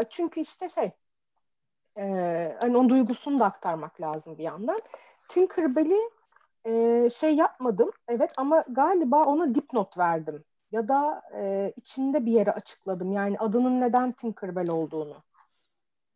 E, 0.01 0.05
çünkü 0.11 0.41
işte 0.41 0.69
şey 0.69 0.91
e, 1.99 2.57
hani 2.61 2.77
onun 2.77 2.89
duygusunu 2.89 3.41
da 3.41 3.45
aktarmak 3.45 4.01
lazım 4.01 4.39
bir 4.39 4.45
yandan. 4.45 4.81
Tinkerbell'i 5.29 6.11
e, 6.65 7.09
şey 7.11 7.35
yapmadım 7.35 7.91
evet 8.09 8.31
ama 8.37 8.65
galiba 8.69 9.25
ona 9.25 9.55
dipnot 9.55 9.99
verdim 9.99 10.45
ya 10.73 10.89
da 10.89 11.23
e, 11.35 11.73
içinde 11.77 12.27
bir 12.27 12.33
yere 12.33 12.53
açıkladım 12.53 13.13
yani 13.13 13.39
adının 13.39 13.81
neden 13.81 14.13
Tinkerbell 14.13 14.69
olduğunu. 14.69 15.23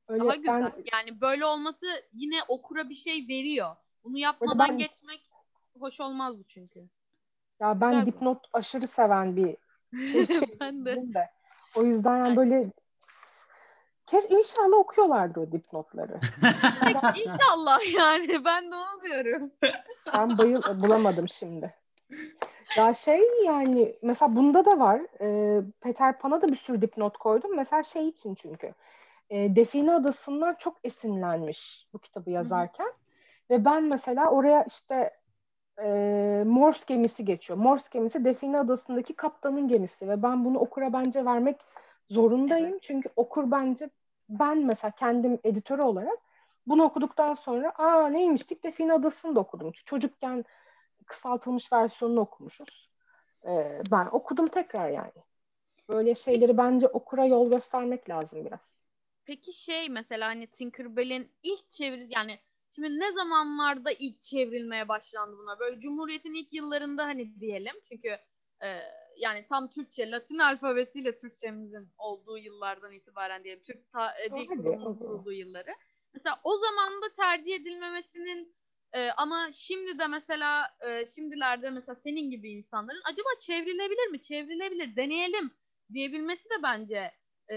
Öyle 0.09 0.24
Daha 0.24 0.36
güzel. 0.36 0.62
Ben, 0.62 0.72
yani 0.92 1.20
böyle 1.20 1.44
olması 1.46 1.86
yine 2.12 2.36
okura 2.48 2.88
bir 2.88 2.94
şey 2.94 3.26
veriyor. 3.28 3.76
Bunu 4.05 4.18
yapmadan 4.18 4.68
ben, 4.68 4.78
geçmek 4.78 5.30
hoş 5.78 6.01
olmazdı 6.01 6.42
çünkü. 6.48 6.88
Ya 7.61 7.81
ben 7.81 7.91
güzel 7.91 8.07
dipnot 8.07 8.47
aşırı 8.53 8.87
seven 8.87 9.37
bir 9.37 9.57
şey. 10.27 10.41
ben 10.61 10.85
de. 10.85 10.97
de. 11.15 11.31
O 11.77 11.83
yüzden 11.83 12.17
yani 12.17 12.37
böyle 12.37 12.71
Keş, 14.11 14.25
inşallah 14.25 14.79
okuyorlardı 14.79 15.41
o 15.41 15.53
dipnotları. 15.53 16.21
İnşallah 17.25 17.95
yani 17.95 18.45
ben 18.45 18.73
de 18.73 18.77
onu 18.77 19.03
diyorum. 19.05 19.51
Ben 20.15 20.39
bayıl 20.39 20.63
bulamadım 20.83 21.29
şimdi. 21.29 21.75
Ya 22.77 22.95
şey 22.95 23.21
yani 23.45 23.97
mesela 24.03 24.37
bunda 24.37 24.65
da 24.65 24.79
var. 24.79 25.01
E, 25.21 25.61
Peter 25.81 26.19
Pan'a 26.19 26.43
da 26.43 26.49
bir 26.49 26.57
sürü 26.57 26.83
dipnot 26.83 27.19
koydum. 27.19 27.57
Mesela 27.57 27.83
şey 27.83 28.09
için 28.09 28.35
çünkü 28.35 28.75
e, 29.31 29.57
Define 29.57 29.93
Adası'ndan 29.93 30.55
çok 30.55 30.77
esinlenmiş 30.85 31.87
bu 31.93 31.99
kitabı 31.99 32.31
yazarken. 32.31 32.85
Hı-hı. 32.85 32.95
Ve 33.51 33.65
ben 33.65 33.83
mesela 33.83 34.31
oraya 34.31 34.65
işte 34.65 35.20
e, 35.83 36.45
Morse 36.47 36.85
gemisi 36.87 37.24
geçiyor. 37.24 37.59
Morse 37.59 37.89
gemisi 37.93 38.24
Define 38.24 38.59
Adası'ndaki 38.59 39.14
kaptanın 39.14 39.68
gemisi 39.68 40.09
ve 40.09 40.22
ben 40.22 40.45
bunu 40.45 40.59
okura 40.59 40.93
bence 40.93 41.24
vermek 41.24 41.57
zorundayım. 42.11 42.70
Evet. 42.70 42.83
Çünkü 42.83 43.09
okur 43.16 43.51
bence 43.51 43.91
ben 44.28 44.59
mesela 44.59 44.91
kendim 44.91 45.39
editörü 45.45 45.83
olarak 45.83 46.18
bunu 46.66 46.83
okuduktan 46.83 47.35
sonra 47.35 47.72
aa 47.78 48.09
neymiştik 48.09 48.64
Define 48.64 48.93
Adası'nı 48.93 49.37
da 49.37 49.41
okudum. 49.41 49.72
Çocukken 49.85 50.45
kısaltılmış 51.07 51.72
versiyonunu 51.72 52.20
okumuşuz. 52.20 52.91
Ee, 53.47 53.83
ben 53.91 54.07
okudum 54.12 54.47
tekrar 54.47 54.91
yani. 54.91 55.12
Böyle 55.89 56.14
şeyleri 56.14 56.57
bence 56.57 56.89
okura 56.89 57.24
yol 57.24 57.51
göstermek 57.51 58.09
lazım 58.09 58.45
biraz. 58.45 58.72
Peki 59.24 59.53
şey 59.53 59.89
mesela 59.89 60.28
hani 60.28 60.47
Tinkerbell'in 60.47 61.31
ilk 61.43 61.70
çeviri 61.70 62.07
yani 62.11 62.39
şimdi 62.75 62.89
ne 62.89 63.12
zamanlarda 63.12 63.91
ilk 63.93 64.21
çevrilmeye 64.21 64.89
başlandı 64.89 65.37
buna? 65.39 65.59
Böyle 65.59 65.81
Cumhuriyet'in 65.81 66.35
ilk 66.35 66.53
yıllarında 66.53 67.05
hani 67.05 67.41
diyelim. 67.41 67.75
Çünkü 67.89 68.09
e, 68.62 68.68
yani 69.16 69.47
tam 69.49 69.71
Türkçe, 69.71 70.11
Latin 70.11 70.39
alfabesiyle 70.39 71.16
Türkçemizin 71.16 71.89
olduğu 71.99 72.39
yıllardan 72.39 72.93
itibaren 72.93 73.45
diyelim. 73.45 73.62
Türk 73.62 73.93
ta, 73.93 74.11
e, 74.25 74.31
dil 74.31 74.47
kurumunun 74.47 74.99
kurulduğu 74.99 75.33
yılları. 75.33 75.71
Mesela 76.14 76.41
o 76.45 76.59
zaman 76.59 77.03
da 77.03 77.14
tercih 77.16 77.55
edilmemesinin 77.55 78.57
e, 78.93 79.11
ama 79.11 79.49
şimdi 79.53 79.99
de 79.99 80.07
mesela 80.07 80.77
e, 80.89 81.07
şimdilerde 81.07 81.71
mesela 81.71 81.95
senin 81.95 82.31
gibi 82.31 82.53
insanların 82.53 83.03
acaba 83.12 83.29
çevrilebilir 83.41 84.11
mi? 84.11 84.23
Çevrilebilir, 84.23 84.97
deneyelim 84.97 85.51
diyebilmesi 85.93 86.45
de 86.45 86.62
bence 86.62 87.12
e, 87.51 87.57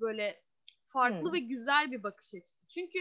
böyle 0.00 0.42
farklı 0.86 1.28
hmm. 1.28 1.32
ve 1.32 1.38
güzel 1.38 1.90
bir 1.90 2.02
bakış 2.02 2.34
açısı. 2.34 2.66
Çünkü 2.68 2.98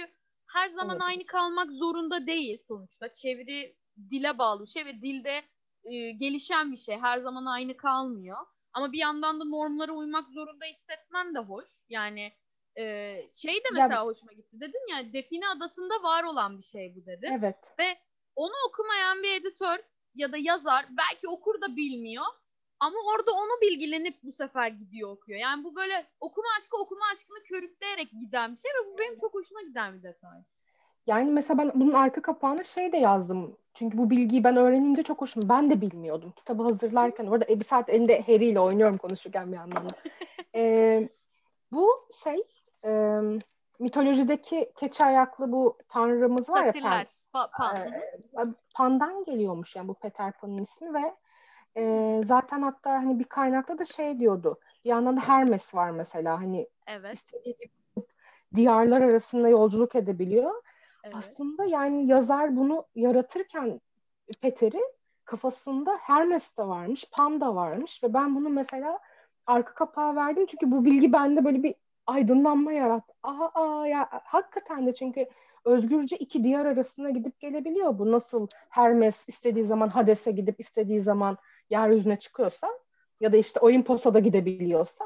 her 0.54 0.70
zaman 0.70 0.96
evet. 0.96 1.08
aynı 1.08 1.26
kalmak 1.26 1.72
zorunda 1.72 2.28
değil 2.28 2.58
sonuçta. 2.68 3.14
Çeviri 3.14 3.76
dile 4.10 4.38
bağlı 4.38 4.66
bir 4.66 4.70
şey 4.70 4.86
ve 4.86 5.02
dilde 5.02 5.44
e, 5.84 6.12
gelişen 6.12 6.72
bir 6.72 6.78
şey. 6.78 6.98
Her 6.98 7.20
zaman 7.20 7.46
aynı 7.46 7.78
kalmıyor. 7.78 8.38
Ama 8.74 8.92
bir 8.92 8.98
yandan 8.98 9.40
da 9.40 9.44
normlara 9.44 9.92
uymak 9.92 10.30
zorunda 10.30 10.66
hissetmen 10.66 11.36
de 11.36 11.40
hoş. 11.40 11.68
Yani 11.90 12.32
e, 12.80 13.16
şey 13.34 13.56
de 13.56 13.70
mesela 13.72 13.94
ya, 13.94 14.06
hoşuma 14.06 14.34
gitti. 14.34 14.60
Dedin 14.60 14.92
ya 14.92 15.14
Define 15.14 15.48
Adası'nda 15.48 16.04
var 16.04 16.24
olan 16.24 16.58
bir 16.58 16.64
şey 16.64 16.96
bu 16.96 17.06
dedin. 17.06 17.32
Evet. 17.32 17.58
Ve 17.80 17.98
onu 18.36 18.54
okumayan 18.70 19.24
bir 19.24 19.42
editör 19.42 19.78
ya 20.16 20.32
da 20.32 20.38
yazar 20.38 20.86
belki 20.90 21.28
okur 21.28 21.62
da 21.62 21.76
bilmiyor. 21.76 22.26
Ama 22.80 22.98
orada 23.16 23.32
onu 23.32 23.62
bilgilenip 23.62 24.24
bu 24.24 24.32
sefer 24.32 24.68
gidiyor 24.68 25.10
okuyor. 25.12 25.40
Yani 25.40 25.64
bu 25.64 25.76
böyle 25.76 26.08
okuma 26.20 26.48
aşkı 26.60 26.78
okuma 26.78 27.06
aşkını 27.14 27.44
körükleyerek 27.44 28.12
giden 28.20 28.52
bir 28.52 28.58
şey 28.58 28.72
ve 28.72 28.94
bu 28.94 28.98
benim 28.98 29.18
çok 29.18 29.34
hoşuma 29.34 29.62
giden 29.62 29.94
bir 29.94 30.04
detay. 30.04 30.40
Yani 31.08 31.32
mesela 31.32 31.58
ben 31.58 31.72
bunun 31.76 31.94
arka 31.94 32.22
kapağına 32.22 32.64
şey 32.64 32.92
de 32.92 32.98
yazdım. 32.98 33.58
Çünkü 33.74 33.98
bu 33.98 34.10
bilgiyi 34.10 34.44
ben 34.44 34.58
öğrenince 34.58 35.04
çok 35.04 35.22
hoşum. 35.22 35.50
Ben 35.50 35.70
de 35.70 35.82
bilmiyordum. 35.82 36.34
Kitabı 36.36 36.64
hazırlarken 36.64 37.28
orada 37.28 37.48
bir 37.48 37.66
saat 37.66 37.90
elinde 37.90 38.22
Harry 38.22 38.46
ile 38.46 38.60
oynuyorum 38.60 38.98
konuşurken 38.98 39.52
bir 39.52 39.58
yandan. 39.58 39.88
ee, 40.56 41.10
bu 41.72 42.08
şey 42.24 42.44
e, 42.86 43.22
mitolojideki 43.80 44.72
keçi 44.76 45.06
ayaklı 45.06 45.52
bu 45.52 45.78
tanrımız 45.88 46.50
var 46.50 46.66
Satiller. 46.66 47.00
ya. 47.00 47.06
Pan, 47.34 47.50
pa, 47.58 47.74
pan. 47.74 48.48
E, 48.48 48.54
pandan 48.76 49.24
geliyormuş 49.24 49.76
yani 49.76 49.88
bu 49.88 49.94
Peter 49.94 50.32
Pan'ın 50.32 50.58
ismi 50.58 50.94
ve 50.94 51.14
e, 51.78 52.22
zaten 52.26 52.62
hatta 52.62 52.92
hani 52.92 53.20
bir 53.20 53.24
kaynakta 53.24 53.80
da 53.80 53.86
şey 53.86 54.20
diyordu. 54.20 54.60
Bir 54.86 54.90
yandan 54.90 55.18
da 55.18 55.22
Hermes 55.22 55.76
var 55.76 55.92
mesela 55.92 56.42
hani 56.42 56.68
evet. 56.88 57.26
diyarlar 58.56 59.02
arasında 59.02 59.50
yolculuk 59.50 59.96
edebiliyor. 59.96 60.52
Evet. 61.04 61.16
Aslında 61.16 61.66
yani 61.66 62.08
yazar 62.08 62.58
bunu 62.58 62.86
yaratırken 62.96 63.82
Peter'i 64.42 64.82
kafasında 65.26 65.98
Hermes 66.02 66.58
de 66.58 66.68
varmış, 66.68 67.06
Pan 67.12 67.42
da 67.42 67.56
varmış 67.56 68.04
ve 68.04 68.14
ben 68.14 68.36
bunu 68.36 68.50
mesela 68.50 69.00
arka 69.48 69.74
kapağı 69.74 70.16
verdim 70.16 70.46
çünkü 70.46 70.72
bu 70.72 70.86
bilgi 70.86 71.14
bende 71.14 71.46
böyle 71.46 71.64
bir 71.64 71.76
aydınlanma 72.08 72.72
yarattı. 72.72 73.14
Aa, 73.24 73.50
aa 73.54 73.88
ya 73.88 74.10
hakikaten 74.24 74.88
de 74.88 74.94
çünkü 74.94 75.28
özgürce 75.66 76.18
iki 76.18 76.44
diyar 76.44 76.66
arasında 76.66 77.10
gidip 77.10 77.40
gelebiliyor 77.40 78.00
bu. 78.00 78.12
Nasıl 78.12 78.48
Hermes 78.70 79.30
istediği 79.30 79.66
zaman 79.66 79.90
Hades'e 79.90 80.32
gidip 80.32 80.60
istediği 80.60 81.00
zaman 81.00 81.38
yeryüzüne 81.70 82.20
çıkıyorsa 82.20 82.70
ya 83.20 83.34
da 83.34 83.38
işte 83.38 83.60
Olimpos'a 83.60 84.14
da 84.14 84.20
gidebiliyorsa 84.20 85.06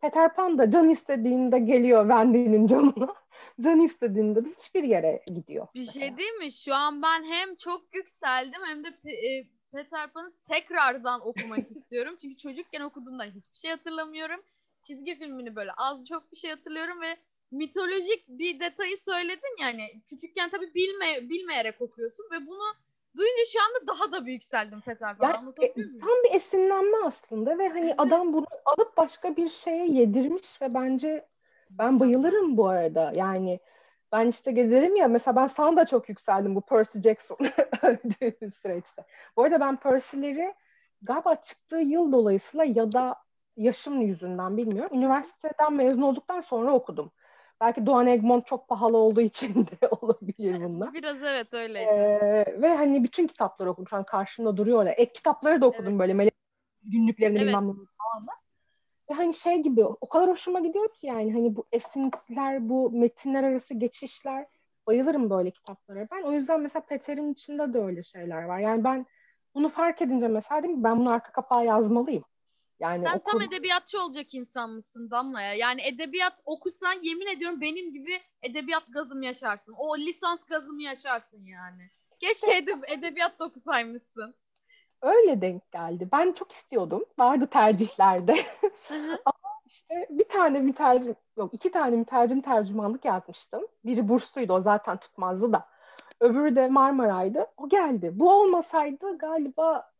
Peter 0.00 0.34
Pan 0.34 0.58
da 0.58 0.70
can 0.70 0.90
istediğinde 0.90 1.58
geliyor 1.58 2.02
Wendy'nin 2.02 2.66
canına. 2.66 3.14
Can 3.60 3.80
istediğinde 3.80 4.44
de 4.44 4.48
hiçbir 4.58 4.82
yere 4.82 5.22
gidiyor. 5.26 5.68
Bir 5.74 5.80
mesela. 5.80 6.06
şey 6.06 6.16
değil 6.18 6.32
mi? 6.32 6.52
Şu 6.52 6.74
an 6.74 7.02
ben 7.02 7.24
hem 7.24 7.56
çok 7.56 7.94
yükseldim 7.94 8.60
hem 8.66 8.84
de 8.84 8.88
e, 8.88 9.44
Peter 9.72 10.12
Pan'ı 10.12 10.32
tekrardan 10.48 11.20
okumak 11.28 11.70
istiyorum. 11.70 12.16
Çünkü 12.20 12.36
çocukken 12.36 12.80
okuduğumdan 12.80 13.26
hiçbir 13.26 13.58
şey 13.58 13.70
hatırlamıyorum. 13.70 14.40
Çizgi 14.84 15.18
filmini 15.18 15.56
böyle 15.56 15.70
az 15.76 16.06
çok 16.06 16.32
bir 16.32 16.36
şey 16.36 16.50
hatırlıyorum 16.50 17.00
ve 17.00 17.16
mitolojik 17.50 18.28
bir 18.28 18.60
detayı 18.60 18.98
söyledin 18.98 19.60
yani. 19.60 19.82
Küçükken 20.10 20.50
tabii 20.50 20.74
bilme, 20.74 21.28
bilmeyerek 21.30 21.80
okuyorsun 21.80 22.24
ve 22.32 22.46
bunu 22.46 22.74
Duyunca 23.16 23.44
şu 23.52 23.58
anda 23.62 23.86
daha 23.86 24.12
da 24.12 24.26
bir 24.26 24.32
yükseldim 24.32 24.80
Peter. 24.80 25.16
Yani, 25.22 25.52
e, 25.60 25.74
tam 25.74 26.10
bir 26.24 26.34
esinlenme 26.34 26.96
aslında 27.06 27.58
ve 27.58 27.68
hani 27.68 27.94
adam 27.98 28.32
bunu 28.32 28.46
alıp 28.64 28.96
başka 28.96 29.36
bir 29.36 29.48
şeye 29.48 29.86
yedirmiş 29.86 30.62
ve 30.62 30.74
bence 30.74 31.28
ben 31.70 32.00
bayılırım 32.00 32.56
bu 32.56 32.68
arada. 32.68 33.12
Yani 33.16 33.60
ben 34.12 34.28
işte 34.28 34.56
dedim 34.56 34.96
ya 34.96 35.08
mesela 35.08 35.36
ben 35.36 35.46
sana 35.46 35.76
da 35.76 35.86
çok 35.86 36.08
yükseldim 36.08 36.54
bu 36.54 36.60
Percy 36.60 36.98
Jackson 37.00 37.38
öldüğü 37.82 38.50
süreçte. 38.50 39.04
Bu 39.36 39.42
arada 39.42 39.60
ben 39.60 39.76
Percy'leri 39.76 40.54
galiba 41.02 41.34
çıktığı 41.36 41.78
yıl 41.78 42.12
dolayısıyla 42.12 42.64
ya 42.64 42.92
da 42.92 43.16
yaşım 43.56 44.00
yüzünden 44.00 44.56
bilmiyorum. 44.56 44.98
Üniversiteden 44.98 45.72
mezun 45.72 46.02
olduktan 46.02 46.40
sonra 46.40 46.72
okudum. 46.72 47.12
Belki 47.60 47.86
Doğan 47.86 48.06
Egmont 48.06 48.46
çok 48.46 48.68
pahalı 48.68 48.96
olduğu 48.96 49.20
için 49.20 49.66
de 49.66 49.88
olabilir 50.00 50.64
bunlar. 50.64 50.94
Biraz 50.94 51.16
evet 51.22 51.54
öyle. 51.54 51.80
Ee, 51.80 52.62
ve 52.62 52.76
hani 52.76 53.04
bütün 53.04 53.26
kitapları 53.26 53.70
okudum. 53.70 53.88
Şu 53.88 53.96
an 53.96 54.04
karşımda 54.04 54.56
duruyor 54.56 54.80
öyle. 54.80 54.90
Ek 54.90 55.12
kitapları 55.12 55.60
da 55.60 55.66
okudum 55.66 55.88
evet. 55.88 55.98
böyle 56.00 56.14
melek 56.14 56.34
günlüklerini 56.82 57.38
evet. 57.38 57.46
bilmem 57.46 57.68
ne 57.68 57.72
falan. 57.72 58.26
Ve 59.10 59.14
hani 59.14 59.34
şey 59.34 59.62
gibi 59.62 59.84
o 59.84 60.08
kadar 60.08 60.30
hoşuma 60.30 60.60
gidiyor 60.60 60.92
ki 60.92 61.06
yani 61.06 61.32
hani 61.32 61.56
bu 61.56 61.66
esintiler, 61.72 62.68
bu 62.68 62.90
metinler 62.90 63.44
arası 63.44 63.74
geçişler 63.74 64.46
bayılırım 64.86 65.30
böyle 65.30 65.50
kitaplara. 65.50 66.08
Ben 66.12 66.22
o 66.22 66.32
yüzden 66.32 66.60
mesela 66.60 66.82
Peter'in 66.86 67.32
içinde 67.32 67.72
de 67.72 67.78
öyle 67.78 68.02
şeyler 68.02 68.42
var. 68.42 68.58
Yani 68.58 68.84
ben 68.84 69.06
bunu 69.54 69.68
fark 69.68 70.02
edince 70.02 70.28
mesela 70.28 70.62
dedim 70.62 70.84
ben 70.84 70.98
bunu 71.00 71.12
arka 71.12 71.32
kapağa 71.32 71.62
yazmalıyım. 71.62 72.24
Yani 72.80 73.04
Sen 73.04 73.18
okur... 73.18 73.32
tam 73.32 73.42
edebiyatçı 73.42 74.02
olacak 74.02 74.34
insan 74.34 74.70
mısın 74.70 75.10
Damla 75.10 75.40
ya? 75.40 75.54
Yani 75.54 75.82
edebiyat 75.82 76.42
okusan 76.44 77.02
yemin 77.02 77.26
ediyorum 77.26 77.60
benim 77.60 77.92
gibi 77.92 78.20
edebiyat 78.42 78.82
gazım 78.92 79.22
yaşarsın. 79.22 79.74
O 79.78 79.98
lisans 79.98 80.44
gazımı 80.44 80.82
yaşarsın 80.82 81.44
yani. 81.44 81.90
Keşke 82.20 82.56
edeb 82.56 82.82
edebiyat 82.88 83.38
da 83.38 83.44
okusaymışsın. 83.44 84.34
Öyle 85.02 85.40
denk 85.40 85.72
geldi. 85.72 86.08
Ben 86.12 86.32
çok 86.32 86.52
istiyordum. 86.52 87.04
Vardı 87.18 87.46
tercihlerde. 87.46 88.32
Ama 89.24 89.52
işte 89.66 90.06
bir 90.10 90.28
tane 90.28 90.60
mütercim, 90.60 91.16
yok 91.36 91.54
iki 91.54 91.70
tane 91.70 91.96
mütercim 91.96 92.40
tercümanlık 92.40 93.04
yazmıştım. 93.04 93.66
Biri 93.84 94.08
bursluydu 94.08 94.52
o 94.52 94.60
zaten 94.60 94.96
tutmazdı 94.96 95.52
da. 95.52 95.68
Öbürü 96.20 96.56
de 96.56 96.68
Marmaray'dı. 96.68 97.46
O 97.56 97.68
geldi. 97.68 98.10
Bu 98.12 98.32
olmasaydı 98.32 99.18
galiba 99.18 99.92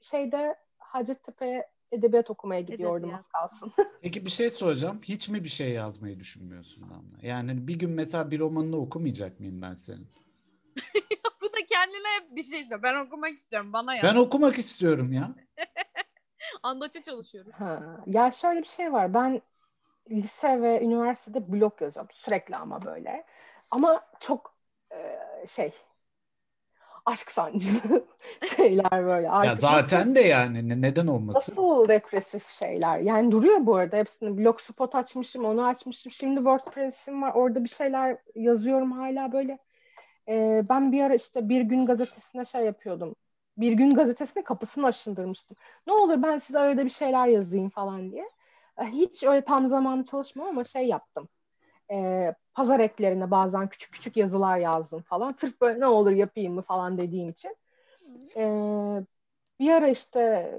şeyde 0.00 0.56
Hacettepe 0.78 1.68
edebiyat 1.92 2.30
okumaya 2.30 2.60
gidiyordum 2.60 2.98
edebiyat. 2.98 3.18
az 3.18 3.28
kalsın. 3.28 3.72
Peki 4.02 4.24
bir 4.24 4.30
şey 4.30 4.50
soracağım. 4.50 5.00
Hiç 5.02 5.28
mi 5.28 5.44
bir 5.44 5.48
şey 5.48 5.70
yazmayı 5.70 6.20
düşünmüyorsun 6.20 6.90
Damla? 6.90 7.18
Yani 7.22 7.68
bir 7.68 7.78
gün 7.78 7.90
mesela 7.90 8.30
bir 8.30 8.38
romanını 8.38 8.76
okumayacak 8.76 9.40
mıyım 9.40 9.62
ben 9.62 9.74
senin? 9.74 10.06
Bu 11.42 11.46
da 11.46 11.66
kendine 11.68 12.08
hep 12.20 12.36
bir 12.36 12.42
şey 12.42 12.68
diyor. 12.68 12.82
Ben 12.82 13.06
okumak 13.06 13.32
istiyorum. 13.32 13.72
Bana 13.72 13.94
yaz. 13.94 14.04
Ben 14.04 14.14
okumak 14.14 14.58
istiyorum 14.58 15.12
ya. 15.12 15.34
Andaça 16.62 17.02
çalışıyorum. 17.02 17.52
Ha. 17.52 18.00
Ya 18.06 18.30
şöyle 18.30 18.60
bir 18.60 18.68
şey 18.68 18.92
var. 18.92 19.14
Ben 19.14 19.42
lise 20.10 20.62
ve 20.62 20.84
üniversitede 20.84 21.52
blog 21.52 21.82
yazıyorum. 21.82 22.10
Sürekli 22.12 22.56
ama 22.56 22.84
böyle. 22.84 23.24
Ama 23.70 24.06
çok 24.20 24.54
e, 24.92 25.18
şey 25.48 25.72
aşk 27.06 27.30
sancılı 27.30 28.04
şeyler 28.56 29.06
böyle. 29.06 29.30
Artık 29.30 29.48
ya 29.48 29.54
zaten 29.54 30.00
nasıl, 30.00 30.14
de 30.14 30.20
yani 30.20 30.82
neden 30.82 31.06
olmasın? 31.06 31.52
Nasıl 31.52 31.88
depresif 31.88 32.48
şeyler. 32.48 32.98
Yani 32.98 33.32
duruyor 33.32 33.66
bu 33.66 33.76
arada 33.76 33.96
hepsini. 33.96 34.38
Blogspot 34.38 34.94
açmışım, 34.94 35.44
onu 35.44 35.66
açmışım. 35.66 36.12
Şimdi 36.12 36.36
WordPress'im 36.36 37.22
var. 37.22 37.32
Orada 37.34 37.64
bir 37.64 37.68
şeyler 37.68 38.16
yazıyorum 38.34 38.92
hala 38.92 39.32
böyle. 39.32 39.58
Ee, 40.28 40.62
ben 40.68 40.92
bir 40.92 41.02
ara 41.02 41.14
işte 41.14 41.48
Bir 41.48 41.60
Gün 41.60 41.86
gazetesine 41.86 42.44
şey 42.44 42.64
yapıyordum. 42.64 43.14
Bir 43.56 43.72
Gün 43.72 43.90
gazetesine 43.90 44.44
kapısını 44.44 44.86
aşındırmıştım. 44.86 45.56
Ne 45.86 45.92
olur 45.92 46.22
ben 46.22 46.38
size 46.38 46.58
arada 46.58 46.84
bir 46.84 46.90
şeyler 46.90 47.26
yazayım 47.26 47.70
falan 47.70 48.12
diye. 48.12 48.28
Hiç 48.82 49.24
öyle 49.24 49.44
tam 49.44 49.68
zamanlı 49.68 50.04
çalışmam 50.04 50.48
ama 50.48 50.64
şey 50.64 50.86
yaptım 50.86 51.28
e, 51.92 52.34
pazar 52.54 52.80
eklerine 52.80 53.30
bazen 53.30 53.68
küçük 53.68 53.92
küçük 53.92 54.16
yazılar 54.16 54.56
yazdım 54.56 55.02
falan. 55.02 55.32
Sırf 55.32 55.60
böyle 55.60 55.80
ne 55.80 55.86
olur 55.86 56.12
yapayım 56.12 56.54
mı 56.54 56.62
falan 56.62 56.98
dediğim 56.98 57.28
için. 57.28 57.56
Ee, 58.36 59.02
bir 59.60 59.70
ara 59.72 59.88
işte 59.88 60.50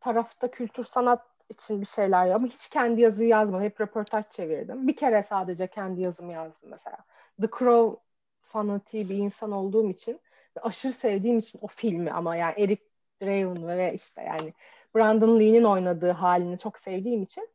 tarafta 0.00 0.50
kültür 0.50 0.84
sanat 0.84 1.26
için 1.48 1.80
bir 1.80 1.86
şeyler 1.86 2.30
ama 2.30 2.46
hiç 2.46 2.68
kendi 2.68 3.00
yazıyı 3.00 3.28
yazmadım. 3.28 3.64
Hep 3.64 3.80
röportaj 3.80 4.24
çevirdim. 4.30 4.88
Bir 4.88 4.96
kere 4.96 5.22
sadece 5.22 5.66
kendi 5.66 6.00
yazımı 6.00 6.32
yazdım 6.32 6.70
mesela. 6.70 6.96
The 7.40 7.48
Crow 7.58 8.00
fanatiği 8.42 9.08
bir 9.10 9.16
insan 9.16 9.52
olduğum 9.52 9.90
için 9.90 10.20
ve 10.56 10.60
aşırı 10.62 10.92
sevdiğim 10.92 11.38
için 11.38 11.58
o 11.62 11.66
filmi 11.66 12.10
ama 12.12 12.36
yani 12.36 12.54
Eric 12.62 12.82
Draven 13.22 13.68
ve 13.68 13.94
işte 13.94 14.22
yani 14.22 14.54
Brandon 14.96 15.40
Lee'nin 15.40 15.64
oynadığı 15.64 16.10
halini 16.10 16.58
çok 16.58 16.78
sevdiğim 16.78 17.22
için 17.22 17.48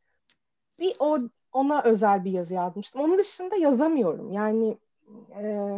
bir 0.79 0.95
o 0.99 1.19
ona 1.57 1.83
özel 1.83 2.25
bir 2.25 2.31
yazı 2.31 2.53
yazmıştım. 2.53 3.01
Onun 3.01 3.17
dışında 3.17 3.55
yazamıyorum. 3.55 4.31
Yani 4.31 4.77
e, 5.35 5.69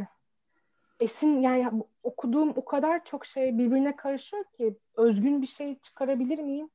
esin 1.00 1.42
yani 1.42 1.84
okuduğum 2.04 2.50
o 2.56 2.66
kadar 2.66 3.04
çok 3.04 3.26
şey 3.26 3.58
birbirine 3.58 3.96
karışıyor 3.96 4.44
ki 4.58 4.78
özgün 4.96 5.42
bir 5.42 5.48
şey 5.48 5.80
çıkarabilir 5.80 6.40
miyim? 6.40 6.70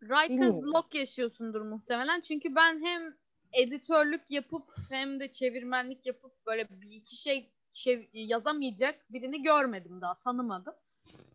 Writer's 0.00 0.62
block 0.62 0.94
yaşıyorsundur 0.94 1.60
muhtemelen. 1.60 2.20
Çünkü 2.20 2.54
ben 2.54 2.84
hem 2.84 3.14
editörlük 3.52 4.30
yapıp 4.30 4.62
hem 4.90 5.20
de 5.20 5.30
çevirmenlik 5.30 6.06
yapıp 6.06 6.46
böyle 6.46 6.68
bir 6.70 6.90
iki 6.90 7.16
şey 7.16 7.50
çev- 7.72 8.08
yazamayacak 8.12 8.94
birini 9.10 9.42
görmedim 9.42 10.00
daha 10.00 10.14
tanımadım. 10.14 10.74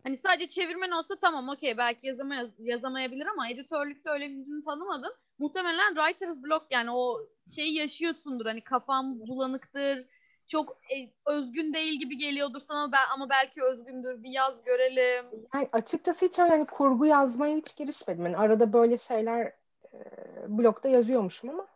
Hani 0.03 0.17
sadece 0.17 0.47
çevirmen 0.47 0.91
olsa 0.91 1.15
tamam 1.21 1.49
okey 1.49 1.77
belki 1.77 2.07
yazamay 2.07 2.51
yazamayabilir 2.59 3.25
ama 3.25 3.49
editörlükte 3.49 4.09
öyle 4.09 4.29
birini 4.29 4.63
tanımadım. 4.65 5.11
Muhtemelen 5.39 5.95
writer's 5.95 6.43
block 6.43 6.65
yani 6.71 6.91
o 6.91 7.19
şeyi 7.55 7.75
yaşıyorsundur. 7.75 8.45
Hani 8.45 8.61
kafam 8.61 9.19
bulanıktır. 9.19 10.05
Çok 10.47 10.71
e, 10.71 10.95
özgün 11.25 11.73
değil 11.73 11.99
gibi 11.99 12.17
geliyordur 12.17 12.59
sana 12.59 12.91
ben, 12.91 13.13
ama 13.13 13.29
belki 13.29 13.63
özgündür. 13.63 14.23
Bir 14.23 14.29
yaz 14.29 14.63
görelim. 14.63 15.25
Yani 15.53 15.69
açıkçası 15.71 16.25
hiç 16.25 16.39
öyle 16.39 16.51
hani 16.51 16.65
kurgu 16.65 17.05
yazmaya 17.05 17.57
hiç 17.57 17.75
girişmedim. 17.75 18.25
Yani 18.25 18.37
arada 18.37 18.73
böyle 18.73 18.97
şeyler 18.97 19.53
e, 19.93 19.99
blogda 20.47 20.87
yazıyormuşum 20.87 21.49
ama 21.49 21.67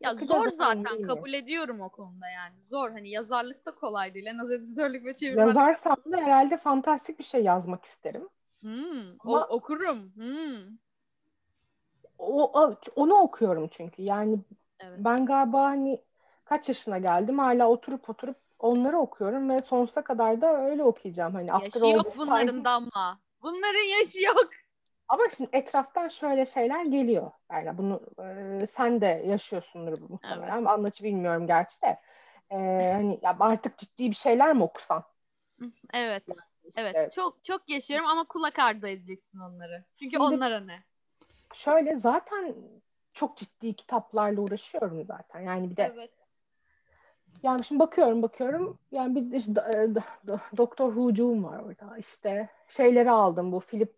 ya 0.00 0.14
zor 0.14 0.50
zaten 0.50 1.02
kabul 1.02 1.32
ediyorum 1.32 1.80
o 1.80 1.88
konuda 1.88 2.28
yani. 2.28 2.54
Zor 2.70 2.90
hani 2.90 3.10
yazarlık 3.10 3.66
da 3.66 3.74
kolay 3.74 4.14
değil. 4.14 4.26
En 4.26 4.38
az 4.38 4.50
editörlük 4.50 5.04
ve 5.04 5.14
çevirmen. 5.14 5.46
Yazarsam 5.46 5.96
da 6.12 6.16
herhalde 6.16 6.56
fantastik 6.56 7.18
bir 7.18 7.24
şey 7.24 7.42
yazmak 7.42 7.84
isterim. 7.84 8.28
Hmm, 8.60 9.20
Ama 9.20 9.46
o, 9.46 9.56
okurum. 9.56 10.12
Hmm. 10.14 10.76
O, 12.18 12.60
o, 12.60 12.76
onu 12.96 13.14
okuyorum 13.14 13.68
çünkü. 13.68 14.02
Yani 14.02 14.38
evet. 14.80 14.98
ben 14.98 15.26
galiba 15.26 15.62
hani 15.64 16.02
kaç 16.44 16.68
yaşına 16.68 16.98
geldim 16.98 17.38
hala 17.38 17.68
oturup 17.68 18.10
oturup 18.10 18.36
onları 18.58 18.98
okuyorum 18.98 19.50
ve 19.50 19.62
sonsuza 19.62 20.02
kadar 20.02 20.40
da 20.40 20.64
öyle 20.64 20.84
okuyacağım. 20.84 21.34
Hani 21.34 21.48
yaşı 21.48 21.78
yok 21.78 22.16
bunların 22.16 22.48
time... 22.48 22.64
damla. 22.64 23.18
Bunların 23.42 23.98
yaşı 23.98 24.18
yok. 24.20 24.50
Ama 25.08 25.22
şimdi 25.36 25.50
etraftan 25.52 26.08
şöyle 26.08 26.46
şeyler 26.46 26.84
geliyor. 26.84 27.30
Yani 27.52 27.78
bunu 27.78 28.00
e, 28.62 28.66
sen 28.66 29.00
de 29.00 29.22
yaşıyorsundur 29.26 30.00
bu 30.00 30.12
muhtemelen. 30.12 30.56
Evet. 30.56 30.66
Anlatıcı 30.66 31.04
bilmiyorum 31.04 31.46
gerçi 31.46 31.82
de. 31.82 32.00
E, 32.50 32.56
hani 32.92 33.20
ya 33.22 33.36
artık 33.40 33.78
ciddi 33.78 34.10
bir 34.10 34.16
şeyler 34.16 34.52
mi 34.52 34.62
okusan? 34.62 35.04
Evet. 35.94 36.22
Yani 36.28 36.38
işte, 36.64 36.80
evet. 36.80 37.12
Çok 37.12 37.44
çok 37.44 37.68
yaşıyorum 37.68 38.06
ama 38.06 38.24
kulak 38.24 38.58
ardı 38.58 38.88
edeceksin 38.88 39.38
onları. 39.38 39.84
Çünkü 39.98 40.10
şimdi, 40.10 40.24
onlara 40.24 40.60
ne? 40.60 40.82
Şöyle 41.54 41.96
zaten 41.96 42.54
çok 43.12 43.36
ciddi 43.36 43.76
kitaplarla 43.76 44.40
uğraşıyorum 44.40 45.04
zaten. 45.04 45.40
Yani 45.40 45.70
bir 45.70 45.76
de 45.76 45.92
evet. 45.94 46.10
Yani 47.42 47.64
şimdi 47.64 47.78
bakıyorum 47.78 48.22
bakıyorum 48.22 48.78
yani 48.90 49.32
bir 49.32 49.36
işte, 49.36 49.54
Doktor 50.56 50.92
Hucuğum 50.92 51.44
var 51.44 51.58
orada 51.58 51.98
işte 51.98 52.48
şeyleri 52.68 53.10
aldım 53.10 53.52
bu 53.52 53.60
Philip 53.60 53.94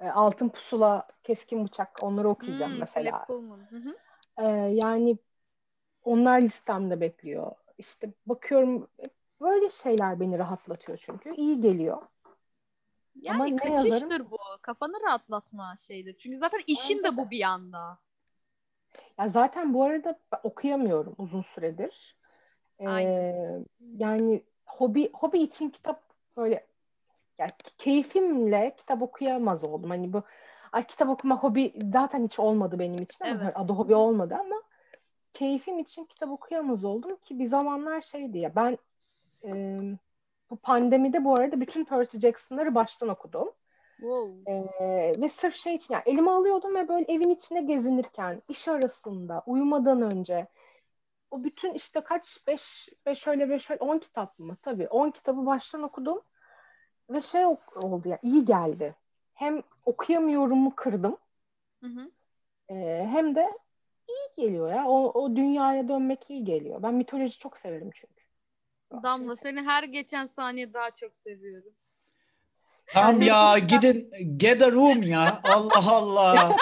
Altın 0.00 0.48
Pusula 0.48 1.08
Keskin 1.24 1.64
Bıçak 1.64 2.02
onları 2.02 2.28
okuyacağım 2.28 2.72
hmm, 2.72 2.80
mesela. 2.80 3.26
Hı 3.70 3.76
hı. 3.76 3.96
E, 4.38 4.44
yani 4.72 5.18
onlar 6.04 6.40
listemde 6.42 7.00
bekliyor. 7.00 7.52
İşte 7.78 8.10
bakıyorum 8.26 8.88
böyle 9.40 9.70
şeyler 9.70 10.20
beni 10.20 10.38
rahatlatıyor 10.38 10.98
çünkü. 10.98 11.34
iyi 11.36 11.60
geliyor. 11.60 12.02
Yani 13.22 13.44
Ama 13.44 13.56
kaçıştır 13.56 13.90
yazarım? 13.90 14.30
bu. 14.30 14.38
Kafanı 14.62 14.92
rahatlatma 15.06 15.74
şeydir. 15.78 16.16
Çünkü 16.18 16.38
zaten 16.38 16.60
işin 16.66 16.98
Bence 16.98 17.04
de 17.04 17.16
bu 17.16 17.30
bir 17.30 17.38
yanda. 17.38 17.98
Ya 19.18 19.28
zaten 19.28 19.74
bu 19.74 19.84
arada 19.84 20.18
okuyamıyorum 20.42 21.14
uzun 21.18 21.42
süredir. 21.42 22.16
Ee, 22.80 22.86
yani 23.98 24.42
hobi 24.66 25.10
hobi 25.12 25.38
için 25.38 25.70
kitap 25.70 26.02
böyle 26.36 26.66
yani 27.40 27.50
keyfimle 27.78 28.74
kitap 28.76 29.02
okuyamaz 29.02 29.64
oldum. 29.64 29.90
Hani 29.90 30.12
bu 30.12 30.22
ay 30.72 30.86
kitap 30.86 31.08
okuma 31.08 31.36
hobi 31.38 31.74
zaten 31.92 32.24
hiç 32.24 32.38
olmadı 32.38 32.78
benim 32.78 33.02
için 33.02 33.24
ama 33.24 33.44
evet. 33.44 33.52
adı 33.56 33.72
hobi 33.72 33.94
olmadı 33.94 34.36
ama 34.40 34.62
keyfim 35.32 35.78
için 35.78 36.04
kitap 36.04 36.30
okuyamaz 36.30 36.84
oldum 36.84 37.16
ki 37.16 37.38
bir 37.38 37.46
zamanlar 37.46 38.00
şeydi 38.00 38.38
ya 38.38 38.56
ben 38.56 38.78
e, 39.44 39.80
bu 40.50 40.56
pandemide 40.56 41.24
bu 41.24 41.34
arada 41.34 41.60
bütün 41.60 41.84
Percy 41.84 42.18
Jackson'ları 42.18 42.74
baştan 42.74 43.08
okudum. 43.08 43.52
Wow. 43.96 44.52
Ee, 44.52 45.14
ve 45.20 45.28
sırf 45.28 45.54
şey 45.54 45.74
için 45.74 45.94
yani 45.94 46.02
elime 46.06 46.30
alıyordum 46.30 46.74
ve 46.74 46.88
böyle 46.88 47.04
evin 47.08 47.30
içinde 47.30 47.60
gezinirken, 47.60 48.42
iş 48.48 48.68
arasında, 48.68 49.42
uyumadan 49.46 50.02
önce 50.02 50.46
o 51.30 51.44
bütün 51.44 51.74
işte 51.74 52.00
kaç 52.00 52.46
beş, 52.46 52.88
beş 53.06 53.26
öyle 53.26 53.50
beş 53.50 53.70
öyle 53.70 53.84
on 53.84 53.98
kitap 53.98 54.38
mı? 54.38 54.56
Tabii 54.62 54.88
on 54.88 55.10
kitabı 55.10 55.46
baştan 55.46 55.82
okudum 55.82 56.20
ve 57.10 57.22
şey 57.22 57.44
oldu 57.76 58.08
ya 58.08 58.18
iyi 58.22 58.44
geldi. 58.44 58.94
Hem 59.34 59.62
okuyamıyorumu 59.84 60.74
kırdım. 60.76 61.16
Hı 61.80 61.86
hı. 61.86 62.10
E, 62.68 63.06
hem 63.10 63.34
de 63.34 63.52
iyi 64.08 64.46
geliyor 64.46 64.70
ya. 64.70 64.86
O, 64.86 65.22
o 65.22 65.36
dünyaya 65.36 65.88
dönmek 65.88 66.30
iyi 66.30 66.44
geliyor. 66.44 66.82
Ben 66.82 66.94
mitoloji 66.94 67.38
çok 67.38 67.58
severim 67.58 67.90
çünkü. 67.94 68.20
Damla 69.02 69.36
seni 69.36 69.62
her 69.62 69.84
geçen 69.84 70.26
saniye 70.26 70.74
daha 70.74 70.90
çok 70.90 71.16
seviyorum. 71.16 71.72
Tam 72.86 73.22
ya 73.22 73.58
gidin 73.58 74.10
get 74.36 74.62
a 74.62 74.72
room 74.72 75.02
ya. 75.02 75.40
Allah 75.44 75.92
Allah. 75.92 76.56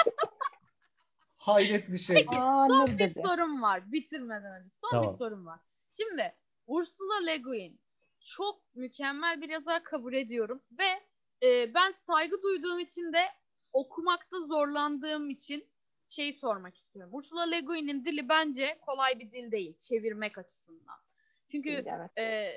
Hayret 1.36 1.92
bir 1.92 1.99
şey. 1.99 2.16
Peki 2.16 2.36
Aa, 2.36 2.68
son 2.68 2.86
bir 2.86 2.99
dedi? 2.99 3.22
sorum 3.24 3.62
var 3.62 3.92
bitirmeden 3.92 4.61
önce. 4.61 4.70
Son 4.70 4.90
tamam. 4.90 5.12
bir 5.12 5.18
sorum 5.18 5.46
var. 5.46 5.61
Şimdi 6.01 6.34
Ursula 6.66 7.24
Le 7.26 7.36
Guin 7.36 7.80
çok 8.37 8.74
mükemmel 8.74 9.41
bir 9.41 9.49
yazar 9.49 9.85
kabul 9.85 10.12
ediyorum 10.12 10.62
ve 10.79 10.89
e, 11.47 11.74
ben 11.74 11.93
saygı 11.93 12.43
duyduğum 12.43 12.79
için 12.79 13.12
de 13.12 13.22
okumakta 13.72 14.41
zorlandığım 14.41 15.31
için 15.31 15.68
şey 16.09 16.33
sormak 16.33 16.76
istiyorum. 16.76 17.14
Ursula 17.14 17.43
Le 17.43 17.61
Guin'in 17.61 18.05
dili 18.05 18.29
bence 18.29 18.79
kolay 18.87 19.18
bir 19.18 19.33
dil 19.33 19.51
değil 19.51 19.79
çevirmek 19.79 20.39
açısından. 20.39 20.97
Çünkü 21.51 21.70
evet. 21.70 22.18
e, 22.18 22.53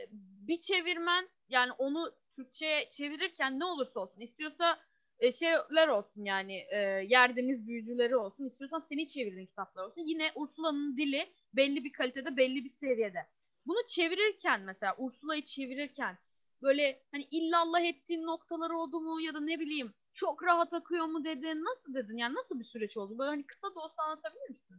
bir 0.48 0.60
çevirmen 0.60 1.30
yani 1.50 1.72
onu 1.72 2.12
Türkçe'ye 2.36 2.90
çevirirken 2.90 3.60
ne 3.60 3.66
olursa 3.66 4.00
olsun 4.00 4.22
istiyorsa 4.22 4.80
e, 5.20 5.32
şeyler 5.32 5.88
olsun 5.88 6.26
yani 6.26 6.54
e, 6.54 6.78
yer 7.08 7.36
deniz 7.36 7.68
büyücüleri 7.68 8.16
olsun 8.16 8.46
istiyorsan 8.46 8.86
seni 8.90 9.08
çevirdiğin 9.08 9.48
kitaplar 9.48 9.84
olsun. 9.84 10.02
Yine 10.02 10.32
Ursula'nın 10.36 10.98
dili 10.98 11.30
belli 11.54 11.84
bir 11.84 11.92
kalitede 11.92 12.38
belli 12.38 12.64
bir 12.64 12.70
seviyede. 12.70 13.28
Bunu 13.68 13.86
çevirirken 13.88 14.62
mesela 14.62 14.96
Ursula'yı 14.98 15.44
çevirirken 15.44 16.18
böyle 16.62 17.02
hani 17.12 17.24
illallah 17.24 17.82
ettiğin 17.82 18.28
noktalar 18.28 18.70
oldu 18.70 19.02
mu 19.02 19.22
ya 19.22 19.34
da 19.34 19.40
ne 19.40 19.60
bileyim 19.60 19.94
çok 20.14 20.44
rahat 20.44 20.74
akıyor 20.74 21.06
mu 21.06 21.26
dedin 21.26 21.64
nasıl 21.64 21.94
dedin 21.94 22.18
yani 22.18 22.36
nasıl 22.36 22.60
bir 22.60 22.66
süreç 22.66 22.98
oldu 22.98 23.18
böyle 23.18 23.30
hani 23.30 23.44
kısa 23.44 23.76
da 23.76 23.80
olsa 23.80 24.04
anlatabilir 24.04 24.50
misin? 24.50 24.78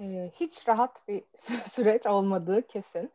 Ee, 0.00 0.30
hiç 0.34 0.68
rahat 0.68 1.08
bir 1.08 1.22
süreç 1.70 2.06
olmadığı 2.06 2.66
kesin. 2.66 3.12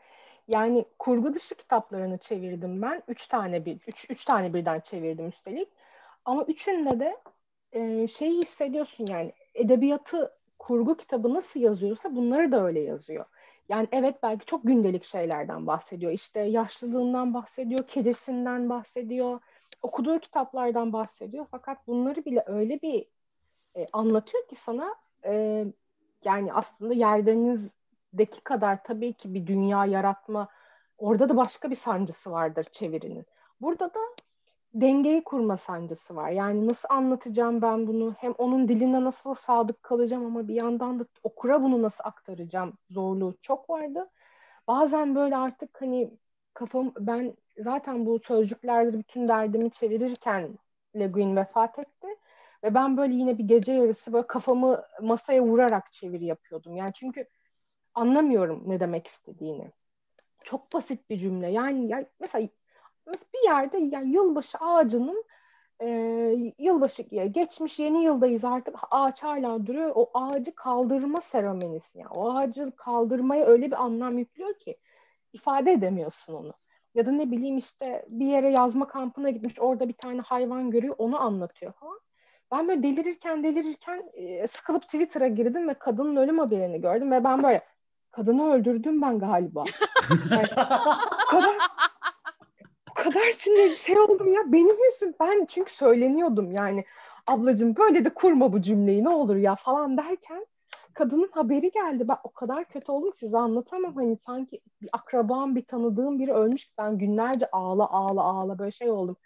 Yani 0.48 0.86
kurgu 1.00 1.34
dışı 1.34 1.56
kitaplarını 1.56 2.18
çevirdim 2.18 2.82
ben. 2.82 3.04
Üç 3.08 3.28
tane 3.28 3.66
bir, 3.66 3.80
üç, 3.88 4.10
üç 4.10 4.26
tane 4.26 4.54
birden 4.54 4.80
çevirdim 4.80 5.28
üstelik. 5.28 5.70
Ama 6.26 6.44
üçünde 6.44 7.00
de 7.00 7.18
e, 7.72 8.08
şeyi 8.08 8.42
hissediyorsun 8.42 9.06
yani 9.10 9.34
edebiyatı 9.54 10.38
kurgu 10.60 10.98
kitabı 10.98 11.34
nasıl 11.34 11.60
yazıyorsa 11.60 12.16
bunları 12.16 12.52
da 12.52 12.66
öyle 12.66 12.80
yazıyor. 12.80 13.26
Yani 13.72 13.88
evet 13.92 14.24
belki 14.24 14.46
çok 14.46 14.64
gündelik 14.64 15.04
şeylerden 15.04 15.68
bahsediyor. 15.68 16.12
İşte 16.12 16.40
yaşlılığından 16.40 17.34
bahsediyor, 17.34 17.88
kedisinden 17.88 18.70
bahsediyor, 18.70 19.40
okuduğu 19.82 20.20
kitaplardan 20.20 20.94
bahsediyor. 20.94 21.46
Fakat 21.52 21.88
bunları 21.88 22.26
bile 22.26 22.44
öyle 22.48 22.82
bir 22.82 23.06
e, 23.76 23.88
anlatıyor 23.94 24.48
ki 24.48 24.56
sana 24.56 24.96
e, 25.26 25.66
yani 26.24 26.54
aslında 26.54 26.94
yerdenizdeki 26.94 28.42
kadar 28.44 28.84
tabii 28.84 29.14
ki 29.14 29.34
bir 29.34 29.48
dünya 29.48 29.86
yaratma 29.86 30.48
orada 30.98 31.30
da 31.30 31.38
başka 31.38 31.70
bir 31.70 31.76
sancısı 31.76 32.32
vardır 32.32 32.64
çevirinin. 32.72 33.26
Burada 33.62 33.94
da 33.94 34.00
dengeyi 34.74 35.24
kurma 35.24 35.58
sancısı 35.58 36.16
var. 36.16 36.30
Yani 36.30 36.68
nasıl 36.68 36.88
anlatacağım 36.92 37.62
ben 37.62 37.88
bunu? 37.88 38.14
Hem 38.20 38.32
onun 38.32 38.68
diline 38.68 39.04
nasıl 39.04 39.36
sadık 39.36 39.84
kalacağım 39.84 40.26
ama 40.26 40.48
bir 40.48 40.56
yandan 40.56 41.00
da 41.00 41.06
okura 41.24 41.64
bunu 41.64 41.82
nasıl 41.82 42.04
aktaracağım 42.04 42.74
zorluğu 42.90 43.36
çok 43.42 43.70
vardı. 43.70 44.10
Bazen 44.68 45.16
böyle 45.16 45.38
artık 45.38 45.82
hani 45.82 46.12
kafam 46.54 46.94
ben 47.00 47.34
zaten 47.58 48.06
bu 48.06 48.20
sözcüklerde 48.20 49.00
bütün 49.00 49.28
derdimi 49.28 49.72
çevirirken 49.72 50.60
Le 50.96 51.08
Guin 51.08 51.36
vefat 51.36 51.80
etti. 51.80 52.08
Ve 52.64 52.74
ben 52.74 52.98
böyle 52.98 53.14
yine 53.14 53.38
bir 53.38 53.44
gece 53.44 53.74
yarısı 53.74 54.14
böyle 54.14 54.28
kafamı 54.28 54.84
masaya 55.02 55.44
vurarak 55.44 55.92
çeviri 55.92 56.26
yapıyordum. 56.26 56.76
Yani 56.76 56.92
çünkü 56.96 57.26
anlamıyorum 57.96 58.64
ne 58.70 58.80
demek 58.80 59.08
istediğini. 59.08 59.72
Çok 60.44 60.74
basit 60.74 61.10
bir 61.10 61.18
cümle. 61.18 61.52
Yani 61.52 61.88
ya 61.88 62.06
mesela, 62.20 62.50
bir 63.08 63.50
yerde 63.50 63.78
yani 63.78 64.12
yılbaşı 64.12 64.58
ağacının 64.58 65.24
e, 65.82 65.88
yılbaşı 66.60 67.02
geçmiş 67.32 67.80
yeni 67.80 68.04
yıldayız 68.04 68.46
artık 68.46 68.76
ağaç 68.92 69.24
hala 69.24 69.66
duruyor. 69.66 69.92
O 69.96 70.10
ağacı 70.14 70.56
kaldırma 70.56 71.22
seremonisi. 71.22 71.98
Yani 71.98 72.10
o 72.10 72.34
ağacı 72.34 72.72
kaldırmaya 72.76 73.46
öyle 73.46 73.68
bir 73.68 73.82
anlam 73.82 74.18
yüklüyor 74.18 74.54
ki 74.54 74.78
ifade 75.34 75.72
edemiyorsun 75.72 76.34
onu. 76.34 76.54
Ya 76.96 77.06
da 77.06 77.12
ne 77.12 77.32
bileyim 77.32 77.58
işte 77.58 78.06
bir 78.10 78.26
yere 78.26 78.50
yazma 78.50 78.88
kampına 78.88 79.30
gitmiş 79.30 79.60
orada 79.60 79.88
bir 79.88 79.94
tane 79.94 80.22
hayvan 80.22 80.72
görüyor 80.72 80.96
onu 80.98 81.22
anlatıyor 81.22 81.72
falan. 81.72 82.00
Ben 82.52 82.68
böyle 82.68 82.84
delirirken 82.84 83.44
delirirken 83.44 84.10
e, 84.14 84.48
sıkılıp 84.48 84.84
Twitter'a 84.84 85.28
girdim 85.28 85.68
ve 85.68 85.74
kadının 85.74 86.16
ölüm 86.16 86.40
haberini 86.40 86.82
gördüm 86.82 87.12
ve 87.12 87.24
ben 87.24 87.44
böyle 87.44 87.62
kadını 88.12 88.54
öldürdüm 88.54 89.02
ben 89.02 89.20
galiba. 89.20 89.64
Yani, 90.32 90.48
kadar 91.30 91.56
o 92.92 92.94
kadar 92.94 93.32
sinir 93.32 93.76
şey 93.76 94.00
oldum 94.00 94.34
ya 94.34 94.42
benim 94.46 94.84
yüzüm 94.84 95.14
ben 95.20 95.46
çünkü 95.46 95.74
söyleniyordum 95.74 96.52
yani 96.52 96.86
ablacığım 97.28 97.76
böyle 97.76 98.06
de 98.06 98.14
kurma 98.14 98.54
bu 98.54 98.62
cümleyi 98.62 99.04
ne 99.04 99.10
olur 99.10 99.36
ya 99.36 99.56
falan 99.56 99.98
derken 99.98 100.46
kadının 100.94 101.30
haberi 101.34 101.72
geldi. 101.72 102.08
Ben 102.08 102.18
o 102.24 102.32
kadar 102.32 102.66
kötü 102.66 102.92
oldum 102.92 103.14
size 103.16 103.38
anlatamam. 103.38 103.96
Hani 103.96 104.18
sanki 104.18 104.62
bir 104.82 104.90
akrabam, 104.94 105.56
bir 105.56 105.66
tanıdığım 105.66 106.20
biri 106.20 106.34
ölmüş. 106.34 106.70
Ben 106.78 106.98
günlerce 106.98 107.52
ağla 107.52 107.90
ağla 107.90 108.24
ağla 108.24 108.60
böyle 108.60 108.72
şey 108.72 108.90
oldum. 108.90 109.18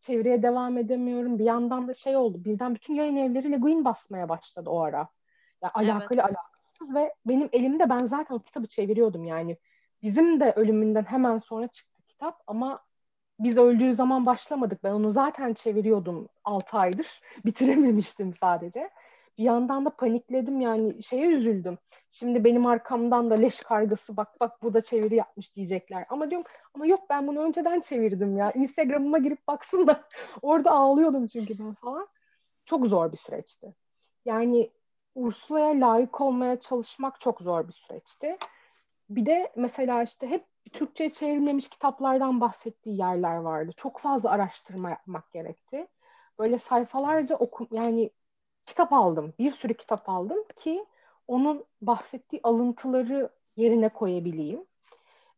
Çevreye 0.00 0.42
devam 0.42 0.78
edemiyorum. 0.78 1.38
Bir 1.38 1.44
yandan 1.44 1.88
da 1.88 1.94
şey 1.94 2.16
oldu. 2.16 2.44
Birden 2.44 2.74
bütün 2.74 2.94
yayın 2.94 3.16
evleri 3.16 3.52
Leguin 3.52 3.84
basmaya 3.84 4.28
başladı 4.28 4.70
o 4.70 4.80
ara. 4.80 5.08
Yani 5.62 5.72
alakalı 5.74 6.20
evet. 6.20 6.24
alakasız 6.24 6.94
ve 6.94 7.14
benim 7.26 7.48
elimde 7.52 7.90
ben 7.90 8.04
zaten 8.04 8.38
kitabı 8.38 8.66
çeviriyordum 8.66 9.24
yani. 9.24 9.58
Bizim 10.02 10.40
de 10.40 10.52
ölümünden 10.56 11.04
hemen 11.04 11.38
sonra 11.38 11.68
çıktı 11.68 12.02
kitap 12.08 12.42
ama 12.46 12.80
biz 13.38 13.58
öldüğü 13.58 13.94
zaman 13.94 14.26
başlamadık. 14.26 14.84
Ben 14.84 14.92
onu 14.92 15.10
zaten 15.12 15.54
çeviriyordum 15.54 16.28
6 16.44 16.76
aydır. 16.76 17.20
Bitirememiştim 17.44 18.32
sadece 18.32 18.90
bir 19.38 19.44
yandan 19.44 19.84
da 19.84 19.90
panikledim 19.90 20.60
yani 20.60 21.02
şeye 21.02 21.26
üzüldüm. 21.26 21.78
Şimdi 22.10 22.44
benim 22.44 22.66
arkamdan 22.66 23.30
da 23.30 23.34
leş 23.34 23.60
kargası 23.60 24.16
bak 24.16 24.40
bak 24.40 24.62
bu 24.62 24.74
da 24.74 24.82
çeviri 24.82 25.14
yapmış 25.16 25.54
diyecekler. 25.54 26.06
Ama 26.08 26.30
diyorum 26.30 26.46
ama 26.74 26.86
yok 26.86 27.00
ben 27.10 27.26
bunu 27.26 27.40
önceden 27.40 27.80
çevirdim 27.80 28.36
ya. 28.36 28.52
Instagram'ıma 28.52 29.18
girip 29.18 29.48
baksın 29.48 29.86
da 29.86 30.08
orada 30.42 30.70
ağlıyordum 30.70 31.26
çünkü 31.26 31.58
ben 31.58 31.74
falan. 31.74 32.08
Çok 32.64 32.86
zor 32.86 33.12
bir 33.12 33.16
süreçti. 33.16 33.74
Yani 34.24 34.70
Ursula'ya 35.14 35.88
layık 35.88 36.20
olmaya 36.20 36.60
çalışmak 36.60 37.20
çok 37.20 37.40
zor 37.40 37.68
bir 37.68 37.72
süreçti. 37.72 38.38
Bir 39.10 39.26
de 39.26 39.52
mesela 39.56 40.02
işte 40.02 40.26
hep 40.26 40.44
Türkçe 40.72 41.10
çevrilmemiş 41.10 41.68
kitaplardan 41.68 42.40
bahsettiği 42.40 42.98
yerler 42.98 43.36
vardı. 43.36 43.72
Çok 43.76 43.98
fazla 43.98 44.30
araştırma 44.30 44.90
yapmak 44.90 45.32
gerekti. 45.32 45.86
Böyle 46.38 46.58
sayfalarca 46.58 47.36
oku 47.36 47.68
yani 47.72 48.10
kitap 48.66 48.92
aldım. 48.92 49.34
Bir 49.38 49.50
sürü 49.50 49.74
kitap 49.74 50.08
aldım 50.08 50.44
ki 50.56 50.86
onun 51.28 51.64
bahsettiği 51.82 52.40
alıntıları 52.42 53.30
yerine 53.56 53.88
koyabileyim. 53.88 54.64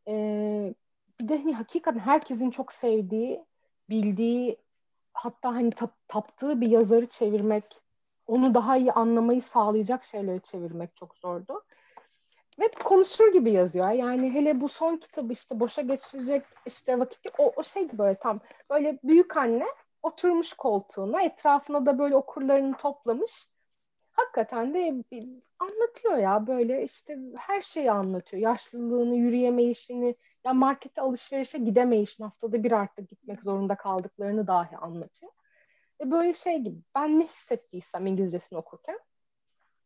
Ee, 0.09 0.75
bir 1.21 1.29
de 1.29 1.39
hani 1.39 1.55
hakikaten 1.55 2.01
herkesin 2.01 2.51
çok 2.51 2.73
sevdiği, 2.73 3.45
bildiği 3.91 4.57
hatta 5.13 5.55
hani 5.55 5.71
tap, 5.71 6.09
taptığı 6.09 6.61
bir 6.61 6.69
yazarı 6.69 7.07
çevirmek, 7.07 7.81
onu 8.27 8.55
daha 8.55 8.77
iyi 8.77 8.93
anlamayı 8.93 9.43
sağlayacak 9.43 10.05
şeyleri 10.05 10.43
çevirmek 10.43 10.97
çok 10.97 11.17
zordu. 11.17 11.65
Ve 12.61 12.71
konuşur 12.85 13.33
gibi 13.33 13.53
yazıyor. 13.53 13.91
Yani 13.91 14.35
hele 14.35 14.61
bu 14.61 14.69
son 14.69 14.97
kitabı 14.97 15.33
işte 15.33 15.61
boşa 15.61 15.83
geçirecek 15.83 16.45
işte 16.67 16.99
vakit 16.99 17.27
o, 17.39 17.53
o 17.57 17.65
şeydi 17.65 17.99
böyle 17.99 18.19
tam 18.19 18.41
böyle 18.71 18.99
büyük 19.05 19.37
anne 19.37 19.67
oturmuş 20.03 20.55
koltuğuna, 20.55 21.23
etrafına 21.23 21.87
da 21.87 21.99
böyle 21.99 22.17
okurlarını 22.17 22.77
toplamış. 22.77 23.49
Hakikaten 24.13 24.75
de 24.75 25.05
anlatıyor 25.59 26.17
ya 26.17 26.47
böyle 26.47 26.85
işte 26.85 27.19
her 27.37 27.61
şeyi 27.61 27.91
anlatıyor. 27.91 28.43
Yaşlılığını, 28.43 29.17
yürüyemeyişini, 29.17 30.17
ya 30.45 30.53
markete 30.55 31.01
alışverişe 31.01 31.59
gidemeyişini, 31.59 32.25
haftada 32.25 32.65
bir 32.65 32.73
artık 32.73 33.09
gitmek 33.09 33.43
zorunda 33.43 33.77
kaldıklarını 33.77 34.47
dahi 34.47 34.77
anlatıyor. 34.77 35.33
Ve 36.01 36.11
böyle 36.11 36.35
şey 36.35 36.59
gibi 36.59 36.79
ben 36.95 37.21
ne 37.21 37.25
hissettiysem 37.25 38.07
İngilizcesini 38.07 38.59
okurken 38.59 38.99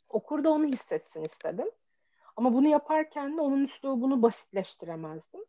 okur 0.08 0.44
da 0.44 0.50
onu 0.50 0.64
hissetsin 0.64 1.22
istedim. 1.22 1.70
Ama 2.40 2.54
bunu 2.54 2.68
yaparken 2.68 3.36
de 3.36 3.40
onun 3.40 3.64
üslubunu 3.64 4.22
basitleştiremezdim. 4.22 5.40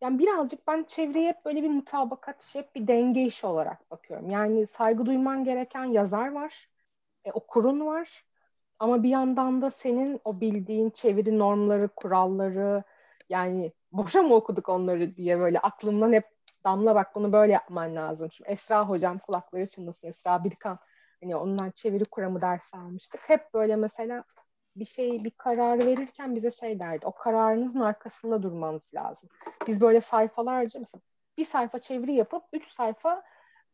Yani 0.00 0.18
birazcık 0.18 0.66
ben 0.66 0.84
çevreye 0.84 1.28
hep 1.28 1.44
böyle 1.44 1.62
bir 1.62 1.70
mutabakat 1.70 2.42
işi, 2.42 2.58
hep 2.58 2.74
bir 2.74 2.86
denge 2.86 3.22
işi 3.22 3.46
olarak 3.46 3.90
bakıyorum. 3.90 4.30
Yani 4.30 4.66
saygı 4.66 5.06
duyman 5.06 5.44
gereken 5.44 5.84
yazar 5.84 6.32
var, 6.32 6.68
e, 7.24 7.32
okurun 7.32 7.86
var. 7.86 8.24
Ama 8.78 9.02
bir 9.02 9.08
yandan 9.08 9.62
da 9.62 9.70
senin 9.70 10.20
o 10.24 10.40
bildiğin 10.40 10.90
çeviri 10.90 11.38
normları, 11.38 11.88
kuralları 11.96 12.82
yani 13.28 13.72
boşa 13.92 14.22
mı 14.22 14.34
okuduk 14.34 14.68
onları 14.68 15.16
diye 15.16 15.38
böyle 15.40 15.58
aklımdan 15.60 16.12
hep 16.12 16.24
damla 16.64 16.94
bak 16.94 17.14
bunu 17.14 17.32
böyle 17.32 17.52
yapman 17.52 17.96
lazım. 17.96 18.30
Şimdi 18.32 18.50
Esra 18.50 18.88
hocam 18.88 19.18
kulakları 19.18 19.66
çınlasın 19.66 20.08
Esra 20.08 20.44
Birkan 20.44 20.78
hani 21.22 21.36
ondan 21.36 21.70
çeviri 21.70 22.04
kuramı 22.04 22.40
dersi 22.40 22.76
almıştık. 22.76 23.20
Hep 23.26 23.54
böyle 23.54 23.76
mesela 23.76 24.24
bir 24.76 24.84
şey 24.84 25.24
bir 25.24 25.30
karar 25.30 25.78
verirken 25.78 26.36
bize 26.36 26.50
şey 26.50 26.78
derdi. 26.78 27.06
O 27.06 27.12
kararınızın 27.12 27.80
arkasında 27.80 28.42
durmanız 28.42 28.90
lazım. 28.94 29.30
Biz 29.66 29.80
böyle 29.80 30.00
sayfalarca 30.00 30.80
mesela 30.80 31.00
bir 31.38 31.44
sayfa 31.44 31.78
çeviri 31.78 32.14
yapıp 32.14 32.42
üç 32.52 32.72
sayfa 32.72 33.22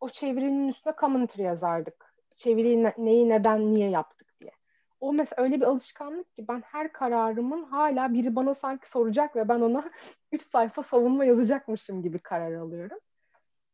o 0.01 0.09
çevirinin 0.09 0.69
üstüne 0.69 0.95
commentary 1.01 1.43
yazardık. 1.43 2.15
Çeviriyi 2.37 2.83
ne, 2.83 2.95
neyi 2.99 3.29
neden 3.29 3.75
niye 3.75 3.91
yaptık 3.91 4.29
diye. 4.41 4.53
O 5.01 5.13
mesela 5.13 5.43
öyle 5.43 5.61
bir 5.61 5.67
alışkanlık 5.67 6.35
ki 6.37 6.49
ben 6.49 6.63
her 6.67 6.93
kararımın 6.93 7.65
hala 7.65 8.15
biri 8.15 8.37
bana 8.37 8.55
sanki 8.55 8.91
soracak 8.91 9.37
ve 9.37 9.49
ben 9.49 9.61
ona 9.61 9.91
üç 10.33 10.43
sayfa 10.43 10.83
savunma 10.83 11.25
yazacakmışım 11.25 12.03
gibi 12.03 12.19
karar 12.19 12.55
alıyorum. 12.55 12.99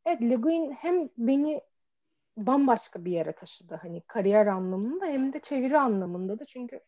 Evet 0.04 0.22
Le 0.22 0.74
hem 0.80 1.08
beni 1.18 1.60
bambaşka 2.36 3.04
bir 3.04 3.12
yere 3.12 3.32
taşıdı 3.32 3.74
hani 3.82 4.00
kariyer 4.00 4.46
anlamında 4.46 5.06
hem 5.06 5.32
de 5.32 5.40
çeviri 5.40 5.78
anlamında 5.78 6.38
da 6.38 6.44
çünkü 6.44 6.80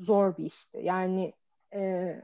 zor 0.00 0.36
bir 0.36 0.44
işti. 0.44 0.78
Yani 0.82 1.32
e, 1.74 2.14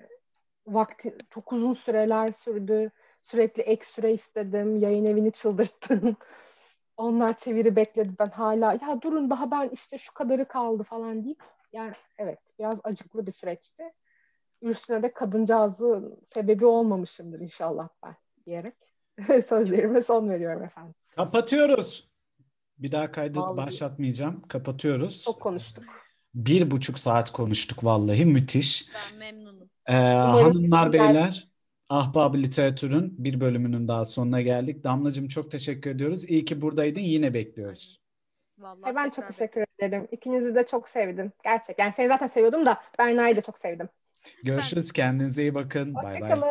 vakti 0.67 1.17
çok 1.31 1.53
uzun 1.53 1.75
süreler 1.75 2.33
sürdü. 2.33 2.91
Sürekli 3.23 3.63
ek 3.63 3.85
süre 3.87 4.13
istedim. 4.13 4.77
Yayın 4.77 5.05
evini 5.05 5.33
çıldırttım. 5.33 6.17
Onlar 6.97 7.37
çeviri 7.37 7.77
bekledi. 7.77 8.11
Ben 8.19 8.31
hala 8.31 8.73
ya 8.73 9.03
durun 9.03 9.31
daha 9.31 9.51
ben 9.51 9.69
işte 9.69 9.99
şu 9.99 10.15
kadarı 10.15 10.49
kaldı 10.49 10.83
falan 10.83 11.25
deyip 11.25 11.43
yani 11.73 11.93
evet 12.19 12.39
biraz 12.59 12.79
acıklı 12.85 13.27
bir 13.27 13.33
süreçti. 13.33 13.93
Üstüne 14.63 15.03
de 15.03 15.13
kadıncağızı 15.13 16.19
sebebi 16.27 16.67
olmamışımdır 16.67 17.41
inşallah 17.41 17.89
ben 18.05 18.17
diyerek 18.47 18.75
sözlerime 19.47 20.03
son 20.03 20.31
veriyorum 20.31 20.63
efendim. 20.65 20.95
Kapatıyoruz. 21.17 22.11
Bir 22.79 22.93
daha 22.93 23.13
kaydı 23.13 23.39
Vallahi. 23.39 23.67
başlatmayacağım. 23.67 24.49
Kapatıyoruz. 24.49 25.23
Çok 25.23 25.41
konuştuk. 25.41 25.85
Bir 26.37 26.71
buçuk 26.71 26.99
saat 26.99 27.33
konuştuk 27.33 27.85
vallahi 27.85 28.25
müthiş. 28.25 28.87
Ben 28.95 29.19
memnunum. 29.19 29.71
Ee, 29.87 29.93
hanımlar 29.93 30.93
beyler 30.93 31.49
Ahbab 31.89 32.35
Literatür'ün 32.35 33.25
bir 33.25 33.41
bölümünün 33.41 33.89
daha 33.89 34.05
sonuna 34.05 34.41
geldik. 34.41 34.85
Damlacığım 34.85 35.29
çok 35.29 35.51
teşekkür 35.51 35.91
ediyoruz. 35.91 36.25
İyi 36.25 36.45
ki 36.45 36.63
buradaydın. 36.63 37.01
Yine 37.01 37.35
bekliyoruz. 37.35 38.01
Vallahi 38.59 38.95
ben 38.97 39.11
çok 39.11 39.27
teşekkür 39.27 39.65
ederim. 39.79 40.09
İkinizi 40.13 40.55
de 40.55 40.67
çok 40.67 40.89
sevdim. 40.89 41.33
Gerçekten. 41.45 41.85
Yani 41.85 41.93
seni 41.97 42.09
zaten 42.09 42.27
seviyordum 42.27 42.67
da 42.67 42.83
Berna'yı 42.99 43.37
da 43.37 43.41
çok 43.41 43.59
sevdim. 43.59 43.89
Görüşürüz. 44.45 44.93
Kendinize 44.93 45.43
iyi 45.43 45.55
bakın. 45.55 45.95
Bay 45.95 46.21
bay. 46.21 46.43